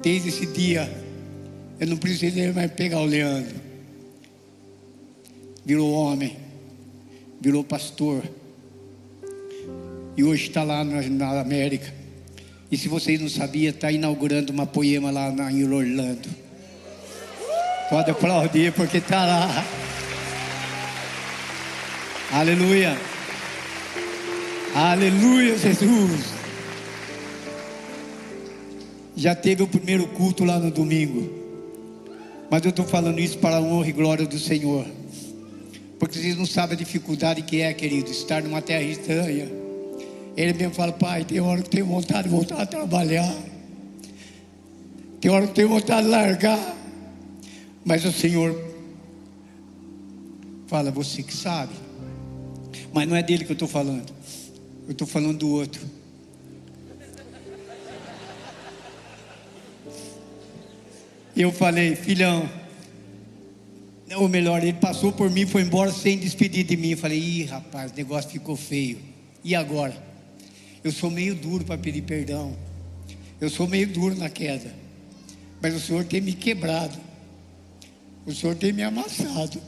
Desde 0.03 0.29
esse 0.29 0.47
dia, 0.47 0.91
eu 1.81 1.87
não 1.87 1.97
precisei 1.97 2.53
mais 2.53 2.71
pegar 2.73 3.01
o 3.01 3.05
Leandro. 3.05 3.55
Virou 5.65 5.93
homem, 5.93 6.37
virou 7.41 7.65
pastor. 7.65 8.23
E 10.17 10.25
hoje 10.25 10.49
está 10.49 10.63
lá 10.63 10.85
na, 10.85 11.03
na, 11.03 11.41
América. 11.41 11.93
E 12.71 12.77
se 12.77 12.89
vocês 12.89 13.21
não 13.21 13.29
sabiam, 13.29 13.71
está 13.71 13.91
inaugurando 13.91 14.53
uma 14.53 14.67
poema 14.67 15.11
lá 15.11 15.31
na, 15.31 15.51
em 15.51 15.65
Orlando. 15.65 16.29
Pode 17.91 18.11
aplaudir 18.11 18.73
porque 18.73 18.99
está 18.99 19.25
lá. 19.27 19.65
Aleluia. 22.33 22.97
Aleluia, 24.75 25.57
Jesus. 25.57 26.36
Já 29.17 29.35
teve 29.35 29.63
o 29.63 29.67
primeiro 29.67 30.07
culto 30.09 30.45
lá 30.45 30.59
no 30.59 30.71
domingo. 30.71 31.33
Mas 32.51 32.63
eu 32.65 32.71
estou 32.71 32.85
falando 32.85 33.19
isso 33.19 33.39
para 33.39 33.57
a 33.57 33.61
honra 33.61 33.89
e 33.89 33.93
glória 33.93 34.27
do 34.27 34.39
Senhor. 34.39 34.87
Porque 35.99 36.19
vocês 36.19 36.37
não 36.37 36.45
sabem 36.45 36.75
a 36.75 36.79
dificuldade 36.79 37.43
que 37.43 37.63
é, 37.63 37.73
querido, 37.73 38.11
estar 38.11 38.43
numa 38.43 38.61
terra 38.61 38.83
estranha. 38.83 39.51
Ele 40.37 40.53
mesmo 40.53 40.75
fala, 40.75 40.93
pai, 40.93 41.25
tem 41.25 41.41
hora 41.41 41.63
que 41.63 41.71
tenho 41.71 41.87
vontade 41.87 42.25
de 42.25 42.29
voltar 42.29 42.61
a 42.61 42.67
trabalhar. 42.67 43.35
Tem 45.19 45.31
hora 45.31 45.47
que 45.47 45.55
tenho 45.55 45.71
vontade 45.71 46.03
de 46.03 46.11
largar. 46.11 46.77
Mas 47.83 48.05
o 48.05 48.13
Senhor 48.13 48.55
fala, 50.67 50.91
você 50.91 51.23
que 51.23 51.35
sabe. 51.35 51.73
Mas 52.93 53.09
não 53.09 53.17
é 53.17 53.23
dele 53.23 53.45
que 53.45 53.53
eu 53.53 53.55
estou 53.55 53.69
falando. 53.69 54.13
Eu 54.87 54.93
estou 54.93 55.07
falando 55.07 55.39
do 55.39 55.49
outro. 55.49 55.81
Eu 61.37 61.53
falei, 61.53 61.95
filhão, 61.95 62.49
ou 64.17 64.27
melhor, 64.27 64.63
ele 64.63 64.73
passou 64.73 65.13
por 65.13 65.31
mim, 65.31 65.45
foi 65.45 65.61
embora 65.61 65.93
sem 65.93 66.17
despedir 66.17 66.65
de 66.65 66.79
mim. 66.79 66.93
Eu 66.93 66.97
falei, 66.97 67.19
ih, 67.19 67.45
rapaz, 67.45 67.93
o 67.93 67.95
negócio 67.95 68.31
ficou 68.31 68.57
feio. 68.57 68.99
E 69.45 69.55
agora? 69.55 69.95
Eu 70.83 70.91
sou 70.91 71.11
meio 71.11 71.35
duro 71.35 71.63
para 71.63 71.77
pedir 71.77 72.03
perdão. 72.03 72.57
Eu 73.39 73.51
sou 73.51 73.69
meio 73.69 73.87
duro 73.87 74.17
na 74.17 74.31
queda. 74.31 74.73
Mas 75.61 75.75
o 75.75 75.81
Senhor 75.81 76.05
tem 76.05 76.23
me 76.23 76.33
quebrado. 76.33 76.97
O 78.25 78.33
Senhor 78.33 78.57
tem 78.57 78.73
me 78.73 78.83
amassado. 78.83 79.61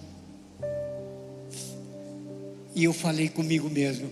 E 2.74 2.84
eu 2.84 2.94
falei 2.94 3.28
comigo 3.28 3.68
mesmo. 3.68 4.10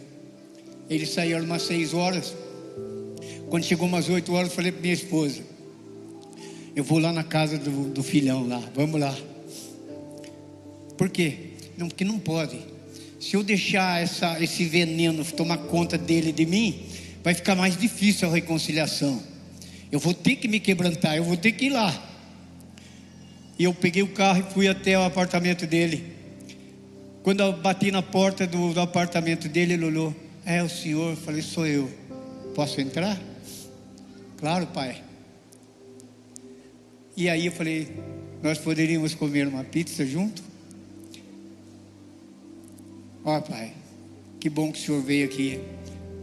Ele 0.91 1.07
saiu 1.07 1.43
umas 1.43 1.63
seis 1.63 1.95
horas. 1.95 2.35
Quando 3.49 3.65
chegou 3.65 3.89
umas 3.89 4.09
oito 4.09 4.33
horas, 4.35 4.51
eu 4.51 4.55
falei 4.55 4.73
para 4.73 4.83
minha 4.83 4.95
esposa: 4.95 5.43
Eu 6.77 6.85
vou 6.85 6.99
lá 6.99 7.11
na 7.11 7.25
casa 7.25 7.57
do, 7.57 7.89
do 7.89 8.03
filhão 8.03 8.47
lá, 8.47 8.63
vamos 8.75 9.01
lá. 9.01 9.17
Por 10.99 11.09
quê? 11.09 11.53
Não, 11.75 11.89
porque 11.89 12.05
não 12.05 12.19
pode. 12.19 12.59
Se 13.19 13.35
eu 13.35 13.43
deixar 13.43 14.03
essa, 14.03 14.39
esse 14.43 14.67
veneno 14.67 15.25
tomar 15.25 15.57
conta 15.57 15.97
dele 15.97 16.29
e 16.29 16.33
de 16.33 16.45
mim, 16.45 16.85
vai 17.25 17.33
ficar 17.33 17.55
mais 17.55 17.79
difícil 17.79 18.29
a 18.29 18.33
reconciliação. 18.33 19.23
Eu 19.91 19.99
vou 19.99 20.13
ter 20.13 20.37
que 20.37 20.47
me 20.47 20.61
quebrantar, 20.61 21.17
eu 21.17 21.25
vou 21.25 21.39
ter 21.39 21.53
que 21.53 21.65
ir 21.65 21.71
lá. 21.71 22.13
E 23.59 23.65
eu 23.65 23.73
peguei 23.73 24.03
o 24.03 24.09
carro 24.09 24.45
e 24.47 24.53
fui 24.53 24.69
até 24.69 24.99
o 24.99 25.03
apartamento 25.03 25.67
dele. 25.67 26.13
Quando 27.23 27.41
eu 27.41 27.55
bati 27.55 27.91
na 27.91 28.03
porta 28.03 28.47
do, 28.47 28.75
do 28.75 28.81
apartamento 28.81 29.49
dele, 29.49 29.73
ele 29.73 29.87
olhou: 29.87 30.15
É 30.45 30.63
o 30.63 30.69
senhor? 30.69 31.13
Eu 31.13 31.17
falei: 31.17 31.41
Sou 31.41 31.67
eu. 31.67 31.91
Posso 32.55 32.83
entrar? 32.83 33.19
Claro, 34.37 34.67
pai. 34.67 35.06
E 37.17 37.31
aí 37.31 37.47
eu 37.47 37.53
falei: 37.53 37.89
Nós 38.43 38.59
poderíamos 38.59 39.15
comer 39.15 39.49
uma 39.49 39.65
pizza 39.65 40.05
junto? 40.05 40.43
Ó, 43.25 43.39
oh, 43.39 43.43
pai, 43.43 43.73
que 44.39 44.51
bom 44.51 44.71
que 44.71 44.79
o 44.79 44.83
senhor 44.83 45.03
veio 45.03 45.25
aqui. 45.25 45.59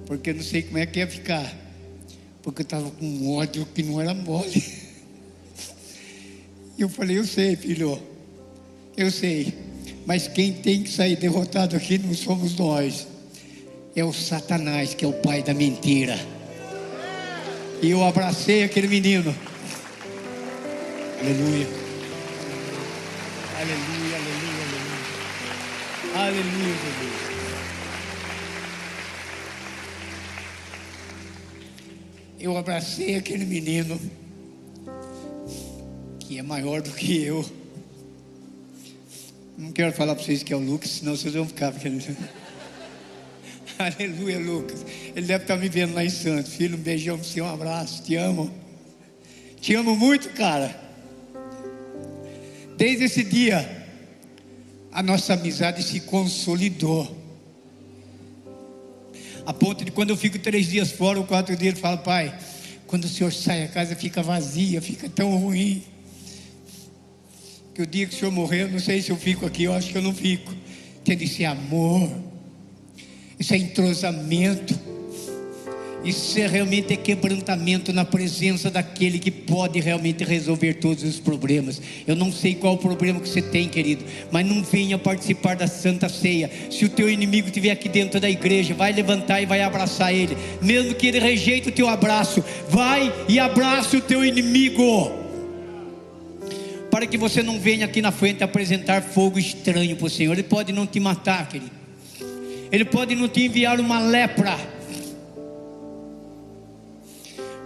Porque 0.06 0.30
eu 0.30 0.36
não 0.36 0.44
sei 0.44 0.62
como 0.62 0.78
é 0.78 0.86
que 0.86 1.00
ia 1.00 1.08
ficar. 1.08 1.52
Porque 2.44 2.62
eu 2.62 2.64
estava 2.64 2.92
com 2.92 3.06
um 3.06 3.36
ódio 3.36 3.66
que 3.74 3.82
não 3.82 4.00
era 4.00 4.14
mole. 4.14 4.64
E 6.78 6.82
eu 6.84 6.90
falei: 6.90 7.18
Eu 7.18 7.26
sei, 7.26 7.56
filho, 7.56 8.00
eu 8.96 9.10
sei, 9.10 9.52
mas 10.06 10.28
quem 10.28 10.54
tem 10.54 10.84
que 10.84 10.92
sair 10.92 11.16
derrotado 11.16 11.76
aqui 11.76 11.98
não 11.98 12.14
somos 12.14 12.56
nós, 12.56 13.08
é 13.96 14.04
o 14.04 14.14
Satanás, 14.14 14.94
que 14.94 15.04
é 15.04 15.08
o 15.08 15.14
pai 15.14 15.42
da 15.42 15.56
mentira. 15.56 16.20
E 17.82 17.90
eu 17.90 18.04
abracei 18.04 18.64
aquele 18.64 18.88
menino. 18.88 19.36
Aleluia. 21.24 21.68
Aleluia, 23.56 24.18
aleluia, 24.18 24.64
aleluia. 24.68 26.28
Aleluia, 26.28 26.76
Jesus. 26.84 27.14
Eu 32.38 32.58
abracei 32.58 33.16
aquele 33.16 33.46
menino 33.46 33.98
que 36.20 36.38
é 36.38 36.42
maior 36.42 36.82
do 36.82 36.92
que 36.92 37.24
eu. 37.24 37.50
Não 39.58 39.72
quero 39.72 39.94
falar 39.94 40.16
para 40.16 40.26
vocês 40.26 40.44
que 40.44 40.52
é 40.52 40.58
o 40.58 40.60
Lucas, 40.60 40.92
senão 40.92 41.16
vocês 41.16 41.34
vão 41.34 41.48
ficar. 41.48 41.72
Porque... 41.72 41.88
Aleluia, 43.80 44.40
Lucas. 44.40 44.86
Ele 45.16 45.26
deve 45.26 45.46
estar 45.46 45.56
me 45.56 45.70
vendo 45.70 45.94
lá 45.94 46.04
em 46.04 46.10
Santos. 46.10 46.54
Filho, 46.54 46.78
um 46.78 46.82
beijão 46.82 47.18
para 47.18 47.26
você, 47.26 47.40
um 47.40 47.48
abraço. 47.48 48.04
Te 48.04 48.18
amo. 48.18 48.54
Te 49.62 49.74
amo 49.74 49.96
muito, 49.96 50.30
cara. 50.32 50.83
Desde 52.78 53.06
esse 53.06 53.24
dia, 53.24 53.88
a 54.92 55.02
nossa 55.02 55.34
amizade 55.34 55.84
se 55.84 56.00
consolidou. 56.02 57.20
A 59.46 59.54
ponto 59.54 59.84
de 59.84 59.92
quando 59.92 60.12
eu 60.12 60.18
fico 60.18 60.40
três 60.40 60.68
dias 60.68 60.92
fora 60.92 61.20
ou 61.20 61.26
quatro 61.26 61.56
dias, 61.56 61.74
ele 61.74 61.82
fala, 61.82 61.98
pai, 61.98 62.38
quando 62.88 63.06
o 63.06 63.10
senhor 63.10 63.34
sai, 63.34 63.64
a 63.64 63.68
casa 63.68 63.96
fica 63.96 64.22
vazia, 64.22 64.82
fica 64.82 65.10
tão 65.10 65.36
ruim 65.38 65.84
que 67.74 67.82
o 67.82 67.88
dia 67.88 68.06
que 68.06 68.16
o 68.16 68.18
senhor 68.18 68.32
morrer, 68.32 68.62
eu 68.62 68.70
não 68.70 68.80
sei 68.80 69.02
se 69.02 69.10
eu 69.10 69.18
fico 69.18 69.46
aqui, 69.46 69.64
eu 69.64 69.74
acho 69.74 69.90
que 69.90 69.98
eu 69.98 70.02
não 70.02 70.14
fico. 70.14 70.54
Tendo 71.04 71.24
esse 71.24 71.44
amor, 71.44 72.10
isso 73.40 73.54
é 73.54 73.58
entrosamento, 73.58 74.80
isso 76.04 76.38
é 76.40 76.48
realmente 76.48 76.94
é 76.94 76.98
quebrantamento 76.98 77.94
na 77.94 78.04
presença 78.04 78.70
daquele 78.70 79.20
que 79.20 79.32
pode 79.32 79.80
realmente 79.80 80.24
resolver 80.24 80.76
todos 80.76 81.04
os 81.04 81.20
problemas. 81.20 81.82
Eu 82.06 82.16
não 82.16 82.32
sei 82.32 82.56
qual 82.56 82.74
o 82.74 82.78
problema 82.78 83.20
que 83.20 83.30
você 83.30 83.42
tem, 83.42 83.70
querido, 83.70 84.04
mas 84.32 84.46
não 84.46 84.62
venha 84.64 84.98
participar 84.98 85.56
da 85.56 85.68
Santa 85.68 86.10
Ceia. 86.10 86.50
Se 86.70 86.86
o 86.86 86.90
teu 86.90 87.10
inimigo 87.10 87.48
estiver 87.48 87.72
aqui 87.72 87.88
dentro 87.88 88.20
da 88.20 88.30
igreja, 88.30 88.74
vai 88.74 88.92
levantar 88.92 89.42
e 89.42 89.46
vai 89.46 89.62
abraçar 89.62 90.14
ele, 90.14 90.38
mesmo 90.62 90.94
que 90.96 91.08
ele 91.08 91.20
rejeite 91.20 91.70
o 91.70 91.72
teu 91.72 91.88
abraço, 91.88 92.44
vai 92.70 93.14
e 93.30 93.40
abraça 93.40 93.98
o 93.98 94.02
teu 94.02 94.26
inimigo 94.26 95.24
para 96.94 97.08
que 97.08 97.18
você 97.18 97.42
não 97.42 97.60
venha 97.60 97.86
aqui 97.86 98.04
na 98.04 98.12
frente 98.12 98.44
apresentar 98.44 99.02
fogo 99.02 99.40
estranho 99.40 99.96
para 99.96 100.06
o 100.06 100.10
Senhor. 100.12 100.34
Ele 100.34 100.44
pode 100.44 100.72
não 100.72 100.86
te 100.86 101.00
matar, 101.00 101.50
querido. 101.50 101.72
Ele 102.72 102.86
pode 102.86 103.16
não 103.16 103.28
te 103.28 103.46
enviar 103.46 103.80
uma 103.80 104.00
lepra. 104.00 104.73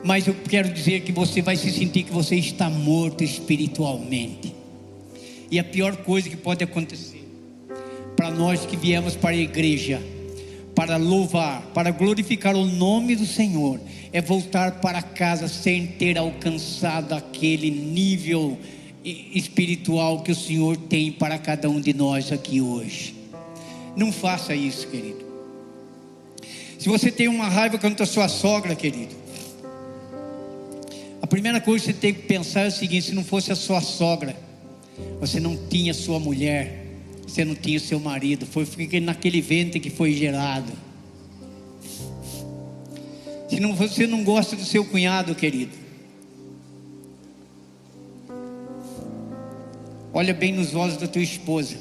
Mas 0.07 0.25
eu 0.25 0.33
quero 0.33 0.69
dizer 0.69 1.01
que 1.01 1.11
você 1.11 1.41
vai 1.41 1.57
se 1.57 1.69
sentir 1.69 2.03
que 2.03 2.13
você 2.13 2.37
está 2.37 2.69
morto 2.69 3.25
espiritualmente. 3.25 4.55
E 5.51 5.59
a 5.59 5.63
pior 5.65 5.97
coisa 5.97 6.29
que 6.29 6.37
pode 6.37 6.63
acontecer 6.63 7.27
para 8.15 8.31
nós 8.31 8.65
que 8.65 8.77
viemos 8.77 9.17
para 9.17 9.31
a 9.31 9.35
igreja, 9.35 10.01
para 10.73 10.95
louvar, 10.95 11.61
para 11.73 11.91
glorificar 11.91 12.55
o 12.55 12.65
nome 12.65 13.17
do 13.17 13.25
Senhor, 13.25 13.81
é 14.13 14.21
voltar 14.21 14.79
para 14.79 15.01
casa 15.01 15.49
sem 15.49 15.85
ter 15.85 16.17
alcançado 16.17 17.13
aquele 17.13 17.69
nível 17.69 18.57
espiritual 19.03 20.21
que 20.21 20.31
o 20.31 20.35
Senhor 20.35 20.77
tem 20.77 21.11
para 21.11 21.37
cada 21.37 21.69
um 21.69 21.81
de 21.81 21.93
nós 21.93 22.31
aqui 22.31 22.61
hoje. 22.61 23.13
Não 23.93 24.13
faça 24.13 24.55
isso, 24.55 24.87
querido. 24.87 25.25
Se 26.79 26.87
você 26.87 27.11
tem 27.11 27.27
uma 27.27 27.49
raiva 27.49 27.77
contra 27.77 28.05
a 28.05 28.07
sua 28.07 28.29
sogra, 28.29 28.73
querido, 28.73 29.26
a 31.21 31.27
primeira 31.27 31.59
coisa 31.59 31.85
que 31.85 31.91
você 31.91 31.97
tem 31.97 32.13
que 32.13 32.23
pensar 32.23 32.61
é 32.61 32.67
o 32.67 32.71
seguinte: 32.71 33.07
se 33.07 33.15
não 33.15 33.23
fosse 33.23 33.51
a 33.51 33.55
sua 33.55 33.81
sogra, 33.81 34.35
você 35.19 35.39
não 35.39 35.57
tinha 35.67 35.93
sua 35.93 36.19
mulher, 36.19 36.85
você 37.27 37.43
não 37.43 37.55
tinha 37.55 37.79
seu 37.79 37.99
marido, 37.99 38.45
foi 38.45 38.65
naquele 38.99 39.41
ventre 39.41 39.79
que 39.79 39.89
foi 39.89 40.13
gerado. 40.13 40.71
Se 43.49 43.59
não, 43.59 43.73
você 43.73 44.05
não 44.05 44.23
gosta 44.23 44.55
do 44.55 44.65
seu 44.65 44.83
cunhado, 44.83 45.33
querido, 45.33 45.71
olha 50.13 50.33
bem 50.33 50.51
nos 50.51 50.75
olhos 50.75 50.97
da 50.97 51.07
tua 51.07 51.21
esposa 51.21 51.77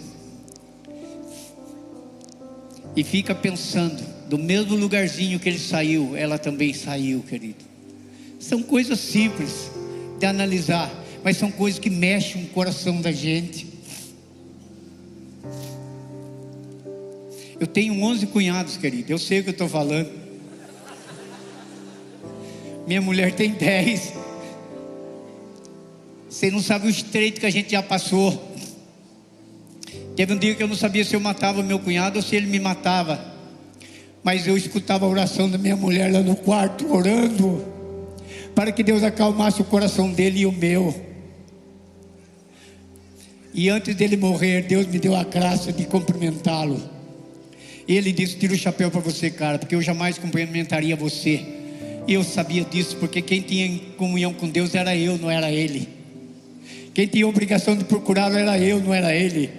e 2.96 3.04
fica 3.04 3.34
pensando, 3.34 4.02
do 4.26 4.38
mesmo 4.38 4.74
lugarzinho 4.74 5.38
que 5.38 5.48
ele 5.48 5.58
saiu, 5.58 6.16
ela 6.16 6.38
também 6.38 6.72
saiu, 6.72 7.22
querido. 7.22 7.65
São 8.46 8.62
coisas 8.62 9.00
simples 9.00 9.72
de 10.20 10.24
analisar, 10.24 10.88
mas 11.24 11.36
são 11.36 11.50
coisas 11.50 11.80
que 11.80 11.90
mexem 11.90 12.44
o 12.44 12.46
coração 12.50 13.00
da 13.00 13.10
gente. 13.10 13.66
Eu 17.58 17.66
tenho 17.66 18.00
11 18.00 18.28
cunhados, 18.28 18.76
querido. 18.76 19.10
Eu 19.10 19.18
sei 19.18 19.40
o 19.40 19.42
que 19.42 19.48
eu 19.48 19.52
estou 19.52 19.68
falando. 19.68 20.12
Minha 22.86 23.02
mulher 23.02 23.32
tem 23.32 23.50
10. 23.50 24.12
Você 26.30 26.48
não 26.48 26.62
sabe 26.62 26.86
o 26.86 26.90
estreito 26.90 27.40
que 27.40 27.46
a 27.46 27.50
gente 27.50 27.72
já 27.72 27.82
passou. 27.82 28.54
Teve 30.14 30.34
um 30.34 30.38
dia 30.38 30.54
que 30.54 30.62
eu 30.62 30.68
não 30.68 30.76
sabia 30.76 31.04
se 31.04 31.16
eu 31.16 31.20
matava 31.20 31.64
meu 31.64 31.80
cunhado 31.80 32.18
ou 32.18 32.22
se 32.22 32.36
ele 32.36 32.46
me 32.46 32.60
matava. 32.60 33.20
Mas 34.22 34.46
eu 34.46 34.56
escutava 34.56 35.04
a 35.04 35.08
oração 35.08 35.50
da 35.50 35.58
minha 35.58 35.74
mulher 35.74 36.12
lá 36.12 36.20
no 36.20 36.36
quarto, 36.36 36.94
orando, 36.94 37.74
para 38.56 38.72
que 38.72 38.82
Deus 38.82 39.02
acalmasse 39.02 39.60
o 39.60 39.64
coração 39.64 40.10
dele 40.10 40.40
e 40.40 40.46
o 40.46 40.50
meu. 40.50 40.98
E 43.52 43.68
antes 43.68 43.94
dele 43.94 44.16
morrer, 44.16 44.62
Deus 44.62 44.86
me 44.86 44.98
deu 44.98 45.14
a 45.14 45.22
graça 45.22 45.70
de 45.70 45.84
cumprimentá-lo. 45.84 46.80
Ele 47.86 48.10
disse: 48.12 48.36
Tira 48.38 48.54
o 48.54 48.56
chapéu 48.56 48.90
para 48.90 49.00
você, 49.00 49.30
cara, 49.30 49.58
porque 49.58 49.74
eu 49.74 49.82
jamais 49.82 50.16
cumprimentaria 50.16 50.96
você. 50.96 51.44
E 52.08 52.14
eu 52.14 52.24
sabia 52.24 52.64
disso, 52.64 52.96
porque 52.96 53.20
quem 53.20 53.42
tinha 53.42 53.78
comunhão 53.98 54.32
com 54.32 54.48
Deus 54.48 54.74
era 54.74 54.96
eu, 54.96 55.18
não 55.18 55.30
era 55.30 55.50
ele. 55.50 55.86
Quem 56.94 57.06
tinha 57.06 57.28
obrigação 57.28 57.76
de 57.76 57.84
procurá-lo 57.84 58.38
era 58.38 58.58
eu, 58.58 58.80
não 58.80 58.94
era 58.94 59.14
ele. 59.14 59.50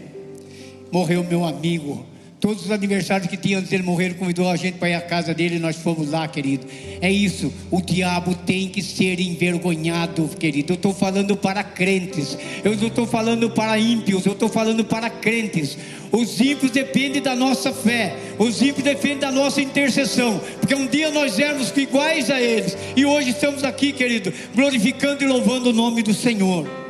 Morreu 0.91 1.23
meu 1.23 1.45
amigo 1.45 2.03
Todos 2.39 2.65
os 2.65 2.71
aniversários 2.71 3.27
que 3.27 3.35
tinha 3.35 3.57
antes 3.57 3.71
dele 3.71 3.81
morrer, 3.81 4.13
convidou 4.13 4.47
a 4.47 4.55
gente 4.55 4.77
para 4.77 4.89
ir 4.89 4.93
à 4.93 5.01
casa 5.01 5.33
dele 5.33 5.55
e 5.55 5.59
nós 5.59 5.75
fomos 5.75 6.11
lá, 6.11 6.27
querido. 6.27 6.67
É 7.01 7.11
isso, 7.11 7.51
o 7.71 7.81
diabo 7.81 8.35
tem 8.35 8.69
que 8.69 8.79
ser 8.79 9.19
envergonhado, 9.19 10.29
querido. 10.39 10.73
Eu 10.73 10.75
estou 10.75 10.93
falando 10.93 11.35
para 11.35 11.63
crentes, 11.63 12.37
eu 12.63 12.77
não 12.77 12.89
estou 12.89 13.07
falando 13.07 13.49
para 13.49 13.79
ímpios, 13.79 14.23
eu 14.27 14.33
estou 14.33 14.47
falando 14.49 14.85
para 14.85 15.09
crentes. 15.09 15.79
Os 16.11 16.39
ímpios 16.39 16.71
dependem 16.71 17.23
da 17.23 17.35
nossa 17.35 17.73
fé, 17.73 18.15
os 18.37 18.61
ímpios 18.61 18.83
dependem 18.83 19.17
da 19.17 19.31
nossa 19.31 19.59
intercessão, 19.59 20.39
porque 20.59 20.75
um 20.75 20.85
dia 20.85 21.09
nós 21.09 21.39
éramos 21.39 21.75
iguais 21.75 22.29
a 22.29 22.39
eles, 22.39 22.77
e 22.95 23.03
hoje 23.03 23.31
estamos 23.31 23.63
aqui, 23.63 23.91
querido, 23.91 24.31
glorificando 24.55 25.23
e 25.23 25.27
louvando 25.27 25.71
o 25.71 25.73
nome 25.73 26.03
do 26.03 26.13
Senhor. 26.13 26.86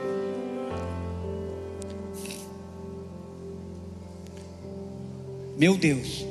Meu 5.57 5.75
Deus. 5.75 6.25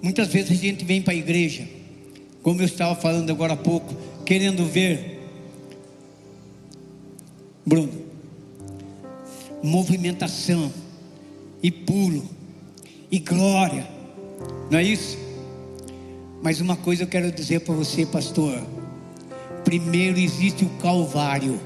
Muitas 0.00 0.28
vezes 0.28 0.52
a 0.52 0.54
gente 0.54 0.84
vem 0.84 1.02
para 1.02 1.12
a 1.12 1.16
igreja, 1.16 1.68
como 2.42 2.60
eu 2.60 2.66
estava 2.66 2.94
falando 2.94 3.30
agora 3.30 3.52
há 3.52 3.56
pouco, 3.56 3.94
querendo 4.24 4.66
ver, 4.66 5.20
Bruno, 7.64 7.92
movimentação, 9.62 10.72
e 11.62 11.70
pulo, 11.70 12.28
e 13.10 13.18
glória, 13.18 13.88
não 14.70 14.78
é 14.78 14.82
isso? 14.82 15.16
Mas 16.42 16.60
uma 16.60 16.76
coisa 16.76 17.04
eu 17.04 17.06
quero 17.06 17.32
dizer 17.32 17.60
para 17.60 17.74
você, 17.74 18.04
pastor: 18.04 18.62
primeiro 19.64 20.18
existe 20.18 20.64
o 20.64 20.68
Calvário, 20.80 21.58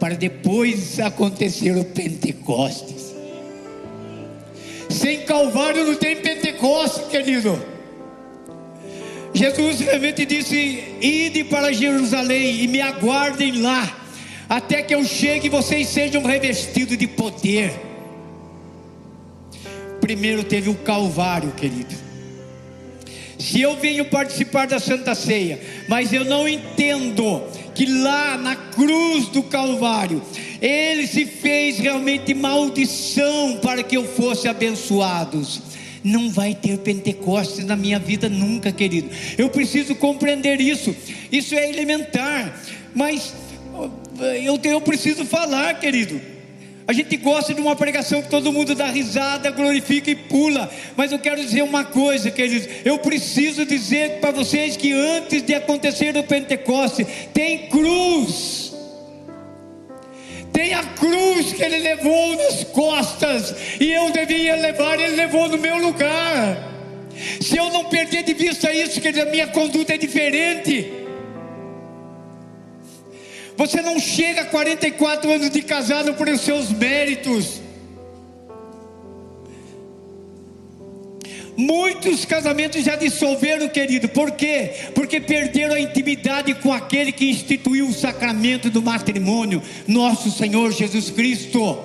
para 0.00 0.14
depois 0.14 0.98
acontecer 0.98 1.76
o 1.76 1.84
Pentecostes. 1.84 3.07
Sem 4.88 5.22
Calvário 5.22 5.84
não 5.84 5.94
tem 5.94 6.16
Pentecostes, 6.16 7.08
querido. 7.08 7.60
Jesus 9.34 9.80
realmente 9.80 10.24
disse: 10.24 10.84
Ide 11.00 11.44
para 11.44 11.72
Jerusalém 11.72 12.64
e 12.64 12.68
me 12.68 12.80
aguardem 12.80 13.60
lá, 13.60 13.96
até 14.48 14.82
que 14.82 14.94
eu 14.94 15.04
chegue 15.04 15.46
e 15.46 15.50
vocês 15.50 15.88
sejam 15.88 16.22
revestidos 16.22 16.96
de 16.96 17.06
poder. 17.06 17.72
Primeiro 20.00 20.42
teve 20.42 20.70
o 20.70 20.74
Calvário, 20.74 21.52
querido. 21.52 21.94
Se 23.38 23.60
eu 23.60 23.76
venho 23.76 24.04
participar 24.06 24.66
da 24.66 24.80
Santa 24.80 25.14
Ceia, 25.14 25.60
mas 25.88 26.12
eu 26.12 26.24
não 26.24 26.48
entendo 26.48 27.42
que 27.74 27.86
lá 27.86 28.36
na 28.36 28.56
cruz 28.56 29.28
do 29.28 29.44
Calvário, 29.44 30.20
Ele 30.60 31.06
se 31.06 31.24
fez 31.24 31.78
realmente 31.78 32.34
maldição 32.34 33.58
para 33.62 33.82
que 33.82 33.96
eu 33.96 34.04
fosse 34.04 34.48
abençoados. 34.48 35.62
Não 36.02 36.30
vai 36.30 36.54
ter 36.54 36.78
Pentecostes 36.78 37.64
na 37.64 37.76
minha 37.76 37.98
vida 37.98 38.28
nunca, 38.28 38.72
querido. 38.72 39.10
Eu 39.36 39.48
preciso 39.48 39.94
compreender 39.94 40.60
isso. 40.60 40.94
Isso 41.30 41.54
é 41.54 41.68
elementar. 41.68 42.60
Mas 42.94 43.34
eu, 44.42 44.58
eu 44.62 44.80
preciso 44.80 45.24
falar, 45.24 45.78
querido. 45.78 46.20
A 46.88 46.92
gente 46.94 47.18
gosta 47.18 47.52
de 47.52 47.60
uma 47.60 47.76
pregação 47.76 48.22
que 48.22 48.30
todo 48.30 48.50
mundo 48.50 48.74
dá 48.74 48.86
risada, 48.86 49.50
glorifica 49.50 50.10
e 50.10 50.14
pula. 50.14 50.70
Mas 50.96 51.12
eu 51.12 51.18
quero 51.18 51.38
dizer 51.38 51.62
uma 51.62 51.84
coisa, 51.84 52.30
queridos. 52.30 52.66
Eu 52.82 52.98
preciso 52.98 53.66
dizer 53.66 54.20
para 54.20 54.30
vocês 54.30 54.74
que 54.74 54.92
antes 54.92 55.42
de 55.42 55.54
acontecer 55.54 56.16
o 56.16 56.24
Pentecoste, 56.24 57.06
tem 57.34 57.68
cruz. 57.68 58.67
Tem 60.58 60.74
a 60.74 60.82
cruz 60.82 61.52
que 61.52 61.62
ele 61.62 61.78
levou 61.78 62.36
nas 62.36 62.64
costas. 62.64 63.54
E 63.78 63.92
eu 63.92 64.10
devia 64.10 64.56
levar, 64.56 64.98
ele 64.98 65.14
levou 65.14 65.48
no 65.48 65.56
meu 65.56 65.78
lugar. 65.78 66.58
Se 67.40 67.56
eu 67.56 67.70
não 67.70 67.84
perder 67.84 68.24
de 68.24 68.34
vista 68.34 68.72
isso, 68.72 69.00
que 69.00 69.06
a 69.06 69.26
minha 69.26 69.46
conduta 69.46 69.94
é 69.94 69.96
diferente. 69.96 70.92
Você 73.56 73.80
não 73.80 74.00
chega 74.00 74.40
a 74.40 74.46
44 74.46 75.30
anos 75.30 75.48
de 75.48 75.62
casado 75.62 76.14
por 76.14 76.26
seus 76.36 76.72
méritos. 76.72 77.60
Muitos 81.58 82.24
casamentos 82.24 82.84
já 82.84 82.94
dissolveram, 82.94 83.68
querido. 83.68 84.08
Por 84.08 84.30
quê? 84.30 84.70
Porque 84.94 85.20
perderam 85.20 85.74
a 85.74 85.80
intimidade 85.80 86.54
com 86.54 86.72
aquele 86.72 87.10
que 87.10 87.28
instituiu 87.28 87.88
o 87.88 87.92
sacramento 87.92 88.70
do 88.70 88.80
matrimônio, 88.80 89.60
nosso 89.84 90.30
Senhor 90.30 90.70
Jesus 90.70 91.10
Cristo. 91.10 91.76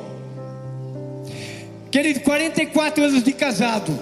Querido, 1.89 2.19
44 2.19 3.03
anos 3.03 3.24
de 3.24 3.34
casado. 3.34 3.99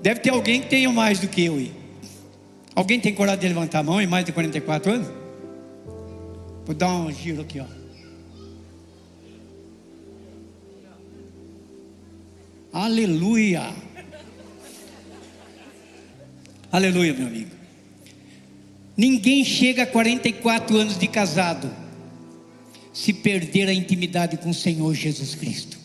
Deve 0.00 0.20
ter 0.20 0.30
alguém 0.30 0.60
que 0.60 0.68
tenha 0.68 0.92
mais 0.92 1.18
do 1.18 1.26
que 1.26 1.44
eu. 1.44 1.60
Alguém 2.76 3.00
tem 3.00 3.12
coragem 3.12 3.40
de 3.40 3.48
levantar 3.48 3.80
a 3.80 3.82
mão 3.82 4.00
em 4.00 4.06
mais 4.06 4.24
de 4.24 4.30
44 4.30 4.92
anos? 4.92 5.08
Vou 6.64 6.72
dar 6.72 6.92
um 6.92 7.10
giro 7.10 7.42
aqui, 7.42 7.58
ó. 7.58 7.64
Aleluia. 12.72 13.87
Aleluia, 16.70 17.14
meu 17.14 17.26
amigo. 17.26 17.50
Ninguém 18.96 19.44
chega 19.44 19.84
a 19.84 19.86
44 19.86 20.76
anos 20.76 20.98
de 20.98 21.06
casado 21.08 21.70
se 22.92 23.12
perder 23.12 23.68
a 23.68 23.72
intimidade 23.72 24.36
com 24.36 24.50
o 24.50 24.54
Senhor 24.54 24.92
Jesus 24.94 25.34
Cristo. 25.34 25.78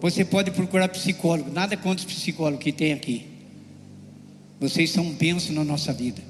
Você 0.00 0.24
pode 0.24 0.50
procurar 0.50 0.88
psicólogo, 0.88 1.50
nada 1.52 1.76
contra 1.76 2.06
os 2.06 2.12
psicólogos 2.12 2.64
que 2.64 2.72
tem 2.72 2.92
aqui. 2.92 3.26
Vocês 4.58 4.90
são 4.90 5.04
um 5.04 5.12
benção 5.12 5.54
na 5.54 5.64
nossa 5.64 5.92
vida. 5.92 6.22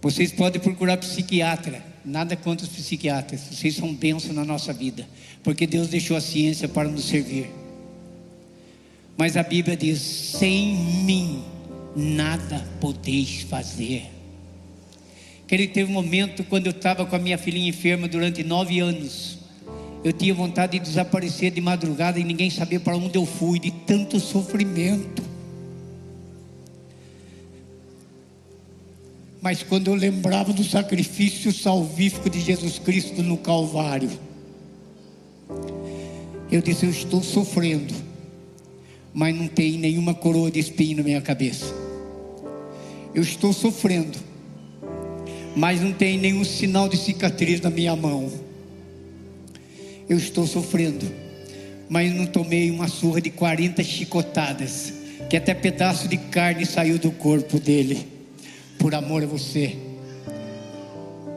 Vocês 0.00 0.32
podem 0.32 0.60
procurar 0.60 0.96
psiquiatra, 0.96 1.82
nada 2.04 2.36
contra 2.36 2.66
os 2.66 2.72
psiquiatras. 2.72 3.40
Vocês 3.52 3.76
são 3.76 3.88
um 3.88 3.94
benção 3.94 4.32
na 4.32 4.44
nossa 4.44 4.72
vida, 4.72 5.08
porque 5.42 5.66
Deus 5.66 5.88
deixou 5.88 6.16
a 6.16 6.20
ciência 6.20 6.68
para 6.68 6.88
nos 6.88 7.04
servir. 7.04 7.61
Mas 9.16 9.36
a 9.36 9.42
Bíblia 9.42 9.76
diz: 9.76 10.00
sem 10.00 10.74
mim 11.04 11.42
nada 11.94 12.66
podeis 12.80 13.42
fazer. 13.42 14.04
Que 15.46 15.54
ele 15.54 15.68
teve 15.68 15.90
um 15.90 15.94
momento 15.94 16.44
quando 16.44 16.66
eu 16.66 16.72
estava 16.72 17.04
com 17.04 17.14
a 17.14 17.18
minha 17.18 17.36
filhinha 17.36 17.68
enferma 17.68 18.08
durante 18.08 18.42
nove 18.42 18.80
anos. 18.80 19.38
Eu 20.02 20.12
tinha 20.12 20.34
vontade 20.34 20.78
de 20.78 20.84
desaparecer 20.84 21.52
de 21.52 21.60
madrugada 21.60 22.18
e 22.18 22.24
ninguém 22.24 22.50
sabia 22.50 22.80
para 22.80 22.96
onde 22.96 23.16
eu 23.16 23.24
fui, 23.24 23.58
de 23.58 23.70
tanto 23.70 24.18
sofrimento. 24.18 25.22
Mas 29.40 29.62
quando 29.62 29.88
eu 29.88 29.94
lembrava 29.94 30.52
do 30.52 30.62
sacrifício 30.62 31.52
salvífico 31.52 32.30
de 32.30 32.40
Jesus 32.40 32.78
Cristo 32.78 33.22
no 33.22 33.36
Calvário, 33.36 34.10
eu 36.50 36.62
disse: 36.62 36.86
Eu 36.86 36.90
estou 36.90 37.22
sofrendo, 37.22 37.92
mas 39.12 39.34
não 39.34 39.46
tem 39.46 39.78
nenhuma 39.78 40.14
coroa 40.14 40.50
de 40.50 40.58
espinho 40.58 40.98
na 40.98 41.02
minha 41.02 41.20
cabeça. 41.20 41.74
Eu 43.14 43.22
estou 43.22 43.52
sofrendo, 43.52 44.18
mas 45.54 45.80
não 45.80 45.92
tem 45.92 46.18
nenhum 46.18 46.44
sinal 46.44 46.88
de 46.88 46.96
cicatriz 46.96 47.60
na 47.60 47.68
minha 47.68 47.94
mão. 47.94 48.32
Eu 50.08 50.16
estou 50.16 50.46
sofrendo, 50.46 51.06
mas 51.88 52.12
não 52.12 52.26
tomei 52.26 52.70
uma 52.70 52.88
surra 52.88 53.20
de 53.20 53.30
40 53.30 53.82
chicotadas, 53.84 54.94
que 55.28 55.36
até 55.36 55.52
pedaço 55.52 56.08
de 56.08 56.16
carne 56.16 56.64
saiu 56.64 56.98
do 56.98 57.10
corpo 57.10 57.60
dele, 57.60 58.06
por 58.78 58.94
amor 58.94 59.22
a 59.22 59.26
você, 59.26 59.76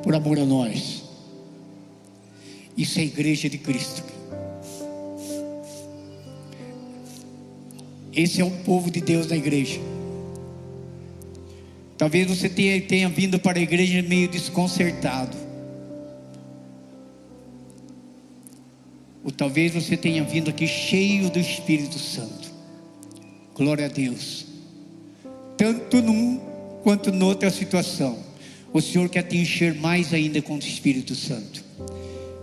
por 0.02 0.16
amor 0.16 0.40
a 0.40 0.46
nós. 0.46 1.04
Isso 2.78 3.00
é 3.00 3.02
a 3.04 3.06
igreja 3.06 3.50
de 3.50 3.58
Cristo. 3.58 4.15
Esse 8.16 8.40
é 8.40 8.46
o 8.46 8.52
povo 8.52 8.90
de 8.90 9.02
Deus 9.02 9.28
na 9.28 9.36
igreja. 9.36 9.80
Talvez 11.98 12.28
você 12.28 12.48
tenha, 12.48 12.82
tenha 12.82 13.10
vindo 13.10 13.38
para 13.38 13.60
a 13.60 13.62
igreja 13.62 14.02
meio 14.02 14.30
desconcertado. 14.30 15.36
Ou 19.24 19.32
talvez 19.32 19.74
você 19.74 19.98
tenha 19.98 20.24
vindo 20.24 20.50
aqui 20.50 20.66
cheio 20.66 21.30
do 21.30 21.40
Espírito 21.40 22.00
Santo. 22.00 22.54
Glória 23.54 23.86
a 23.86 23.90
Deus. 23.90 24.46
Tanto 25.58 26.02
num 26.02 26.40
quanto 26.84 27.12
noutra 27.12 27.50
situação. 27.50 28.20
O 28.72 28.82
Senhor 28.82 29.10
quer 29.10 29.24
te 29.24 29.38
encher 29.38 29.74
mais 29.74 30.14
ainda 30.14 30.42
com 30.42 30.56
o 30.56 30.60
Espírito 30.60 31.16
Santo. 31.16 31.64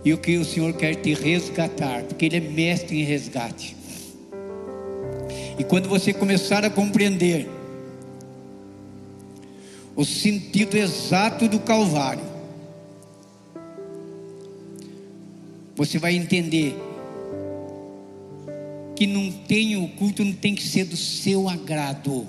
E 0.03 0.13
o 0.13 0.17
que 0.17 0.37
o 0.37 0.45
Senhor 0.45 0.73
quer 0.73 0.95
te 0.95 1.13
resgatar, 1.13 2.03
porque 2.03 2.25
Ele 2.25 2.37
é 2.37 2.41
mestre 2.41 2.99
em 2.99 3.03
resgate. 3.03 3.82
E 5.57 5.63
quando 5.63 5.87
você 5.87 6.13
começar 6.13 6.65
a 6.65 6.69
compreender 6.69 7.47
o 9.95 10.03
sentido 10.03 10.75
exato 10.75 11.47
do 11.47 11.59
Calvário, 11.59 12.23
você 15.75 15.99
vai 15.99 16.15
entender 16.15 16.75
que 18.95 19.07
não 19.07 19.31
tem 19.31 19.75
o 19.75 19.87
culto 19.89 20.23
não 20.23 20.33
tem 20.33 20.55
que 20.55 20.63
ser 20.63 20.85
do 20.85 20.95
seu 20.95 21.49
agrado, 21.49 22.27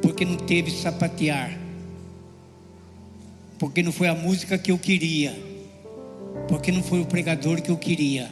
porque 0.00 0.24
não 0.24 0.36
teve 0.36 0.70
sapatear, 0.70 1.58
porque 3.58 3.82
não 3.82 3.92
foi 3.92 4.08
a 4.08 4.14
música 4.14 4.56
que 4.56 4.70
eu 4.70 4.78
queria, 4.78 5.36
porque 6.48 6.70
não 6.70 6.82
foi 6.82 7.00
o 7.00 7.06
pregador 7.06 7.60
que 7.60 7.70
eu 7.70 7.76
queria, 7.76 8.30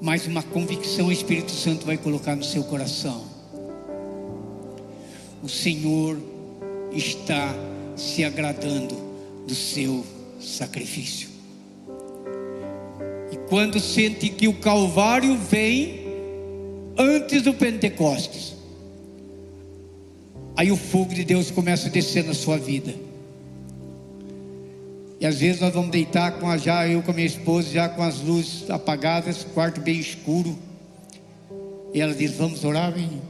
mas 0.00 0.26
uma 0.26 0.42
convicção 0.42 1.06
o 1.06 1.12
Espírito 1.12 1.50
Santo 1.52 1.84
vai 1.84 1.96
colocar 1.96 2.36
no 2.36 2.44
seu 2.44 2.64
coração. 2.64 3.24
O 5.42 5.48
Senhor 5.48 6.18
está 6.92 7.54
se 7.96 8.24
agradando 8.24 8.96
do 9.46 9.54
seu 9.54 10.04
sacrifício. 10.40 11.28
E 13.32 13.36
quando 13.48 13.80
sente 13.80 14.28
que 14.28 14.48
o 14.48 14.54
Calvário 14.54 15.36
vem 15.36 16.06
antes 16.96 17.42
do 17.42 17.52
Pentecostes, 17.54 18.54
aí 20.56 20.70
o 20.70 20.76
fogo 20.76 21.14
de 21.14 21.24
Deus 21.24 21.50
começa 21.50 21.88
a 21.88 21.90
descer 21.90 22.24
na 22.24 22.34
sua 22.34 22.58
vida. 22.58 23.07
E 25.20 25.26
às 25.26 25.40
vezes 25.40 25.60
nós 25.60 25.74
vamos 25.74 25.90
deitar 25.90 26.38
com 26.38 26.48
a, 26.48 26.56
já 26.56 26.86
eu 26.86 27.02
com 27.02 27.10
a 27.10 27.14
minha 27.14 27.26
esposa, 27.26 27.70
já 27.70 27.88
com 27.88 28.02
as 28.02 28.20
luzes 28.20 28.70
apagadas, 28.70 29.44
quarto 29.54 29.80
bem 29.80 29.98
escuro. 29.98 30.56
E 31.92 32.00
ela 32.00 32.14
diz: 32.14 32.32
Vamos 32.32 32.64
orar, 32.64 32.92
vem. 32.92 33.20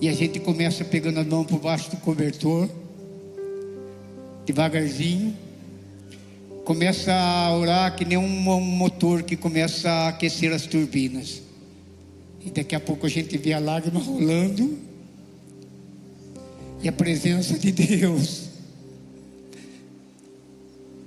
E 0.00 0.08
a 0.08 0.12
gente 0.12 0.40
começa 0.40 0.84
pegando 0.84 1.20
a 1.20 1.24
mão 1.24 1.44
por 1.44 1.58
baixo 1.58 1.90
do 1.90 1.96
cobertor, 1.98 2.68
devagarzinho 4.44 5.46
começa 6.66 7.14
a 7.14 7.56
orar 7.56 7.94
que 7.94 8.04
nem 8.04 8.18
um 8.18 8.28
motor 8.60 9.22
que 9.22 9.36
começa 9.36 9.88
a 9.88 10.08
aquecer 10.08 10.52
as 10.52 10.66
turbinas. 10.66 11.40
E 12.44 12.50
daqui 12.50 12.74
a 12.74 12.80
pouco 12.80 13.06
a 13.06 13.08
gente 13.08 13.38
vê 13.38 13.52
a 13.52 13.60
lágrima 13.60 14.00
rolando. 14.00 14.76
E 16.82 16.88
a 16.88 16.92
presença 16.92 17.56
de 17.56 17.70
Deus. 17.70 18.45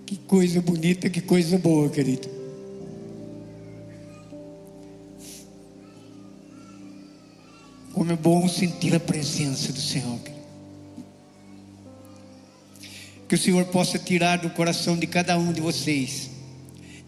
Que 0.09 0.17
coisa 0.17 0.59
bonita, 0.59 1.07
que 1.07 1.21
coisa 1.21 1.55
boa, 1.59 1.87
querido. 1.87 2.27
Como 7.93 8.11
é 8.11 8.15
bom 8.15 8.47
sentir 8.49 8.95
a 8.95 8.99
presença 8.99 9.71
do 9.71 9.79
Senhor. 9.79 10.17
Querido 10.21 10.39
que 13.27 13.35
o 13.35 13.37
Senhor 13.37 13.65
possa 13.65 13.99
tirar 13.99 14.39
do 14.39 14.49
coração 14.49 14.97
de 14.97 15.05
cada 15.05 15.37
um 15.37 15.53
de 15.53 15.61
vocês. 15.61 16.31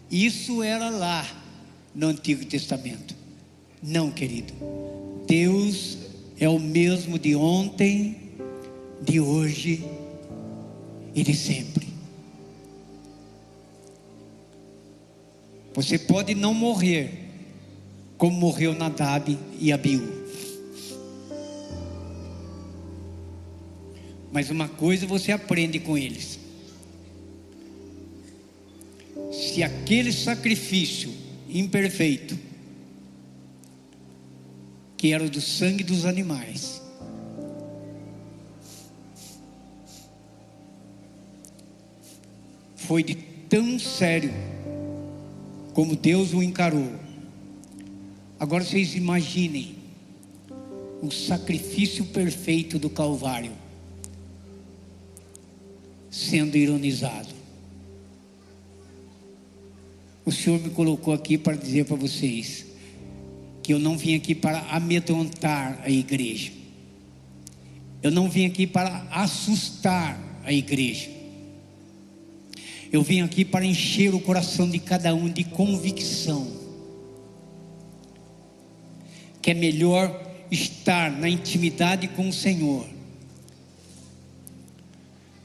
Isso 0.08 0.62
era 0.62 0.88
lá 0.88 1.26
no 1.92 2.06
Antigo 2.06 2.44
Testamento. 2.44 3.16
Não, 3.82 4.12
querido. 4.12 4.54
Deus 5.26 5.98
é 6.38 6.48
o 6.48 6.60
mesmo 6.60 7.18
de 7.18 7.34
ontem, 7.34 8.30
de 9.04 9.18
hoje 9.18 9.84
e 11.12 11.24
de 11.24 11.34
sempre. 11.34 11.91
Você 15.74 15.98
pode 15.98 16.34
não 16.34 16.52
morrer 16.52 17.30
como 18.18 18.38
morreu 18.38 18.74
Nadab 18.74 19.38
e 19.58 19.72
Abiú. 19.72 20.22
Mas 24.30 24.50
uma 24.50 24.68
coisa 24.68 25.06
você 25.06 25.32
aprende 25.32 25.78
com 25.78 25.96
eles: 25.96 26.38
se 29.32 29.62
aquele 29.62 30.12
sacrifício 30.12 31.12
imperfeito, 31.48 32.38
que 34.96 35.12
era 35.12 35.28
do 35.28 35.40
sangue 35.40 35.82
dos 35.82 36.04
animais, 36.04 36.80
foi 42.76 43.02
de 43.02 43.14
tão 43.14 43.78
sério 43.78 44.51
como 45.72 45.96
Deus 45.96 46.32
o 46.32 46.42
encarou. 46.42 46.92
Agora 48.38 48.64
vocês 48.64 48.94
imaginem 48.94 49.76
o 51.00 51.10
sacrifício 51.10 52.04
perfeito 52.06 52.78
do 52.78 52.90
Calvário 52.90 53.52
sendo 56.10 56.56
ironizado. 56.56 57.28
O 60.24 60.30
Senhor 60.30 60.60
me 60.60 60.70
colocou 60.70 61.14
aqui 61.14 61.38
para 61.38 61.56
dizer 61.56 61.86
para 61.86 61.96
vocês 61.96 62.66
que 63.62 63.72
eu 63.72 63.78
não 63.78 63.96
vim 63.96 64.14
aqui 64.14 64.34
para 64.34 64.60
amedrontar 64.70 65.80
a 65.82 65.90
igreja. 65.90 66.52
Eu 68.02 68.10
não 68.10 68.28
vim 68.28 68.46
aqui 68.46 68.66
para 68.66 69.06
assustar 69.10 70.18
a 70.44 70.52
igreja. 70.52 71.21
Eu 72.92 73.02
vim 73.02 73.22
aqui 73.22 73.42
para 73.42 73.64
encher 73.64 74.14
o 74.14 74.20
coração 74.20 74.68
de 74.68 74.78
cada 74.78 75.14
um 75.14 75.26
de 75.26 75.44
convicção. 75.44 76.46
Que 79.40 79.52
é 79.52 79.54
melhor 79.54 80.30
estar 80.50 81.10
na 81.10 81.26
intimidade 81.26 82.06
com 82.08 82.28
o 82.28 82.32
Senhor 82.32 82.86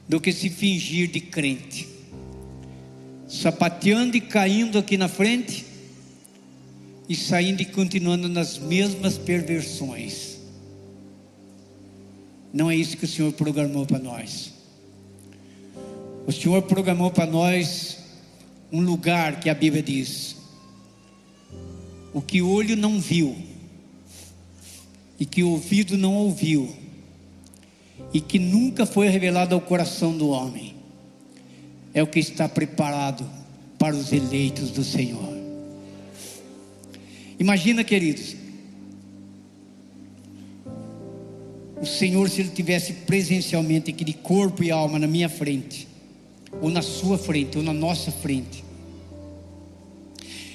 do 0.06 0.20
que 0.20 0.30
se 0.30 0.50
fingir 0.50 1.10
de 1.10 1.20
crente. 1.20 1.88
Sapateando 3.26 4.18
e 4.18 4.20
caindo 4.20 4.78
aqui 4.78 4.98
na 4.98 5.08
frente 5.08 5.64
e 7.08 7.16
saindo 7.16 7.62
e 7.62 7.64
continuando 7.64 8.28
nas 8.28 8.58
mesmas 8.58 9.16
perversões. 9.16 10.36
Não 12.52 12.70
é 12.70 12.76
isso 12.76 12.96
que 12.96 13.06
o 13.06 13.08
Senhor 13.08 13.32
programou 13.32 13.86
para 13.86 13.98
nós. 13.98 14.57
O 16.28 16.32
Senhor 16.32 16.60
programou 16.60 17.10
para 17.10 17.24
nós 17.24 18.00
um 18.70 18.82
lugar 18.82 19.40
que 19.40 19.48
a 19.48 19.54
Bíblia 19.54 19.82
diz: 19.82 20.36
o 22.12 22.20
que 22.20 22.42
o 22.42 22.50
olho 22.50 22.76
não 22.76 23.00
viu, 23.00 23.34
e 25.18 25.24
que 25.24 25.42
o 25.42 25.52
ouvido 25.52 25.96
não 25.96 26.14
ouviu, 26.14 26.76
e 28.12 28.20
que 28.20 28.38
nunca 28.38 28.84
foi 28.84 29.08
revelado 29.08 29.54
ao 29.54 29.60
coração 29.62 30.18
do 30.18 30.28
homem, 30.28 30.74
é 31.94 32.02
o 32.02 32.06
que 32.06 32.18
está 32.18 32.46
preparado 32.46 33.26
para 33.78 33.96
os 33.96 34.12
eleitos 34.12 34.70
do 34.70 34.84
Senhor. 34.84 35.32
Imagina, 37.40 37.82
queridos, 37.82 38.36
o 41.80 41.86
Senhor, 41.86 42.28
se 42.28 42.42
Ele 42.42 42.50
tivesse 42.50 42.92
presencialmente 42.92 43.92
aqui 43.92 44.04
de 44.04 44.12
corpo 44.12 44.62
e 44.62 44.70
alma 44.70 44.98
na 44.98 45.06
minha 45.06 45.30
frente, 45.30 45.88
ou 46.60 46.70
na 46.70 46.82
sua 46.82 47.18
frente, 47.18 47.58
ou 47.58 47.62
na 47.62 47.72
nossa 47.72 48.10
frente, 48.10 48.64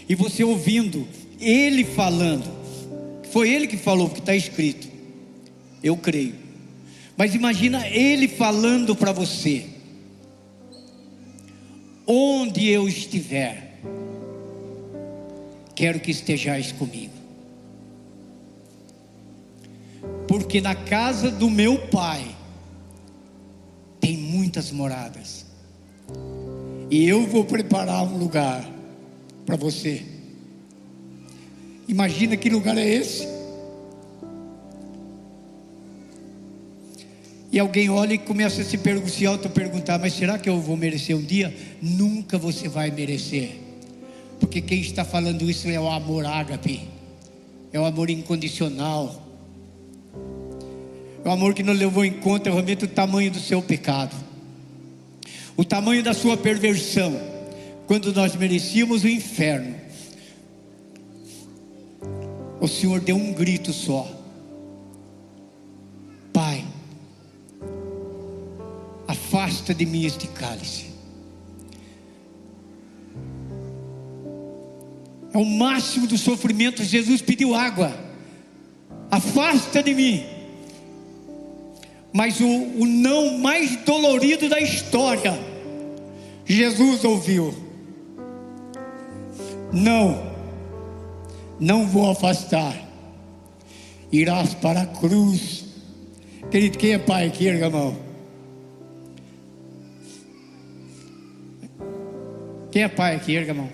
e 0.07 0.15
você 0.15 0.43
ouvindo 0.43 1.07
Ele 1.39 1.83
falando, 1.83 2.51
foi 3.31 3.49
Ele 3.49 3.67
que 3.67 3.77
falou, 3.77 4.07
porque 4.07 4.21
está 4.21 4.35
escrito, 4.35 4.87
eu 5.81 5.97
creio. 5.97 6.35
Mas 7.15 7.35
imagina 7.35 7.87
Ele 7.87 8.27
falando 8.27 8.95
para 8.95 9.11
você, 9.11 9.65
onde 12.05 12.67
eu 12.67 12.87
estiver, 12.87 13.79
quero 15.75 15.99
que 15.99 16.11
estejais 16.11 16.71
comigo. 16.71 17.13
Porque 20.27 20.59
na 20.59 20.75
casa 20.75 21.29
do 21.29 21.49
meu 21.49 21.87
pai 21.87 22.35
tem 23.99 24.17
muitas 24.17 24.71
moradas. 24.71 25.42
E 26.89 27.07
eu 27.07 27.25
vou 27.25 27.45
preparar 27.45 28.03
um 28.03 28.17
lugar 28.17 28.69
para 29.45 29.55
você. 29.55 30.03
Imagina 31.87 32.37
que 32.37 32.49
lugar 32.49 32.77
é 32.77 32.87
esse? 32.87 33.27
E 37.53 37.59
alguém 37.59 37.87
olha 37.87 38.15
e 38.15 38.17
começa 38.17 38.63
a 38.63 38.65
se, 38.65 38.79
se 39.09 39.25
auto-perguntar: 39.27 39.99
mas 39.99 40.13
será 40.13 40.39
que 40.39 40.49
eu 40.49 40.59
vou 40.59 40.75
merecer 40.75 41.15
um 41.15 41.21
dia? 41.21 41.55
Nunca 41.79 42.35
você 42.35 42.67
vai 42.67 42.89
merecer, 42.89 43.51
porque 44.39 44.59
quem 44.59 44.81
está 44.81 45.05
falando 45.05 45.47
isso 45.47 45.69
é 45.69 45.79
o 45.79 45.87
amor 45.87 46.25
ágape, 46.25 46.89
é 47.71 47.79
o 47.79 47.85
amor 47.85 48.09
incondicional, 48.09 49.21
é 51.23 51.29
o 51.29 51.31
amor 51.31 51.53
que 51.53 51.61
não 51.61 51.73
levou 51.73 52.03
em 52.03 52.13
conta 52.13 52.49
realmente 52.49 52.85
o 52.85 52.87
tamanho 52.87 53.29
do 53.29 53.39
seu 53.39 53.61
pecado, 53.61 54.15
o 55.55 55.63
tamanho 55.63 56.03
da 56.03 56.13
sua 56.13 56.35
perversão, 56.35 57.19
quando 57.87 58.13
nós 58.13 58.35
merecíamos 58.35 59.03
o 59.03 59.07
inferno. 59.07 59.75
O 62.59 62.67
Senhor 62.67 62.99
deu 62.99 63.15
um 63.15 63.33
grito 63.33 63.73
só: 63.73 64.07
Pai 66.31 66.65
afasta 69.07 69.73
de 69.73 69.85
mim 69.85 70.05
este 70.05 70.27
cálice. 70.27 70.93
É 75.33 75.37
o 75.37 75.45
máximo 75.45 76.05
do 76.05 76.17
sofrimento. 76.17 76.83
Jesus 76.83 77.21
pediu 77.21 77.55
água. 77.55 77.91
Afasta 79.09 79.81
de 79.81 79.93
mim. 79.95 80.23
Mas 82.13 82.39
o, 82.39 82.47
o 82.47 82.85
não 82.85 83.39
mais 83.39 83.75
dolorido 83.77 84.47
da 84.47 84.61
história, 84.61 85.33
Jesus 86.45 87.03
ouviu: 87.03 87.53
Não, 89.73 90.31
não 91.59 91.87
vou 91.87 92.09
afastar. 92.09 92.79
Irás 94.11 94.53
para 94.53 94.83
a 94.83 94.85
cruz. 94.85 95.65
Querido, 96.51 96.77
quem 96.77 96.91
é 96.91 96.99
pai 96.99 97.25
aqui, 97.27 97.47
irmão? 97.47 97.97
Quem 102.73 102.81
é 102.81 102.87
pai 102.87 103.15
aqui? 103.15 103.35
Erga 103.35 103.51
a 103.51 103.53
mão. 103.53 103.69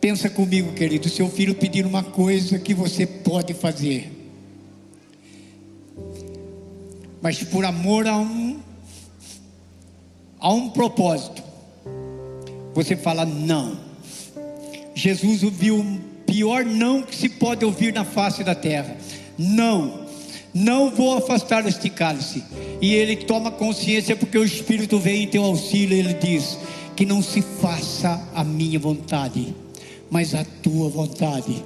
Pensa 0.00 0.28
comigo, 0.28 0.72
querido. 0.72 1.08
Seu 1.08 1.28
filho 1.28 1.54
pedir 1.54 1.86
uma 1.86 2.02
coisa 2.02 2.58
que 2.58 2.74
você 2.74 3.06
pode 3.06 3.54
fazer, 3.54 4.10
mas 7.22 7.42
por 7.42 7.64
amor 7.64 8.06
a 8.06 8.16
um 8.16 8.58
a 10.40 10.52
um 10.52 10.70
propósito, 10.70 11.42
você 12.72 12.96
fala 12.96 13.26
não. 13.26 13.78
Jesus 14.94 15.42
ouviu 15.42 15.78
o 15.78 16.00
pior 16.24 16.64
não 16.64 17.02
que 17.02 17.14
se 17.14 17.28
pode 17.28 17.64
ouvir 17.64 17.92
na 17.92 18.04
face 18.04 18.42
da 18.42 18.54
terra. 18.54 18.96
Não, 19.38 20.06
não 20.54 20.90
vou 20.90 21.16
afastar 21.16 21.66
este 21.66 21.90
cálice 21.90 22.42
e 22.80 22.94
ele 22.94 23.16
toma 23.16 23.50
consciência 23.50 24.16
porque 24.16 24.38
o 24.38 24.44
Espírito 24.44 24.98
vem 24.98 25.24
em 25.24 25.28
teu 25.28 25.44
auxílio. 25.44 25.96
Ele 25.96 26.14
diz: 26.14 26.58
Que 26.96 27.04
não 27.04 27.22
se 27.22 27.42
faça 27.42 28.26
a 28.34 28.42
minha 28.42 28.78
vontade, 28.78 29.54
mas 30.10 30.34
a 30.34 30.44
tua 30.62 30.88
vontade. 30.88 31.62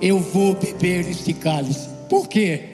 Eu 0.00 0.18
vou 0.18 0.54
beber 0.54 1.08
este 1.08 1.32
cálice. 1.32 1.88
Por 2.08 2.28
quê? 2.28 2.71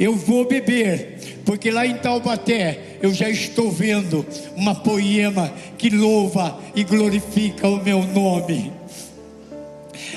Eu 0.00 0.16
vou 0.16 0.46
beber, 0.46 1.42
porque 1.44 1.70
lá 1.70 1.86
em 1.86 1.98
Taubaté 1.98 2.96
eu 3.02 3.12
já 3.12 3.28
estou 3.28 3.70
vendo 3.70 4.24
uma 4.56 4.74
poema 4.74 5.52
que 5.76 5.90
louva 5.90 6.58
e 6.74 6.82
glorifica 6.82 7.68
o 7.68 7.84
meu 7.84 8.02
nome. 8.02 8.72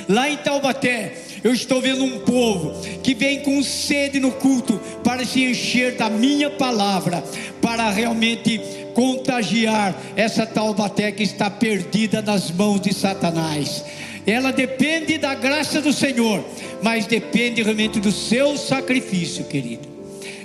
Lá 0.08 0.30
em 0.30 0.38
Taubaté 0.38 1.14
eu 1.44 1.54
estou 1.54 1.82
vendo 1.82 2.02
um 2.02 2.20
povo 2.20 2.72
que 3.04 3.14
vem 3.14 3.42
com 3.42 3.62
sede 3.62 4.22
no 4.22 4.32
culto 4.32 4.80
para 5.04 5.26
se 5.26 5.44
encher 5.44 5.98
da 5.98 6.10
minha 6.10 6.50
palavra, 6.50 7.22
para 7.62 7.90
realmente 7.90 8.62
contagiar 8.94 9.94
essa 10.16 10.46
Taubaté 10.46 11.12
que 11.12 11.24
está 11.24 11.50
perdida 11.50 12.22
nas 12.22 12.50
mãos 12.50 12.80
de 12.80 12.94
Satanás. 12.94 13.84
Ela 14.26 14.52
depende 14.52 15.18
da 15.18 15.36
graça 15.36 15.82
do 15.82 15.92
Senhor, 15.92 16.44
mas 16.82 17.06
depende 17.06 17.62
realmente 17.62 18.00
do 18.00 18.12
seu 18.12 18.58
sacrifício, 18.58 19.46
querido. 19.46 19.88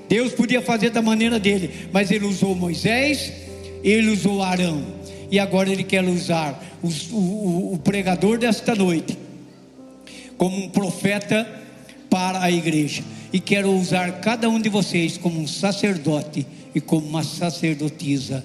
Deus 0.09 0.33
podia 0.33 0.63
fazer 0.63 0.91
da 0.91 1.03
maneira 1.03 1.39
dele, 1.39 1.89
mas 1.93 2.11
ele 2.11 2.25
usou 2.25 2.55
Moisés, 2.55 3.33
ele 3.85 4.11
usou 4.11 4.43
Arão, 4.43 4.83
e 5.31 5.39
agora 5.39 5.71
ele 5.71 5.85
quer 5.85 6.03
usar 6.05 6.61
o, 6.83 6.89
o, 7.15 7.75
o 7.75 7.79
pregador 7.79 8.39
desta 8.39 8.75
noite 8.75 9.17
como 10.39 10.57
um 10.57 10.69
profeta 10.71 11.47
para 12.09 12.41
a 12.43 12.51
igreja. 12.51 13.03
E 13.33 13.41
quero 13.41 13.71
usar 13.73 14.21
cada 14.21 14.49
um 14.49 14.59
de 14.59 14.69
vocês 14.69 15.19
como 15.19 15.39
um 15.39 15.47
sacerdote 15.47 16.47
e 16.75 16.81
como 16.81 17.07
uma 17.07 17.23
sacerdotisa 17.23 18.45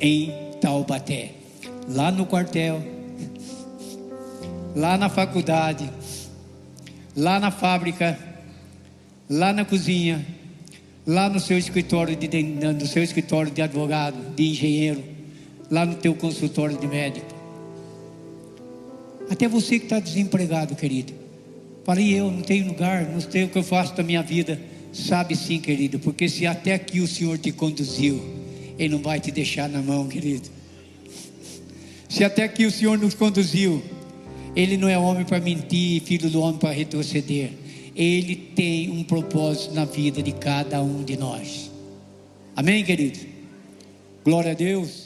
em 0.00 0.32
Taubaté. 0.60 1.32
Lá 1.88 2.10
no 2.10 2.26
quartel, 2.26 2.82
lá 4.74 4.98
na 4.98 5.08
faculdade, 5.08 5.88
lá 7.16 7.38
na 7.38 7.50
fábrica, 7.50 8.18
lá 9.28 9.52
na 9.52 9.64
cozinha, 9.64 10.24
lá 11.06 11.28
no 11.28 11.38
seu 11.38 11.56
escritório 11.56 12.16
de, 12.16 12.42
no 12.42 12.86
seu 12.86 13.02
escritório 13.02 13.52
de 13.52 13.62
advogado, 13.62 14.34
de 14.34 14.48
engenheiro, 14.48 15.02
lá 15.70 15.84
no 15.84 15.94
teu 15.94 16.14
consultório 16.14 16.76
de 16.76 16.86
médico. 16.86 17.34
Até 19.30 19.48
você 19.48 19.78
que 19.78 19.86
está 19.86 20.00
desempregado, 20.00 20.74
querido. 20.74 21.12
Falei, 21.84 22.18
eu 22.18 22.30
não 22.30 22.42
tenho 22.42 22.66
lugar, 22.66 23.04
não 23.08 23.20
sei 23.20 23.44
o 23.44 23.48
que 23.48 23.58
eu 23.58 23.62
faço 23.62 23.94
da 23.94 24.02
minha 24.02 24.22
vida. 24.22 24.60
Sabe 24.92 25.34
sim, 25.34 25.58
querido, 25.58 25.98
porque 25.98 26.28
se 26.28 26.46
até 26.46 26.72
aqui 26.72 27.00
o 27.00 27.08
Senhor 27.08 27.36
te 27.36 27.50
conduziu, 27.50 28.22
Ele 28.78 28.94
não 28.94 29.02
vai 29.02 29.18
te 29.18 29.32
deixar 29.32 29.68
na 29.68 29.82
mão, 29.82 30.06
querido. 30.06 30.48
Se 32.08 32.22
até 32.22 32.44
aqui 32.44 32.64
o 32.64 32.70
Senhor 32.70 32.96
nos 32.96 33.12
conduziu, 33.12 33.82
Ele 34.56 34.76
não 34.76 34.88
é 34.88 34.96
homem 34.98 35.24
para 35.24 35.40
mentir, 35.40 36.00
filho 36.02 36.30
do 36.30 36.40
homem 36.40 36.58
para 36.58 36.70
retroceder. 36.70 37.50
Ele 37.94 38.36
tem 38.36 38.90
um 38.90 39.02
propósito 39.02 39.74
na 39.74 39.84
vida 39.84 40.22
de 40.22 40.32
cada 40.32 40.82
um 40.82 41.02
de 41.02 41.16
nós. 41.16 41.70
Amém, 42.56 42.84
querido? 42.84 43.18
Glória 44.24 44.52
a 44.52 44.54
Deus. 44.54 45.03